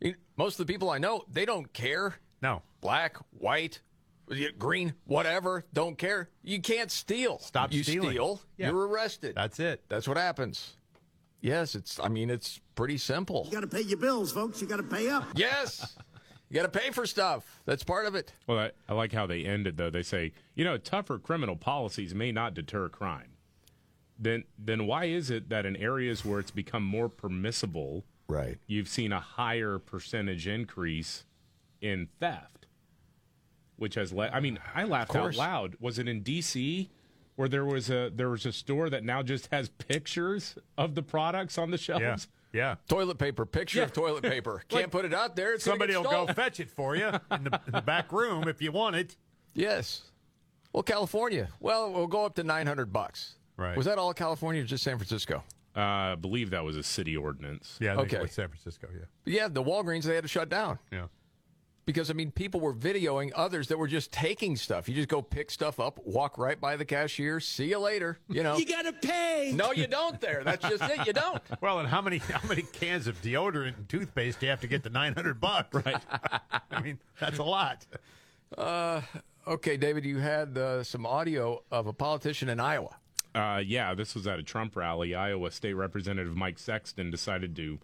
[0.00, 2.16] I mean, Most of the people I know, they don't care.
[2.42, 2.62] No.
[2.80, 3.80] Black, white,
[4.58, 6.28] green, whatever, don't care.
[6.42, 7.38] You can't steal.
[7.40, 8.10] Stop you stealing.
[8.10, 8.68] steal, Yeah.
[8.68, 9.34] you're arrested.
[9.34, 9.82] That's it.
[9.88, 10.74] That's what happens.
[11.40, 11.98] Yes, it's.
[12.00, 13.44] I mean, it's pretty simple.
[13.46, 14.60] You got to pay your bills, folks.
[14.60, 15.24] You got to pay up.
[15.36, 15.96] Yes,
[16.48, 17.60] you got to pay for stuff.
[17.64, 18.32] That's part of it.
[18.48, 19.88] Well, I, I like how they ended, though.
[19.90, 23.28] They say, you know, tougher criminal policies may not deter crime.
[24.18, 28.88] Then, then why is it that in areas where it's become more permissible, right, you've
[28.88, 31.24] seen a higher percentage increase
[31.80, 32.66] in theft?
[33.76, 34.32] Which has led.
[34.32, 35.76] I mean, I laughed out loud.
[35.78, 36.90] Was it in D.C.
[37.36, 41.02] where there was a there was a store that now just has pictures of the
[41.02, 42.02] products on the shelves?
[42.02, 42.16] Yeah.
[42.50, 42.74] Yeah.
[42.88, 43.84] Toilet paper, picture Yeah.
[43.84, 44.62] of toilet paper.
[44.68, 45.52] Can't Like, put it out there.
[45.54, 48.60] It's Somebody will go fetch it for you in the, in the back room if
[48.62, 49.16] you want it.
[49.54, 50.02] Yes.
[50.72, 51.48] Well, California.
[51.60, 53.36] Well, we'll go up to nine hundred bucks.
[53.56, 53.76] Right.
[53.76, 55.44] Was that all California or just San Francisco?
[55.78, 57.78] Uh, I believe that was a city ordinance.
[57.80, 58.16] Yeah, I think Okay.
[58.16, 58.88] it was San Francisco.
[58.92, 59.04] Yeah.
[59.24, 60.78] Yeah, the Walgreens they had to shut down.
[60.90, 61.06] Yeah.
[61.86, 64.88] Because I mean, people were videoing others that were just taking stuff.
[64.88, 68.18] You just go pick stuff up, walk right by the cashier, see you later.
[68.28, 68.56] You know.
[68.58, 69.52] You got to pay.
[69.54, 70.20] no, you don't.
[70.20, 71.06] There, that's just it.
[71.06, 71.40] You don't.
[71.62, 74.66] Well, and how many how many cans of deodorant and toothpaste do you have to
[74.66, 75.72] get to nine hundred bucks?
[75.74, 76.02] Right.
[76.70, 77.86] I mean, that's a lot.
[78.56, 79.00] Uh,
[79.46, 82.96] okay, David, you had uh, some audio of a politician in Iowa.
[83.38, 85.14] Uh, yeah, this was at a Trump rally.
[85.14, 87.78] Iowa State Representative Mike Sexton decided to,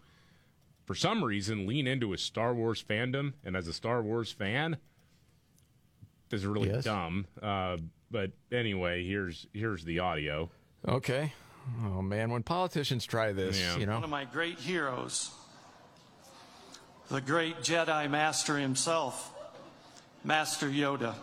[0.85, 3.33] for some reason, lean into his Star Wars fandom.
[3.43, 4.77] And as a Star Wars fan,
[6.29, 6.83] this is really Yes.
[6.83, 7.27] dumb.
[7.41, 7.77] Uh,
[8.11, 10.49] but anyway, here's here's the audio.
[10.87, 11.33] Okay.
[11.83, 13.77] Oh man, when politicians try this, Yeah.
[13.77, 13.95] you know.
[13.95, 15.31] One of my great heroes,
[17.09, 19.33] the great Jedi Master himself,
[20.23, 21.15] Master Yoda.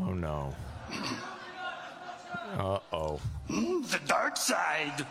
[0.00, 0.54] Oh no.
[2.56, 3.20] Uh oh.
[3.50, 5.06] Mm, The dark side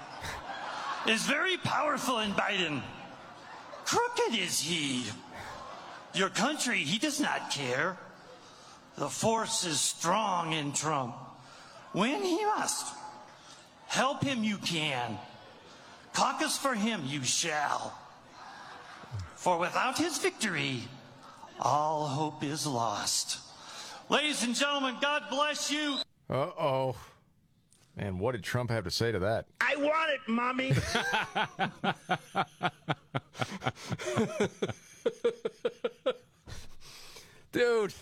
[1.08, 2.82] is very powerful in Biden.
[3.86, 5.06] Crooked is he.
[6.16, 7.98] Your country, he does not care.
[8.98, 11.16] The force is strong in Trump.
[11.92, 12.94] When he must,
[13.88, 15.18] help him you can.
[16.14, 17.94] Caucus for him you shall.
[19.36, 20.80] For without his victory,
[21.60, 23.40] all hope is lost.
[24.10, 25.98] Ladies and gentlemen, God bless you.
[26.30, 26.96] Uh oh.
[27.98, 29.46] Man, what did Trump have to say to that?
[29.62, 30.74] I want it, mommy.
[37.52, 37.94] Dude,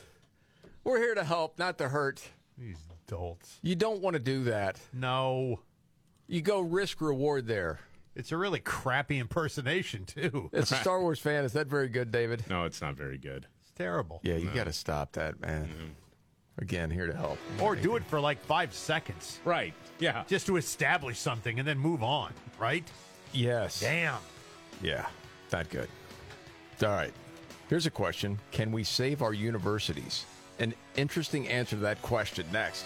[0.84, 2.22] we're here to help, not to hurt.
[2.58, 3.60] These dolts.
[3.62, 4.80] You don't want to do that.
[4.92, 5.60] No.
[6.28, 7.80] You go risk reward there.
[8.16, 10.50] It's a really crappy impersonation too.
[10.54, 11.46] It's a Star Wars fan.
[11.46, 12.44] Is that very good, David?
[12.50, 13.48] No, it's not very good.
[13.62, 14.20] It's terrible.
[14.24, 15.68] Yeah, you got to stop that, man.
[15.68, 15.86] Mm-hmm.
[16.60, 17.40] Again, here to help.
[17.60, 19.40] Or do it for like five seconds.
[19.44, 19.74] Right.
[20.00, 20.24] Yeah.
[20.28, 22.32] Just to establish something and then move on.
[22.60, 22.84] Right.
[23.32, 23.80] Yes.
[23.80, 24.20] Damn.
[24.82, 25.06] Yeah,
[25.52, 25.88] not good.
[26.82, 27.14] All right.
[27.70, 30.26] Here's a question Can we save our universities?
[30.60, 32.86] An interesting answer to that question next.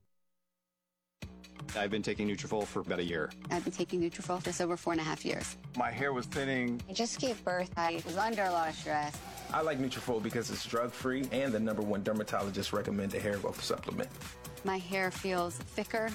[1.77, 3.29] I've been taking Nutrafol for about a year.
[3.49, 5.57] I've been taking Nutrafol for just over four and a half years.
[5.77, 6.81] My hair was thinning.
[6.89, 7.71] I just gave birth.
[7.77, 9.17] I was under a lot of stress.
[9.53, 14.09] I like Nutrafol because it's drug-free and the number one dermatologist recommended hair growth supplement.
[14.63, 16.09] My hair feels thicker.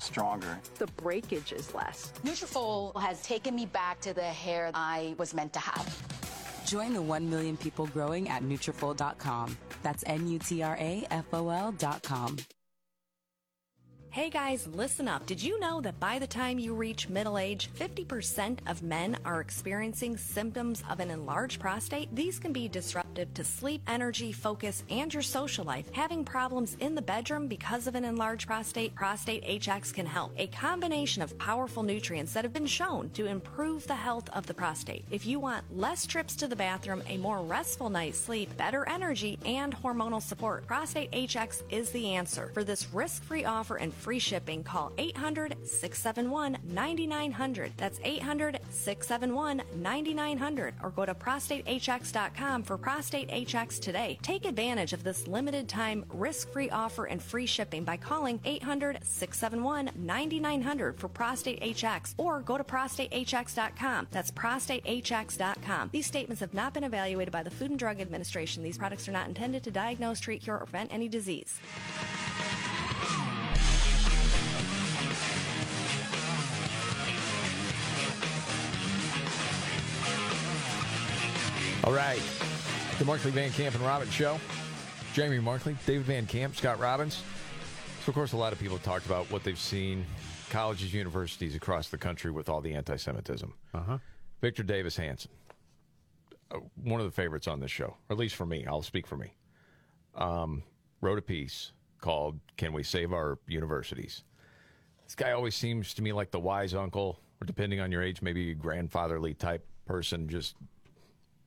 [0.00, 0.58] Stronger.
[0.78, 2.12] The breakage is less.
[2.24, 6.02] Nutrafol has taken me back to the hair I was meant to have.
[6.66, 9.56] Join the 1 million people growing at Nutrafol.com.
[9.82, 12.36] That's N-U-T-R-A-F-O-L dot com.
[14.12, 15.24] Hey guys, listen up.
[15.24, 19.40] Did you know that by the time you reach middle age, 50% of men are
[19.40, 22.14] experiencing symptoms of an enlarged prostate?
[22.14, 25.90] These can be disruptive to sleep, energy, focus, and your social life.
[25.92, 30.34] Having problems in the bedroom because of an enlarged prostate, Prostate HX can help.
[30.36, 34.52] A combination of powerful nutrients that have been shown to improve the health of the
[34.52, 35.06] prostate.
[35.10, 39.38] If you want less trips to the bathroom, a more restful night's sleep, better energy,
[39.46, 42.50] and hormonal support, Prostate HX is the answer.
[42.52, 47.72] For this risk-free offer and free shipping, call 800 671 9900.
[47.76, 50.74] That's 800 671 9900.
[50.82, 54.18] Or go to prostatehx.com for Prostate HX today.
[54.22, 58.98] Take advantage of this limited time risk free offer and free shipping by calling 800
[59.02, 64.08] 671 9900 for Prostate HX or go to prostatehx.com.
[64.10, 65.90] That's prostatehx.com.
[65.92, 68.64] These statements have not been evaluated by the Food and Drug Administration.
[68.64, 71.60] These products are not intended to diagnose, treat, cure, or prevent any disease.
[81.84, 82.22] All right.
[82.98, 84.38] The Markley Van Camp and Robbins Show.
[85.14, 87.24] Jamie Markley, David Van Camp, Scott Robbins.
[88.04, 90.06] So, of course, a lot of people talked about what they've seen
[90.48, 93.52] colleges, universities across the country with all the anti Semitism.
[93.74, 93.98] Uh-huh.
[94.40, 95.30] Victor Davis Hanson,
[96.52, 98.64] uh, one of the favorites on this show, or at least for me.
[98.66, 99.34] I'll speak for me.
[100.14, 100.62] Um,
[101.00, 104.22] wrote a piece called Can We Save Our Universities?
[105.04, 108.22] This guy always seems to me like the wise uncle, or depending on your age,
[108.22, 110.54] maybe a grandfatherly type person, just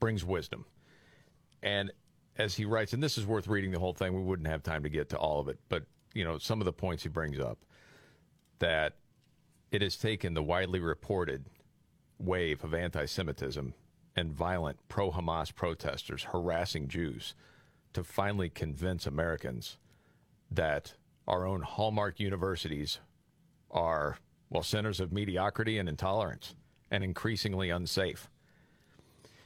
[0.06, 0.65] brings wisdom.
[1.64, 1.91] And
[2.38, 4.84] as he writes, and this is worth reading the whole thing, we wouldn't have time
[4.84, 5.82] to get to all of it, but
[6.14, 7.57] you know, some of the points he brings up
[8.60, 8.98] that
[9.72, 11.45] it has taken the widely reported
[12.19, 13.73] wave of anti Semitism
[14.15, 17.34] and violent pro Hamas protesters harassing Jews
[17.94, 19.80] to finally convince Americans
[20.52, 20.94] that
[21.27, 22.99] our own hallmark universities
[23.72, 24.19] are,
[24.52, 26.53] well, centers of mediocrity and intolerance
[26.91, 28.30] and increasingly unsafe.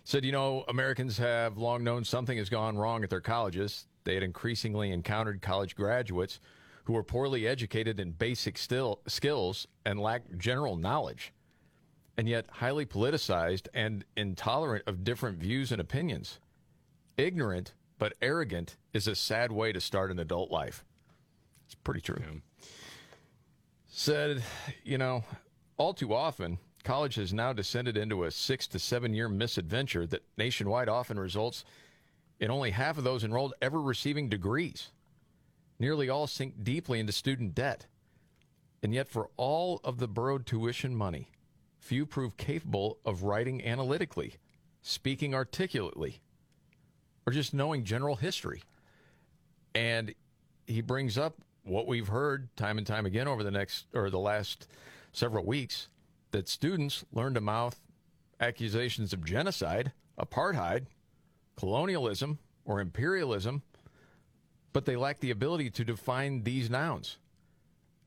[0.09, 3.85] Said, you know, Americans have long known something has gone wrong at their colleges.
[4.05, 6.39] They had increasingly encountered college graduates
[6.85, 11.31] who were poorly educated in basic still, skills and lacked general knowledge,
[12.17, 16.39] and yet highly politicized and intolerant of different views and opinions.
[17.15, 20.83] Ignorant but arrogant is a sad way to start an adult life.
[21.67, 22.41] It's pretty true.
[23.87, 24.41] Said,
[24.83, 25.23] you know,
[25.77, 30.23] all too often, college has now descended into a six to seven year misadventure that
[30.37, 31.63] nationwide often results
[32.39, 34.91] in only half of those enrolled ever receiving degrees.
[35.77, 37.85] Nearly all sink deeply into student debt.
[38.81, 41.31] And yet, for all of the borrowed tuition money,
[41.79, 44.35] few prove capable of writing analytically,
[44.81, 46.21] speaking articulately,
[47.25, 48.63] or just knowing general history.
[49.75, 50.13] And
[50.65, 54.19] he brings up what we've heard time and time again over the next or the
[54.19, 54.67] last
[55.11, 55.89] several weeks
[56.31, 57.79] that students learn to mouth
[58.39, 60.85] accusations of genocide, apartheid,
[61.57, 63.61] colonialism, or imperialism,
[64.71, 67.17] but they lack the ability to define these nouns.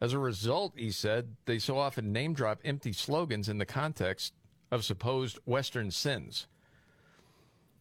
[0.01, 4.35] As a result, he said, they so often name drop empty slogans in the context
[4.71, 6.47] of supposed Western sins.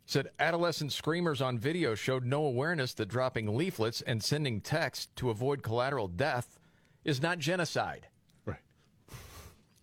[0.05, 5.29] Said adolescent screamers on video showed no awareness that dropping leaflets and sending texts to
[5.29, 6.59] avoid collateral death
[7.05, 8.07] is not genocide.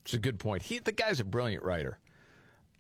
[0.08, 0.62] It's a good point.
[0.62, 1.98] He, the guy's a brilliant writer.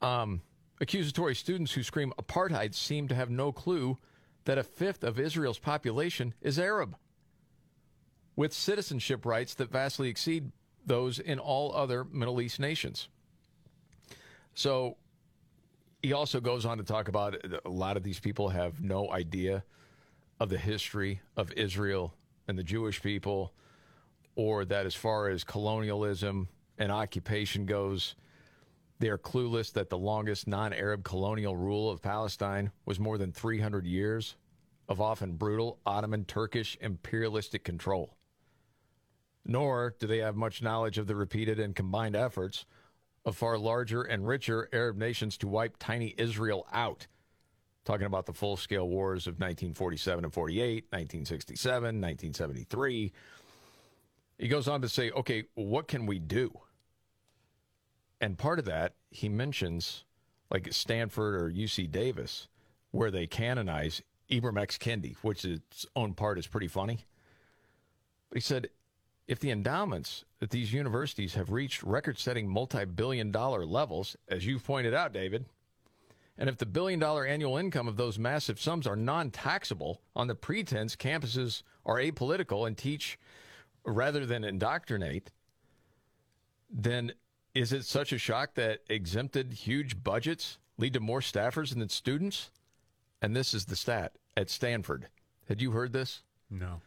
[0.00, 0.40] Um,
[0.80, 3.98] accusatory students who scream apartheid seem to have no clue
[4.46, 6.96] that a fifth of Israel's population is Arab,
[8.34, 10.52] with citizenship rights that vastly exceed
[10.86, 13.10] those in all other Middle East nations.
[14.54, 14.96] So
[16.00, 19.64] he also goes on to talk about a lot of these people have no idea
[20.40, 22.14] of the history of Israel
[22.46, 23.52] and the Jewish people,
[24.34, 26.48] or that as far as colonialism
[26.78, 28.14] and occupation goes,
[28.98, 33.32] They are clueless that the longest non Arab colonial rule of Palestine was more than
[33.32, 34.36] 300 years
[34.88, 38.16] of often brutal Ottoman Turkish imperialistic control.
[39.44, 42.64] Nor do they have much knowledge of the repeated and combined efforts
[43.24, 47.06] of far larger and richer Arab nations to wipe tiny Israel out.
[47.84, 53.12] Talking about the full scale wars of 1947 and 48, 1967, 1973.
[54.38, 56.50] He goes on to say, okay, what can we do?
[58.20, 60.04] And part of that, he mentions
[60.50, 62.48] like Stanford or UC Davis,
[62.90, 64.78] where they canonize Ibram X.
[64.78, 67.04] Kendi, which its own part is pretty funny.
[68.28, 68.68] But he said,
[69.26, 74.46] if the endowments at these universities have reached record setting multi billion dollar levels, as
[74.46, 75.44] you've pointed out, David,
[76.38, 80.28] and if the billion dollar annual income of those massive sums are non taxable on
[80.28, 83.18] the pretense campuses are apolitical and teach
[83.84, 85.30] rather than indoctrinate,
[86.70, 87.12] then
[87.58, 92.52] is it such a shock that exempted huge budgets lead to more staffers than students?
[93.20, 95.08] And this is the stat at Stanford.
[95.48, 96.22] Had you heard this?
[96.48, 96.82] No.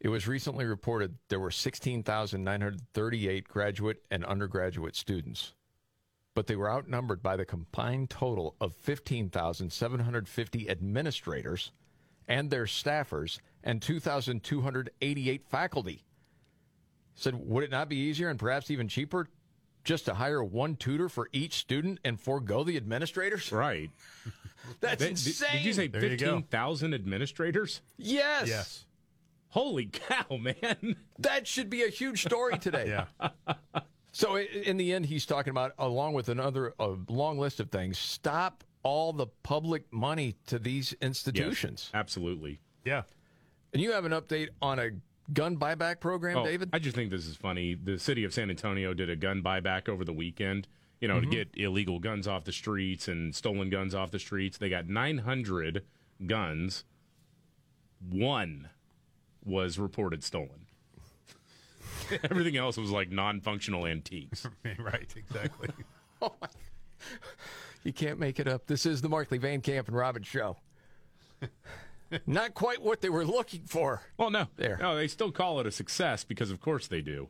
[0.00, 5.52] It was recently reported there were 16,938 graduate and undergraduate students,
[6.34, 11.70] but they were outnumbered by the combined total of 15,750 administrators
[12.26, 16.02] and their staffers and 2,288 faculty.
[17.14, 19.28] Said, would it not be easier and perhaps even cheaper
[19.84, 23.50] just to hire one tutor for each student and forego the administrators?
[23.52, 23.90] Right.
[24.80, 25.48] That's Did- insane.
[25.52, 27.80] Did you say There you 15,000 administrators?
[27.96, 28.48] Yes.
[28.48, 28.84] Yes.
[29.48, 30.96] Holy cow, man.
[31.18, 32.88] That should be a huge story today.
[32.88, 33.28] Yeah.
[34.12, 37.96] So in the end, he's talking about, along with another a long list of things,
[37.96, 41.90] stop all the public money to these institutions.
[41.94, 42.58] Absolutely.
[42.84, 43.02] Yeah.
[43.72, 44.90] And you have an update on a
[45.32, 46.70] gun buyback program, Oh, David?
[46.72, 47.74] I just think this is funny.
[47.74, 50.66] The city of San Antonio did a gun buyback over the weekend,
[51.00, 51.22] you know, Mhm.
[51.22, 54.58] to get illegal guns off the streets and stolen guns off the streets.
[54.58, 55.84] They got 900
[56.26, 56.84] guns.
[58.08, 58.70] One
[59.44, 60.66] was reported stolen.
[62.24, 64.46] Everything else was like non functional antiques.
[64.78, 65.68] right, exactly.
[66.22, 66.48] oh my.
[67.84, 68.66] You can't make it up.
[68.66, 70.56] This is the Markley Van Camp and Robbins show.
[72.26, 74.02] Not quite what they were looking for.
[74.16, 74.46] Well, no.
[74.56, 74.78] There.
[74.80, 77.28] No, they still call it a success because, of course, they do.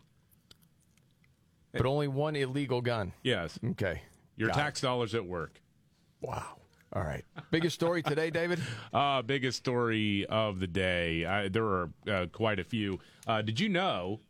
[1.72, 3.12] But only one illegal gun.
[3.22, 3.58] Yes.
[3.64, 4.02] Okay.
[4.36, 5.60] Your Got tax dollars at work.
[6.20, 6.56] Wow.
[6.92, 7.24] All right.
[7.50, 8.60] Biggest story today, David?
[8.92, 11.24] Uh, biggest story of the day.
[11.24, 12.98] I, there are uh, quite a few.
[13.26, 14.20] Uh, did you know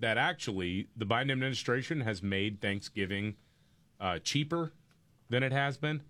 [0.00, 3.36] that actually the Biden administration has made Thanksgiving
[4.00, 4.72] uh, cheaper
[5.28, 6.02] than it has been?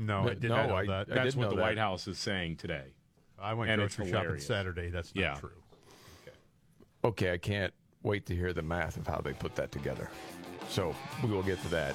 [0.00, 0.92] No, I did No, not know I- that.
[0.92, 1.62] I That's didn't what know the that.
[1.62, 2.84] White House is saying today.
[3.38, 4.46] I went And it's grocery shopping hilarious.
[4.46, 4.88] Saturday.
[4.90, 5.34] That's not Yeah.
[5.34, 5.50] true.
[7.04, 7.72] Okay, I can't
[8.02, 10.10] wait to hear the math of how they put that together.
[10.68, 11.94] So we will get to that.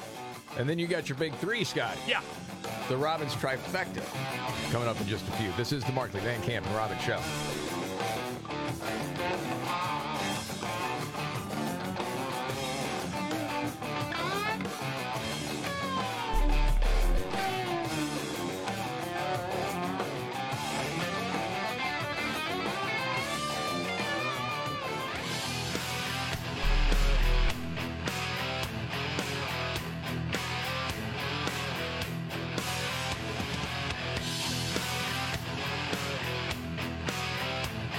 [0.58, 1.98] And then you got your big three, Scott.
[2.08, 2.22] Yeah.
[2.90, 4.04] The Robbins trifecta
[4.72, 5.52] coming up in just a few.
[5.54, 7.20] This is the Markley Van Camp and Robbins show.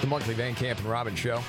[0.06, 1.42] The Markley Van Camp and Robbins show.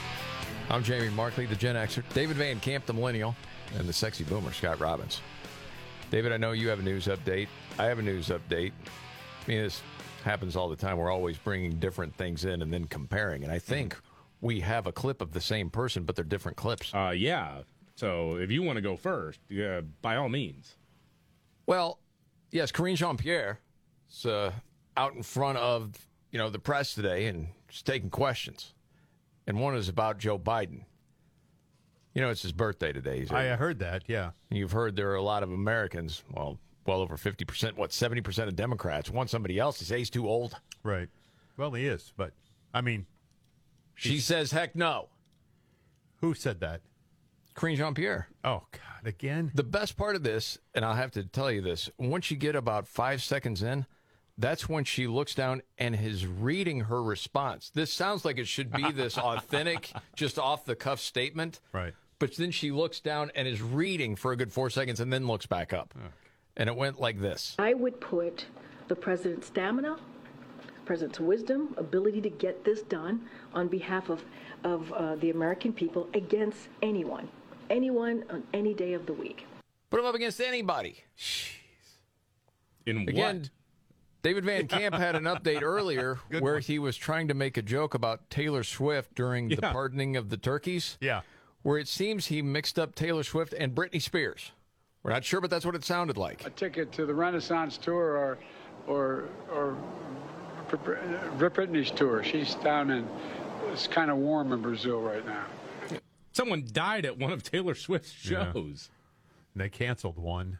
[0.72, 2.02] I'm Jamie Markley, the Gen Xer.
[2.16, 3.36] David Van Camp, the millennial,
[3.78, 5.22] and the sexy boomer, Scott Robbins.
[6.10, 7.50] David, I know you have a news update.
[7.78, 8.72] I have a news update.
[8.72, 9.84] I mean, this
[10.24, 10.98] happens all the time.
[10.98, 13.44] We're always bringing different things in and then comparing.
[13.44, 13.96] And I think
[14.42, 16.92] we have a clip of the same person, but they're different clips.
[16.96, 17.60] Uh, yeah.
[17.94, 20.78] So if you want to go first, yeah, by all means.
[21.68, 22.00] Well,
[22.50, 23.60] yes, Karine Jean Pierre
[24.10, 24.52] is uh,
[24.98, 25.92] out in front of
[26.32, 28.74] you know the press today and she's taking questions,
[29.46, 30.84] and one is about Joe Biden.
[32.14, 33.28] You know, it's his birthday today.
[33.30, 34.04] I heard that.
[34.08, 34.32] Yeah.
[34.50, 38.22] You've heard there are a lot of Americans, well, well over fifty percent, what seventy
[38.22, 40.56] percent of Democrats want somebody else to say he's too old.
[40.84, 41.10] Right.
[41.58, 42.34] Well, he is, but
[42.74, 43.06] I mean,
[43.96, 45.10] She says, "Heck no."
[46.22, 46.82] who said that?
[47.56, 48.28] Karine Jean Pierre.
[48.44, 49.52] Oh God, again.
[49.54, 52.56] The best part of this, and I'll have to tell you this, once you get
[52.56, 53.86] about five seconds in,
[54.38, 57.72] that's when she looks down and is reading her response.
[57.74, 61.60] This sounds like it should be this authentic, just off the cuff statement.
[61.74, 61.94] Right.
[62.20, 65.28] But then she looks down and is reading for a good four seconds and then
[65.28, 65.94] looks back up.
[66.56, 67.56] And it went like this.
[67.60, 68.46] I would put
[68.88, 69.98] the president's stamina,
[70.86, 74.24] president's wisdom, ability to get this done on behalf of,
[74.64, 77.28] of uh, the American people against anyone.
[77.70, 79.46] anyone on any day of the week.
[79.90, 81.04] Put him up against anybody.
[82.88, 83.50] In Again, what?
[84.28, 87.94] David Van Camp had an update earlier where he was trying to make a joke
[87.94, 90.98] about Taylor Swift during the pardoning of the turkeys.
[91.00, 91.22] Yeah.
[91.62, 94.52] Where it seems he mixed up Taylor Swift and Britney Spears.
[95.02, 96.46] We're not sure, but that's what it sounded like.
[96.46, 98.38] a ticket to the Renaissance tour or
[98.86, 99.78] or or
[100.84, 102.22] Brit- Britney's tour.
[102.22, 103.08] She's down in
[103.72, 105.46] it's kind of warm in Brazil right now.
[106.34, 108.52] Someone died at one of Taylor Swift's Yeah.
[108.52, 108.90] shows.
[109.54, 110.60] And they canceled one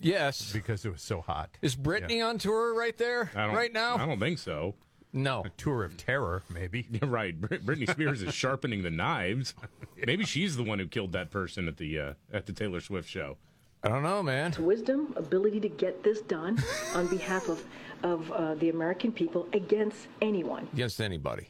[0.00, 0.52] Yes.
[0.52, 1.50] because it was so hot.
[1.62, 3.96] Is Britney on tour right there, I don't, right now?
[3.96, 4.74] I don't think so.
[5.12, 5.42] No.
[5.44, 6.86] A tour of terror, maybe.
[6.92, 7.38] You're right.
[7.40, 9.54] Brit- Britney Spears is sharpening the knives.
[10.06, 13.08] Maybe she's the one who killed that person at the uh, at the Taylor Swift
[13.08, 13.38] show.
[13.82, 14.54] I don't know, man.
[14.58, 16.62] Wisdom, ability to get this done
[16.94, 17.64] on behalf of,
[18.02, 20.68] of uh, the American people against anyone.
[20.74, 21.48] Against anybody.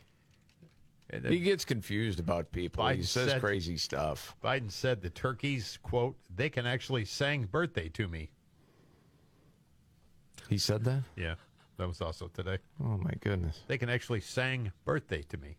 [1.10, 2.86] And He gets confused about people.
[2.88, 4.36] he says said- crazy stuff.
[4.44, 8.30] Biden said the turkeys, quote, they can actually sing birthday to me.
[10.48, 11.02] He said that?
[11.16, 11.34] Yeah,
[11.76, 12.58] that was also today.
[12.82, 13.60] Oh, my goodness.
[13.66, 15.56] They can actually sang birthday to me.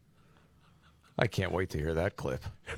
[1.18, 2.44] I can't wait to hear that clip.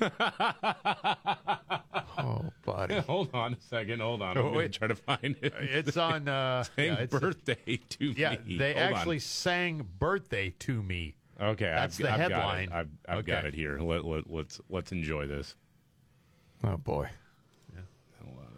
[2.18, 2.98] oh, buddy.
[3.06, 4.00] hold on a second.
[4.00, 4.36] Hold on.
[4.36, 4.72] Oh, I'm going wait.
[4.72, 5.54] to try to find it.
[5.60, 6.28] It's on.
[6.28, 8.56] Uh, Saying yeah, it's- birthday to Yeah, me.
[8.58, 8.92] they Hold on.
[8.94, 11.14] actually sang birthday to me.
[11.40, 12.68] Okay, That's I've, the I've headline.
[12.68, 12.88] Got it.
[13.08, 13.78] I've, I've got it here.
[13.80, 15.56] Let, let, let's let's enjoy this.
[16.62, 17.08] Oh, boy.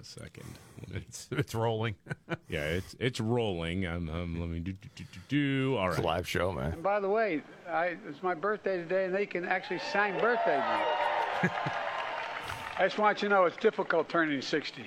[0.05, 0.59] Hold on a second.
[0.93, 1.95] It's, it's rolling.
[2.49, 3.87] yeah, it's it's rolling.
[3.87, 4.07] I'm
[4.41, 5.21] let me do do do do.
[5.29, 5.77] do.
[5.77, 6.73] All It's a live show, man.
[6.73, 10.57] And by the way, I, it's my birthday today, and they can actually sing birthday
[10.57, 11.51] to me.
[12.79, 14.85] I just want you to know it's difficult turning 60.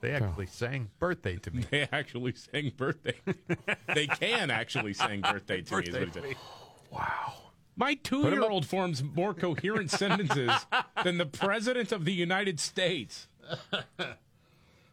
[0.00, 0.16] They oh.
[0.16, 1.64] actually sang birthday to me.
[1.70, 3.20] They actually sang birthday.
[3.94, 5.82] they can actually sing birthday to me.
[5.82, 6.22] Is what he Birthday said.
[6.22, 6.34] to me.
[6.90, 7.34] Wow.
[7.76, 10.50] My two-year-old forms more coherent sentences
[11.04, 13.28] than the president of the United States.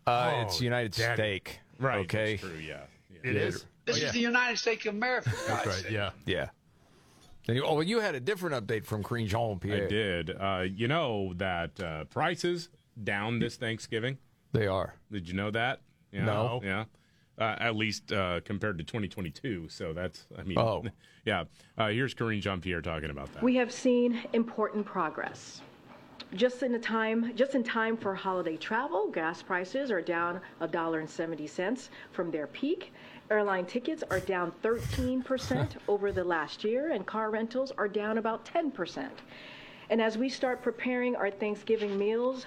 [0.06, 1.16] Uh, it's Oh, United Daddy.
[1.22, 1.60] Steak.
[1.80, 2.00] Right.
[2.00, 2.38] Okay.
[2.38, 2.60] That's true.
[2.60, 2.82] Yeah.
[3.24, 3.30] yeah.
[3.30, 3.66] It is.
[3.86, 4.08] This Oh, yeah.
[4.08, 5.32] is the United States of America.
[5.48, 5.92] That's right.
[5.92, 6.12] Yeah.
[6.26, 6.50] Yeah.
[7.48, 9.86] And you- oh, well, you had a different update from Karine Jean Pierre.
[9.86, 10.30] I did.
[10.32, 12.70] Uh, you know that uh, prices
[13.04, 14.18] down this Thanksgiving.
[14.54, 14.94] They are.
[15.12, 15.82] Did you know that?
[16.12, 16.26] Yeah.
[16.26, 16.62] No.
[16.64, 16.86] Yeah.
[17.38, 19.70] Uh, at least uh, compared to 2022.
[19.70, 20.84] So that's, I mean, Oh.
[21.26, 21.44] yeah.
[21.78, 23.44] Uh, here's Karine Jean Pierre talking about that.
[23.44, 25.62] We have seen important progress.
[26.34, 31.90] Just in a time, just in time for holiday travel, gas prices are down $1.70
[32.12, 32.91] from their peak.
[33.32, 38.44] Airline tickets are down 13% over the last year, and car rentals are down about
[38.45, 39.08] 10%.
[39.90, 42.45] And as we start preparing our Thanksgiving meals,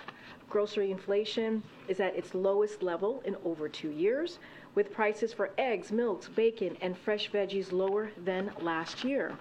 [0.50, 4.40] grocery inflation is at its lowest level in over two years,
[4.74, 9.38] with prices for eggs, milks, bacon, and fresh veggies lower than last year.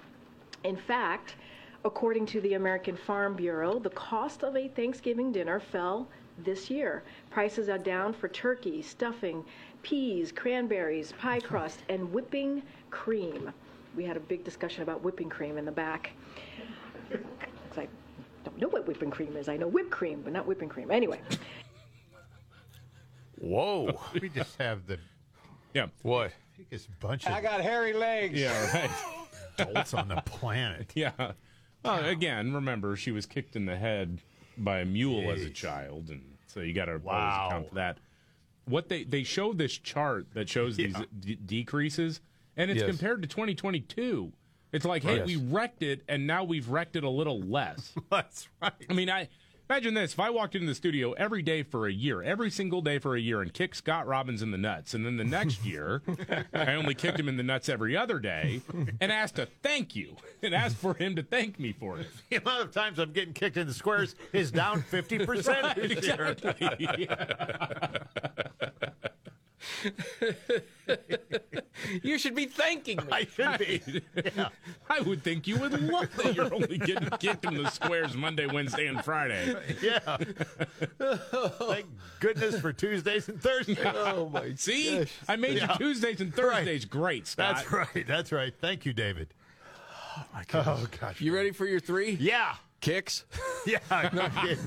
[0.64, 1.36] In fact,
[1.86, 6.08] according to the American Farm Bureau, the cost of a Thanksgiving dinner fell
[6.40, 7.04] this year.
[7.30, 9.44] Prices are down for turkey, stuffing,
[9.82, 12.62] peas, cranberries, pie crust, and whipping
[12.92, 13.52] cream.
[13.96, 16.12] We had a big discussion about whipping cream in the back.
[17.10, 17.88] 'Cause I
[18.44, 19.50] don't know what whipping cream is.
[19.50, 20.92] I know whipped cream, but not whipping cream.
[20.92, 21.20] Anyway,
[23.38, 24.00] Whoa.
[24.22, 25.00] We just have the
[25.74, 25.88] Yeah.
[26.02, 26.32] what?
[26.58, 28.38] biggest bunch of I got hairy legs.
[28.38, 28.92] Yeah, right.
[29.60, 30.92] adults on the planet.
[30.96, 31.32] yeah.
[31.84, 34.22] Well, again, remember, she was kicked in the head
[34.58, 36.10] by a mule as a child.
[36.10, 37.14] And so you got to Wow.
[37.14, 37.98] always account for that.
[38.66, 42.22] What they, they show this chart that shows these d- decreases,
[42.58, 42.90] and it's Yes.
[42.90, 44.32] compared to 2022.
[44.72, 45.26] It's like, hey, Yes.
[45.28, 47.94] we wrecked it, and now we've wrecked it a little less.
[48.12, 48.74] That's right.
[48.90, 49.28] I mean, I
[49.70, 52.82] imagine this: if I walked into the studio every day for a year, every single
[52.82, 55.64] day for a year, and kicked Scott Robbins in the nuts, and then the next
[55.66, 56.02] year
[56.54, 58.62] I only kicked him in the nuts every other day,
[59.00, 62.08] and asked to thank you, and asked for him to thank me for it.
[62.30, 65.28] The amount of times I'm getting kicked in the squares is down 50%
[65.62, 66.36] Right, this year.
[66.38, 67.08] exactly.
[72.04, 73.04] You should be thanking me.
[73.12, 73.82] I should be.
[74.36, 74.50] Yeah.
[74.90, 78.48] I would think you would love that you're only getting kicked in the squares Monday,
[78.48, 79.56] Wednesday, and Friday.
[79.82, 80.18] Yeah.
[81.60, 81.86] Thank
[82.20, 83.78] goodness for Tuesdays and Thursdays.
[83.86, 85.14] Oh my See, gosh.
[85.28, 85.72] I made Yeah.
[85.74, 87.56] you Tuesdays and Thursdays great, Scott.
[87.56, 88.08] That's right.
[88.08, 88.54] That's right.
[88.60, 89.34] Thank you, David.
[90.18, 91.22] Oh, my oh, gosh.
[91.22, 92.56] You ready for your three Yeah.
[92.82, 93.26] kicks?
[93.66, 93.80] Yeah.
[94.14, 94.58] No kidding.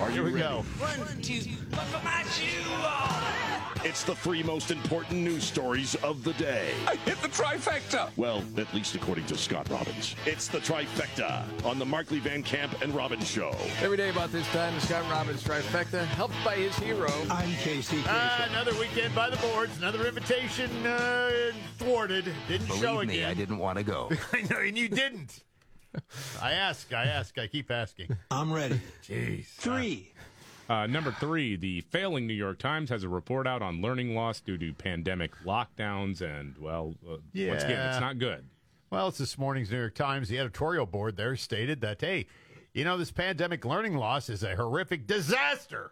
[0.00, 0.48] Are Here you we ready?
[0.48, 0.62] go.
[0.78, 3.45] One, two, buckle my shoe on.
[3.84, 6.72] It's the three most important news stories of the day.
[6.86, 8.10] I hit the trifecta.
[8.16, 10.16] Well, at least according to Scott Robbins.
[10.24, 13.54] It's the trifecta on the Markley Van Camp and Robbins Show.
[13.82, 17.10] Every day about this time, Scott Robbins trifecta, helped by his hero.
[17.30, 18.04] I'm Casey Kasem.
[18.08, 19.76] Ah, another weekend by the boards.
[19.78, 21.30] Another invitation uh,
[21.78, 22.24] thwarted.
[22.48, 23.30] Didn't show Believe me, again.
[23.30, 24.10] I didn't want to go.
[24.32, 25.42] I know, and you didn't.
[26.42, 28.16] I ask, I ask, I keep asking.
[28.30, 28.80] I'm ready.
[29.06, 29.46] Jeez.
[29.46, 30.12] Three.
[30.68, 34.40] Uh, number three, the failing New York Times has a report out on learning loss
[34.40, 38.44] due to pandemic lockdowns, and well, uh, once again, it's not good.
[38.90, 40.28] Well, it's this morning's New York Times.
[40.28, 42.26] The editorial board there stated that, hey,
[42.72, 45.90] you know, this pandemic learning loss is a horrific disaster.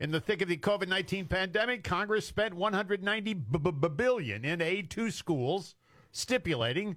[0.00, 4.44] In the thick of the COVID 19 pandemic, Congress spent 190 b- b- b- billion
[4.44, 5.76] in aid to schools,
[6.10, 6.96] stipulating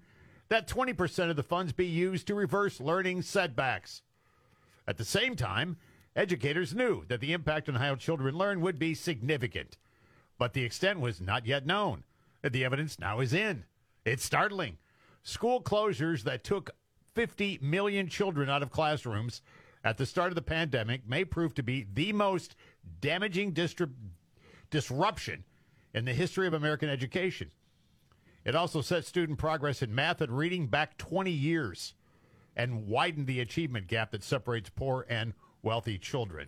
[0.50, 4.02] that 20% of the funds be used to reverse learning setbacks.
[4.88, 5.78] At the same time,
[6.16, 9.78] educators knew that the impact on how children learn would be significant,
[10.38, 12.04] but the extent was not yet known.
[12.42, 13.66] The evidence now is in.
[14.06, 14.78] It's startling.
[15.24, 16.70] School closures that took
[17.16, 19.42] 50 million children out of classrooms
[19.84, 22.56] at the start of the pandemic may prove to be the most
[23.02, 23.92] damaging distri-
[24.70, 25.44] disruption
[25.94, 27.52] in the history of American education.
[28.44, 31.96] It also set student progress in math and reading back 20 years
[32.56, 35.34] and widened the achievement gap that separates poor and
[35.66, 36.48] wealthy children.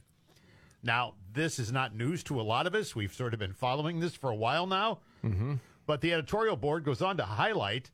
[0.83, 2.95] Now, this is not news to a lot of us.
[2.95, 4.99] We've sort of been following this for a while now.
[5.25, 5.55] Mm-hmm.
[5.85, 7.91] But the editorial board goes on to highlight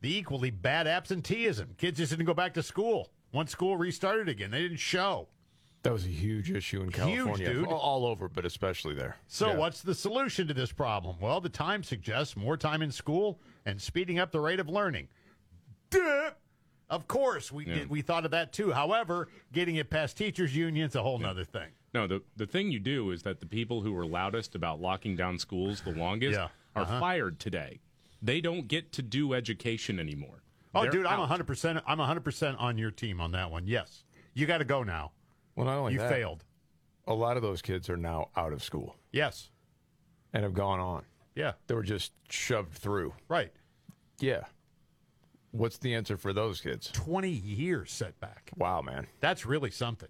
[0.00, 1.74] the equally bad absenteeism.
[1.78, 4.50] Kids just didn't go back to school once school restarted again.
[4.50, 5.28] They didn't show.
[5.82, 7.66] That was a huge issue in Huge, California, dude.
[7.68, 9.16] all- over, but especially there.
[9.28, 9.56] So, Yeah.
[9.58, 11.16] what's the solution to this problem?
[11.20, 15.08] Well, the Times suggests more time in school and speeding up the rate of learning.
[15.90, 16.30] Duh!
[16.90, 17.74] Of course, we Yeah.
[17.74, 18.72] did, we thought of that too.
[18.72, 21.70] However, getting it past teachers' unions a whole nother thing.
[21.94, 25.16] No, the the thing you do is that the people who were loudest about locking
[25.16, 26.48] down schools the longest Yeah.
[26.76, 27.00] are Uh-huh.
[27.00, 27.80] fired today.
[28.20, 30.42] They don't get to do education anymore.
[30.74, 31.28] Oh, They're dude, I'm out.
[31.28, 31.82] 100%.
[31.86, 33.66] I'm 100% on your team on that one.
[33.66, 34.04] Yes,
[34.34, 35.12] you got to go now.
[35.54, 36.44] Well, not only you that, failed.
[37.06, 38.96] A lot of those kids are now out of school.
[39.12, 39.50] Yes.
[40.32, 41.04] And have gone on.
[41.36, 41.52] Yeah.
[41.68, 43.14] They were just shoved through.
[43.28, 43.52] Right.
[44.18, 44.44] Yeah.
[45.54, 46.90] What's the answer for those kids?
[46.94, 48.50] 20 years setback.
[48.56, 49.06] Wow, man.
[49.20, 50.08] That's really something.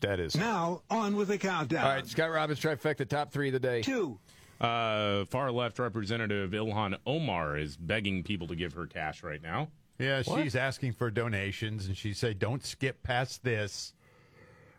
[0.00, 0.34] That is.
[0.34, 1.84] Now, on with the countdown.
[1.84, 3.82] All right, Scott Robbins trifecta top three of the day.
[3.82, 4.18] Two.
[4.58, 9.68] Uh, far left Representative Ilhan Omar is begging people to give her cash right now.
[9.98, 10.42] Yeah, What?
[10.42, 13.92] she's asking for donations, and she said, "Don't skip past this."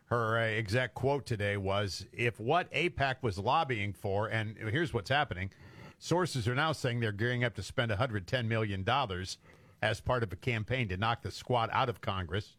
[0.06, 5.10] Her uh, exact quote today was, "If what AIPAC was lobbying for, and here's what's
[5.12, 5.52] happening,
[6.00, 9.38] sources are now saying they're gearing up to spend 110 million dollars
[9.82, 12.56] as part of a campaign to knock the squad out of Congress,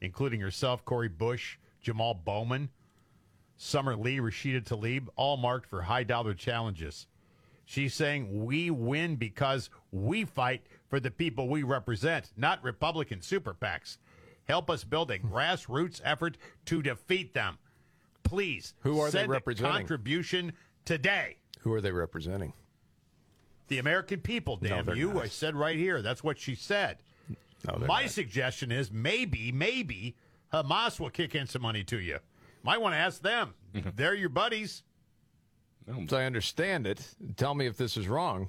[0.00, 2.70] including herself, Cori Bush, Jamal Bowman,
[3.56, 7.06] Summer Lee, Rashida Tlaib, all marked for high dollar challenges."
[7.68, 13.52] She's saying we win because we fight for the people we represent, not Republican super
[13.52, 13.98] PACs.
[14.48, 15.30] Help us build a hmm.
[15.30, 17.58] grassroots effort to defeat them.
[18.22, 18.72] Please.
[18.80, 19.72] Who are they representing?
[19.72, 20.54] contribution
[20.86, 21.36] today.
[21.60, 22.54] Who are they representing?
[23.68, 25.12] The American people, damn they're you.
[25.12, 25.24] not.
[25.24, 26.02] I said right here.
[26.02, 26.98] That's what she said.
[27.66, 28.10] No, My not.
[28.10, 30.16] suggestion is maybe, maybe
[30.52, 32.18] Hamas will kick in some money to you.
[32.62, 33.54] Might want to ask them.
[33.96, 34.82] They're your buddies.
[35.86, 38.48] As I understand it, tell me if this is wrong.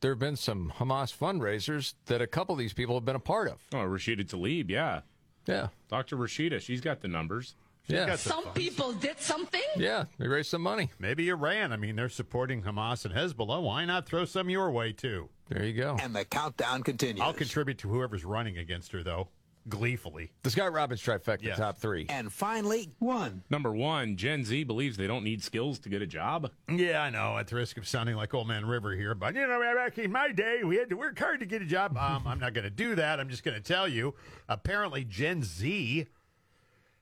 [0.00, 3.20] There have been some Hamas fundraisers that a couple of these people have been a
[3.20, 3.60] part of.
[3.72, 5.02] Oh, Rashida Tlaib, yeah.
[5.46, 5.68] Yeah.
[5.88, 6.16] Dr.
[6.16, 7.54] Rashida, she's got the numbers.
[7.88, 8.06] Yeah.
[8.06, 9.60] got the Some people did something.
[9.76, 10.90] Yeah, they raised some money.
[10.98, 11.72] Maybe Iran.
[11.72, 13.62] I mean, they're supporting Hamas and Hezbollah.
[13.62, 15.28] Why not throw some your way, too?
[15.48, 15.96] There you go.
[16.00, 17.20] And the countdown continues.
[17.20, 19.28] I'll contribute to whoever's running against her, though,
[19.68, 20.30] gleefully.
[20.42, 21.54] The Scott Robbins trifecta Yeah.
[21.56, 22.06] top three.
[22.08, 23.42] And finally, one.
[23.50, 26.50] Number one, Gen Z believes they don't need skills to get a job.
[26.70, 27.36] Yeah, I know.
[27.36, 30.10] At the risk of sounding like Old Man River here, but you know, back in
[30.12, 31.96] my day, we had to work hard to get a job.
[31.98, 33.20] Um, I'm not going to do that.
[33.20, 34.14] I'm just going to tell you.
[34.48, 36.06] Apparently, Gen Z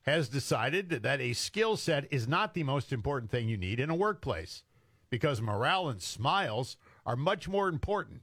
[0.03, 3.91] has decided that a skill set is not the most important thing you need in
[3.91, 4.63] a workplace
[5.11, 8.23] because morale and smiles are much more important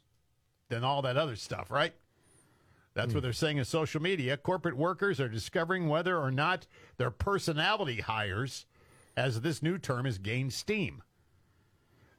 [0.70, 1.94] than all that other stuff, right?
[2.94, 4.38] That's what they're saying in social media.
[4.38, 6.66] Corporate workers are discovering whether or not
[6.98, 8.66] their personality hires,
[9.16, 11.04] as this new term has gained steam.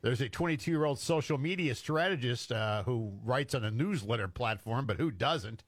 [0.03, 4.87] There's a 22 year old social media strategist uh, who writes on a newsletter platform,
[4.87, 5.65] but who doesn't,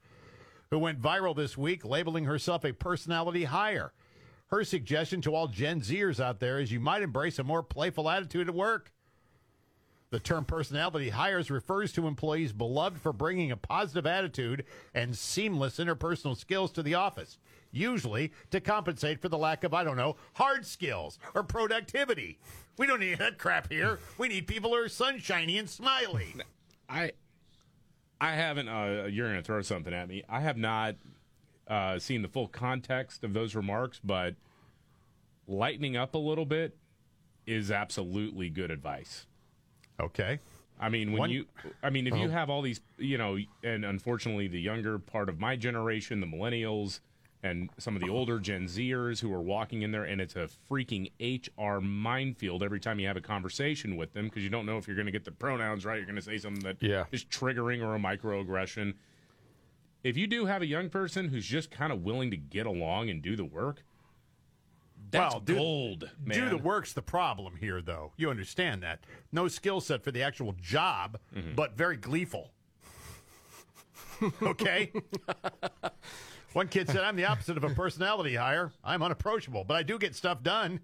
[0.71, 3.93] who went viral this week labeling herself a personality hire.
[4.49, 8.09] Her suggestion to all Gen Zers out there is you might embrace a more playful
[8.09, 8.93] attitude at work.
[10.11, 15.79] The term personality hires refers to employees beloved for bringing a positive attitude and seamless
[15.79, 17.39] interpersonal skills to the office,
[17.71, 22.41] usually to compensate for the lack of, I don't know, hard skills or productivity.
[22.77, 24.01] We don't need that crap here.
[24.19, 26.35] We need people who are sunshiny and smiley.
[26.89, 27.13] I
[28.21, 30.23] I haven't uh you're gonna throw something at me.
[30.29, 30.97] I have not
[31.69, 34.35] uh seen the full context of those remarks, but
[35.47, 36.77] lightening up a little bit
[37.47, 39.27] is absolutely good advice.
[39.99, 40.39] Okay.
[40.79, 41.47] I mean, when One- you,
[41.83, 42.31] I mean, if you Oh.
[42.31, 47.01] have all these, you know, and unfortunately, the younger part of my generation, the millennials,
[47.43, 50.49] and some of the older Gen Zers who are walking in there, and it's a
[50.71, 54.77] freaking HR minefield every time you have a conversation with them because you don't know
[54.77, 55.97] if you're going to get the pronouns right.
[55.97, 57.05] You're going to say something that Yeah.
[57.13, 58.95] is triggering or a microaggression.
[60.05, 63.09] If you do have a young person who's just kind of willing to get along
[63.11, 63.85] and do the work,
[65.11, 66.39] that's well, do, gold, man.
[66.39, 68.13] Do the work's the problem here, though.
[68.17, 69.01] You understand that.
[69.33, 71.55] No skill set for the actual job, Mm-hmm.
[71.55, 72.51] but very gleeful.
[74.43, 74.93] okay?
[76.53, 78.73] One kid said, I'm the opposite of a personality hire.
[78.83, 80.81] I'm unapproachable, but I do get stuff done.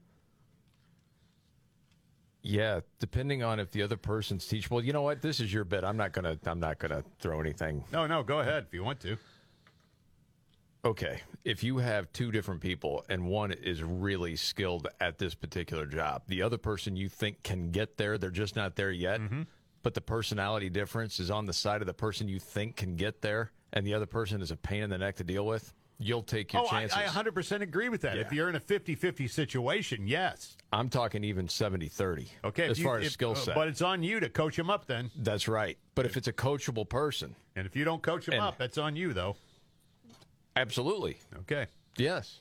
[2.42, 4.82] Yeah, depending on if the other person's teachable.
[4.82, 5.20] You know what?
[5.20, 5.82] This is your bit.
[5.82, 6.38] I'm not gonna.
[6.46, 7.82] I'm not gonna throw anything.
[7.92, 9.16] No, no, go ahead if you want to.
[10.84, 15.84] Okay, if you have two different people and one is really skilled at this particular
[15.84, 19.20] job, the other person you think can get there, they're just not there yet.
[19.20, 19.42] Mm-hmm.
[19.82, 23.22] But the personality difference is on the side of the person you think can get
[23.22, 25.72] there, and the other person is a pain in the neck to deal with.
[25.98, 26.96] You'll take your oh, chances.
[26.96, 28.16] I 100% agree with that.
[28.16, 28.22] Yeah.
[28.22, 30.56] If you're in a 50 50 situation, yes.
[30.70, 32.28] I'm talking even 70 30.
[32.44, 33.54] Okay, as you- far as if- skill uh, set.
[33.54, 35.10] but it's on you to coach him up then.
[35.16, 35.78] That's right.
[35.94, 38.76] But if it's a coachable person, And if you don't coach him And- up, that's
[38.76, 39.36] on you, though.
[40.54, 41.18] absolutely.
[41.40, 41.66] Okay.
[41.96, 42.40] Yes.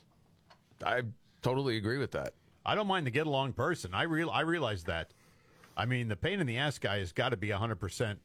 [0.84, 1.02] I
[1.40, 2.34] totally agree with that.
[2.66, 3.94] I don't mind the get along person.
[3.94, 5.12] I real I realize that.
[5.76, 8.16] I mean, the pain in the ass guy has got to be 100%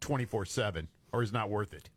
[0.00, 1.88] 24 7 or is not worth it.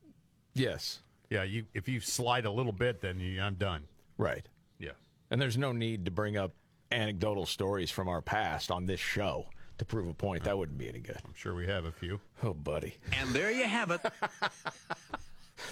[0.59, 0.99] Yes.
[1.29, 3.83] Yeah, you if you slide a little bit, then you, I'm done.
[4.17, 4.45] Right.
[4.79, 4.91] Yeah.
[5.31, 6.51] And there's no need to bring up
[6.91, 9.45] anecdotal stories from our past on this show
[9.77, 10.43] to prove a point.
[10.43, 11.17] That wouldn't be any good.
[11.25, 12.19] I'm sure we have a few.
[12.43, 12.95] Oh, buddy.
[13.19, 14.01] And there you have it.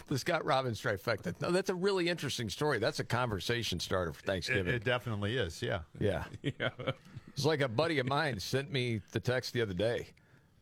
[0.08, 1.34] The Scott Robbins trifecta.
[1.42, 2.78] No, that's a really interesting story.
[2.78, 4.74] That's a conversation starter for It, Thanksgiving.
[4.74, 5.62] it definitely is.
[5.62, 5.80] Yeah.
[6.00, 6.26] yeah.
[6.42, 6.70] yeah.
[7.30, 10.08] It's like a buddy of mine sent me the text the other day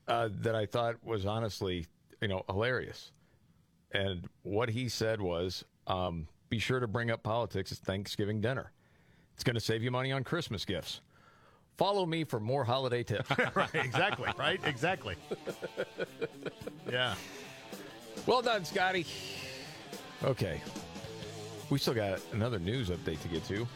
[0.07, 1.85] uh, that I thought was honestly,
[2.21, 3.11] you know, hilarious.
[3.95, 8.71] And what he said was, um, "Be sure to bring up politics at Thanksgiving dinner.
[9.33, 11.01] It's going to save you money on Christmas gifts."
[11.77, 13.29] Follow me for more holiday tips.
[13.55, 13.69] right.
[13.73, 14.29] Exactly.
[14.37, 14.61] Right.
[14.63, 15.15] Exactly.
[16.89, 17.15] yeah.
[18.25, 19.05] well done, Scotty.
[20.23, 20.61] Okay,
[21.69, 23.67] we still got another news update to get to,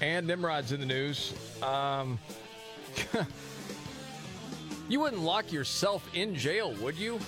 [0.00, 1.34] and Nimrod's in the news.
[1.62, 2.18] Um,
[4.88, 7.20] you wouldn't lock yourself in jail, would you?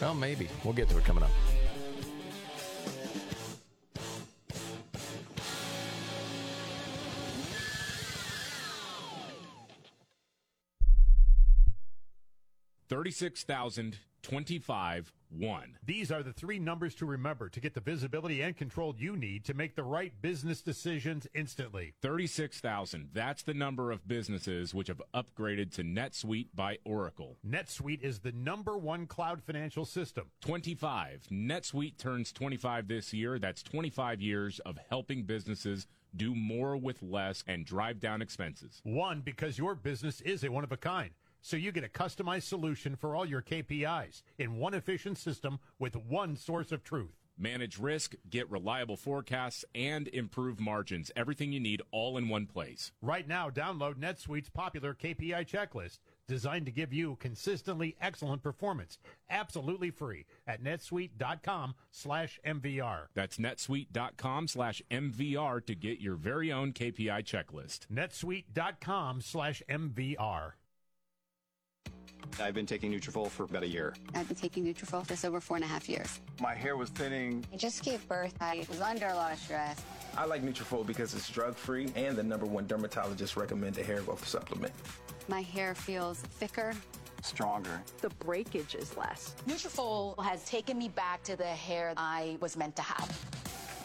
[0.00, 0.48] Well, maybe.
[0.64, 1.30] We'll get to it coming up.
[12.88, 15.78] Thirty-six thousand twenty-five one.
[15.84, 19.44] These are the three numbers to remember to get the visibility and control you need
[19.46, 21.94] to make the right business decisions instantly.
[22.02, 23.10] 36,000.
[23.12, 27.36] That's the number of businesses which have upgraded to NetSuite by Oracle.
[27.46, 30.30] NetSuite is the number one cloud financial system.
[30.40, 31.28] 25.
[31.30, 33.38] NetSuite turns 25 this year.
[33.38, 35.86] That's 25 years of helping businesses
[36.16, 38.80] do more with less and drive down expenses.
[38.84, 41.10] One, because your business is a one of a kind.
[41.40, 45.96] So you get a customized solution for all your KPIs in one efficient system with
[45.96, 47.18] one source of truth.
[47.40, 51.12] Manage risk, get reliable forecasts, and improve margins.
[51.14, 52.90] Everything you need all in one place.
[53.00, 58.98] Right now, download NetSuite's popular KPI checklist designed to give you consistently excellent performance,
[59.30, 63.06] absolutely free at netsuite.com slash MVR.
[63.14, 67.86] That's netsuite.com slash MVR to get your very own KPI checklist.
[67.86, 70.52] netsuite.com slash MVR.
[72.40, 73.94] I've been taking Nutrafol for about a year.
[74.14, 76.20] I've been taking Nutrafol just over four and a half years.
[76.40, 77.44] My hair was thinning.
[77.52, 78.34] I just gave birth.
[78.40, 79.80] I was under a lot of stress.
[80.16, 84.72] I like Nutrafol because it's drug-free and the number one dermatologist recommended hair growth supplement.
[85.28, 86.72] My hair feels thicker.
[87.22, 87.82] Stronger.
[88.00, 89.34] The breakage is less.
[89.48, 93.18] Nutrafol has taken me back to the hair I was meant to have.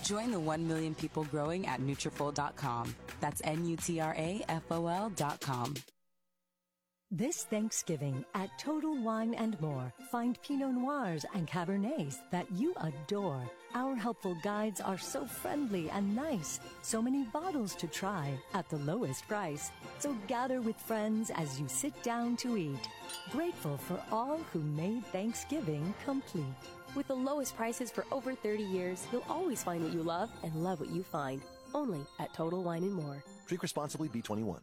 [0.03, 2.93] Join the 1 million people growing at Nutrafol.com.
[3.22, 5.73] That's N-U-T-R-A-F-O-L dot com.
[7.15, 13.40] This Thanksgiving at Total Wine and More, find Pinot Noirs and Cabernets that you adore.
[13.76, 16.60] Our helpful guides are so friendly and nice.
[16.81, 19.69] So many bottles to try at the lowest price.
[19.99, 22.90] So gather with friends as you sit down to eat.
[23.30, 26.44] Grateful for all who made Thanksgiving complete.
[26.95, 30.56] With the lowest prices for over 30 years, you'll always find what you love and
[30.56, 31.44] love what you find.
[31.76, 33.23] Only at Total Wine and More.
[33.45, 34.61] Drink responsibly, B21.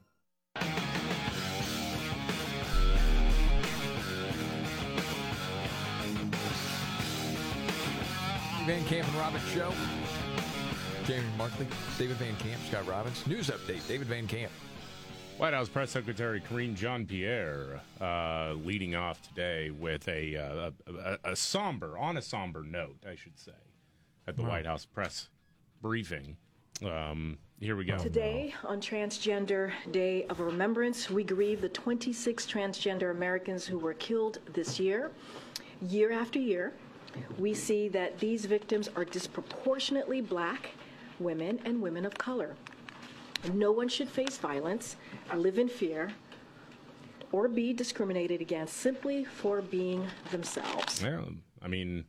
[8.67, 9.73] Van Camp and Robbins Show.
[11.07, 11.67] Jamie Markley,
[11.99, 13.27] David Van Camp, Scott Robbins.
[13.27, 14.53] News update, David Van Camp.
[15.39, 20.71] White House Press Secretary Karine Jean Pierre uh, leading off today with a, uh,
[21.25, 23.53] a, a somber, on a somber note, I should say,
[24.29, 24.51] at the Wow.
[24.51, 25.31] White House press
[25.81, 26.37] briefing.
[26.85, 27.97] Um, here we go.
[27.97, 34.39] Today, on Transgender Day of Remembrance, we grieve the 26 transgender Americans who were killed
[34.53, 35.11] this year.
[35.89, 36.75] Year after year,
[37.39, 40.71] we see that these victims are disproportionately black,
[41.19, 42.55] women, and women of color.
[43.53, 44.97] No one should face violence,
[45.35, 46.13] live in fear,
[47.33, 51.03] or be discriminated against simply for being themselves.
[51.03, 51.23] Yeah,
[51.63, 52.05] I mean,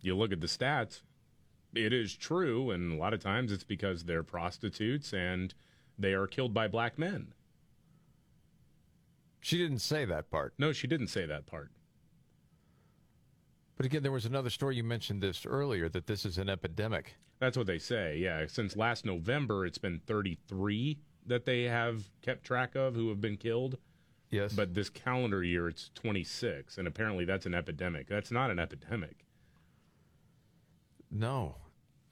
[0.00, 1.02] you look at the stats,
[1.74, 5.54] it is true, and a lot of times it's because they're prostitutes and
[5.98, 7.32] they are killed by black men.
[9.40, 10.54] She didn't say that part.
[10.58, 11.70] No, she didn't say that part.
[13.76, 17.16] But again, there was another story you mentioned this earlier that this is an epidemic.
[17.38, 18.16] That's what they say.
[18.16, 23.20] Yeah, since last November, it's been 33 that they have kept track of who have
[23.20, 23.76] been killed.
[24.30, 24.54] Yes.
[24.54, 28.08] But this calendar year, it's 26, and apparently that's an epidemic.
[28.08, 29.24] That's not an epidemic.
[31.10, 31.56] No.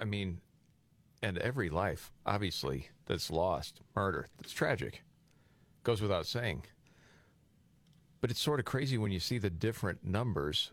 [0.01, 0.41] I mean,
[1.23, 5.03] and every life, obviously, that's lost, murder, that's tragic.
[5.83, 6.65] Goes without saying.
[8.21, 10.73] But it's sort of crazy when you see the different numbers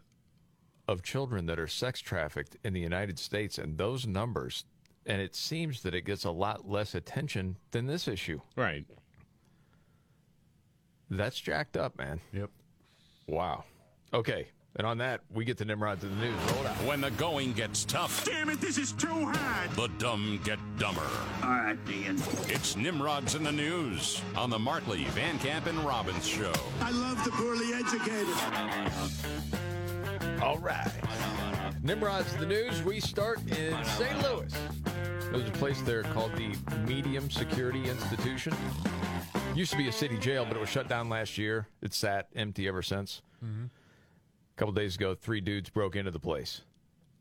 [0.91, 4.65] of children that are sex trafficked in the United States and those numbers,
[5.05, 8.41] and it seems that it gets a lot less attention than this issue.
[8.55, 8.85] Right.
[11.09, 12.21] That's jacked up, man.
[12.31, 12.49] Yep.
[13.27, 13.63] Wow.
[14.13, 14.47] Okay.
[14.77, 16.33] And on that, we get to Nimrod to the news.
[16.53, 16.75] Roll it out.
[16.85, 18.23] When the going gets tough.
[18.23, 19.69] Damn it, this is too hard.
[19.71, 21.01] The dumb get dumber.
[21.43, 22.15] All right, Ian.
[22.47, 26.53] It's Nimrods in the News on the Markley, Van Camp, and Robbins Show.
[26.79, 29.70] I love the poorly educated.
[30.41, 30.91] All right.
[31.83, 32.81] Nimrod's the news.
[32.81, 34.23] We start in St.
[34.23, 34.51] Louis.
[35.31, 36.55] There's a place there called the
[36.87, 38.51] Medium Security Institution.
[39.53, 41.67] Used to be a city jail, but it was shut down last year.
[41.81, 43.21] It sat empty ever since.
[43.45, 43.65] Mm-hmm.
[43.65, 46.61] A couple days ago, three dudes broke into the place.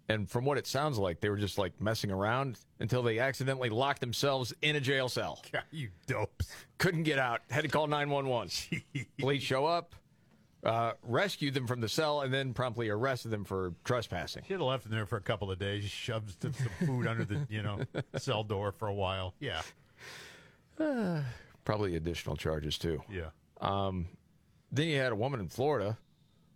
[0.09, 3.68] And from what it sounds like, they were just like messing around until they accidentally
[3.68, 5.42] locked themselves in a jail cell.
[5.52, 6.48] God, you dopes.
[6.78, 7.42] Couldn't get out.
[7.51, 8.51] Had to call 911.
[9.18, 9.94] Police show up,
[10.65, 14.43] uh, rescued them from the cell, and then promptly arrested them for trespassing.
[14.45, 15.85] Should have left them there for a couple of days.
[15.85, 17.81] Shoved some some food under the you know
[18.16, 19.35] cell door for a while.
[19.41, 19.62] Yeah.
[20.78, 21.23] Uh,
[21.65, 23.03] probably additional charges too.
[23.11, 23.31] Yeah.
[23.61, 24.07] Um,
[24.73, 25.99] then you had a woman in Florida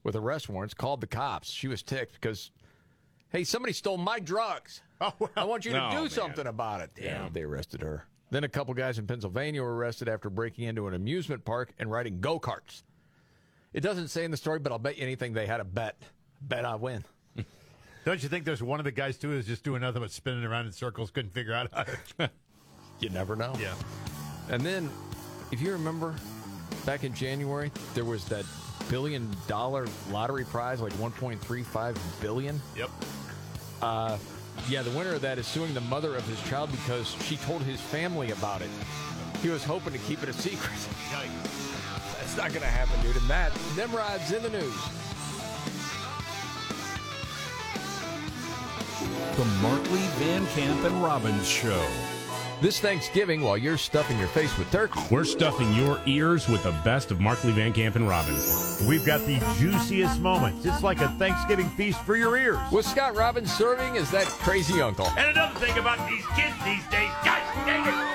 [0.03, 1.51] with arrest warrants called the cops.
[1.51, 2.51] She was ticked because,
[3.31, 4.81] hey, somebody stole my drugs.
[5.01, 5.31] Oh, well.
[5.37, 6.09] I want you to Oh, do man.
[6.11, 6.91] something about it.
[6.95, 7.29] Damn, Yeah.
[7.31, 8.07] they arrested her.
[8.31, 11.91] Then a couple guys in Pennsylvania were arrested after breaking into an amusement park and
[11.91, 12.85] riding go karts.
[13.75, 16.01] It doesn't say in the story, but I'll bet you anything they had a bet.
[16.41, 17.05] Bet I win.
[18.05, 20.45] Don't you think there's one of the guys too is just doing nothing but spinning
[20.45, 21.85] around in circles, couldn't figure out how
[22.19, 22.31] to.
[23.01, 23.53] You never know.
[23.61, 23.75] Yeah.
[24.49, 24.89] And then,
[25.51, 26.15] if you remember,
[26.87, 28.45] back in January, there was that
[28.89, 32.63] billion dollar lottery prize, like 1.35 billion.
[32.77, 32.91] Yep.
[33.83, 34.17] Uh,
[34.69, 37.63] yeah, the winner of that is suing the mother of his child because she told
[37.63, 38.71] his family about it.
[39.43, 40.79] He was hoping to keep it a secret.
[42.35, 43.17] That's not going to happen, dude.
[43.17, 44.75] And that, Nimrod's in the news.
[49.37, 51.87] The Markley, Van Camp, and Robbins Show.
[52.61, 56.73] This Thanksgiving, while you're stuffing your face with turkey, We're stuffing your ears with the
[56.85, 58.85] best of Markley, Van Camp, and Robbins.
[58.89, 60.67] We've got the juiciest moments.
[60.67, 62.59] It's like a Thanksgiving feast for your ears.
[62.73, 65.07] with Scott Robbins serving as that crazy uncle.
[65.17, 68.14] And another thing about these kids these days, God dang it!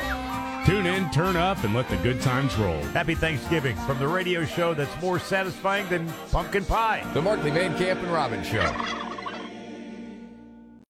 [0.80, 2.82] Tune in, turn up, and let the good times roll.
[2.94, 7.06] Happy Thanksgiving from the radio show that's more satisfying than pumpkin pie.
[7.14, 8.62] The Markley Van Camp and Robbins Show.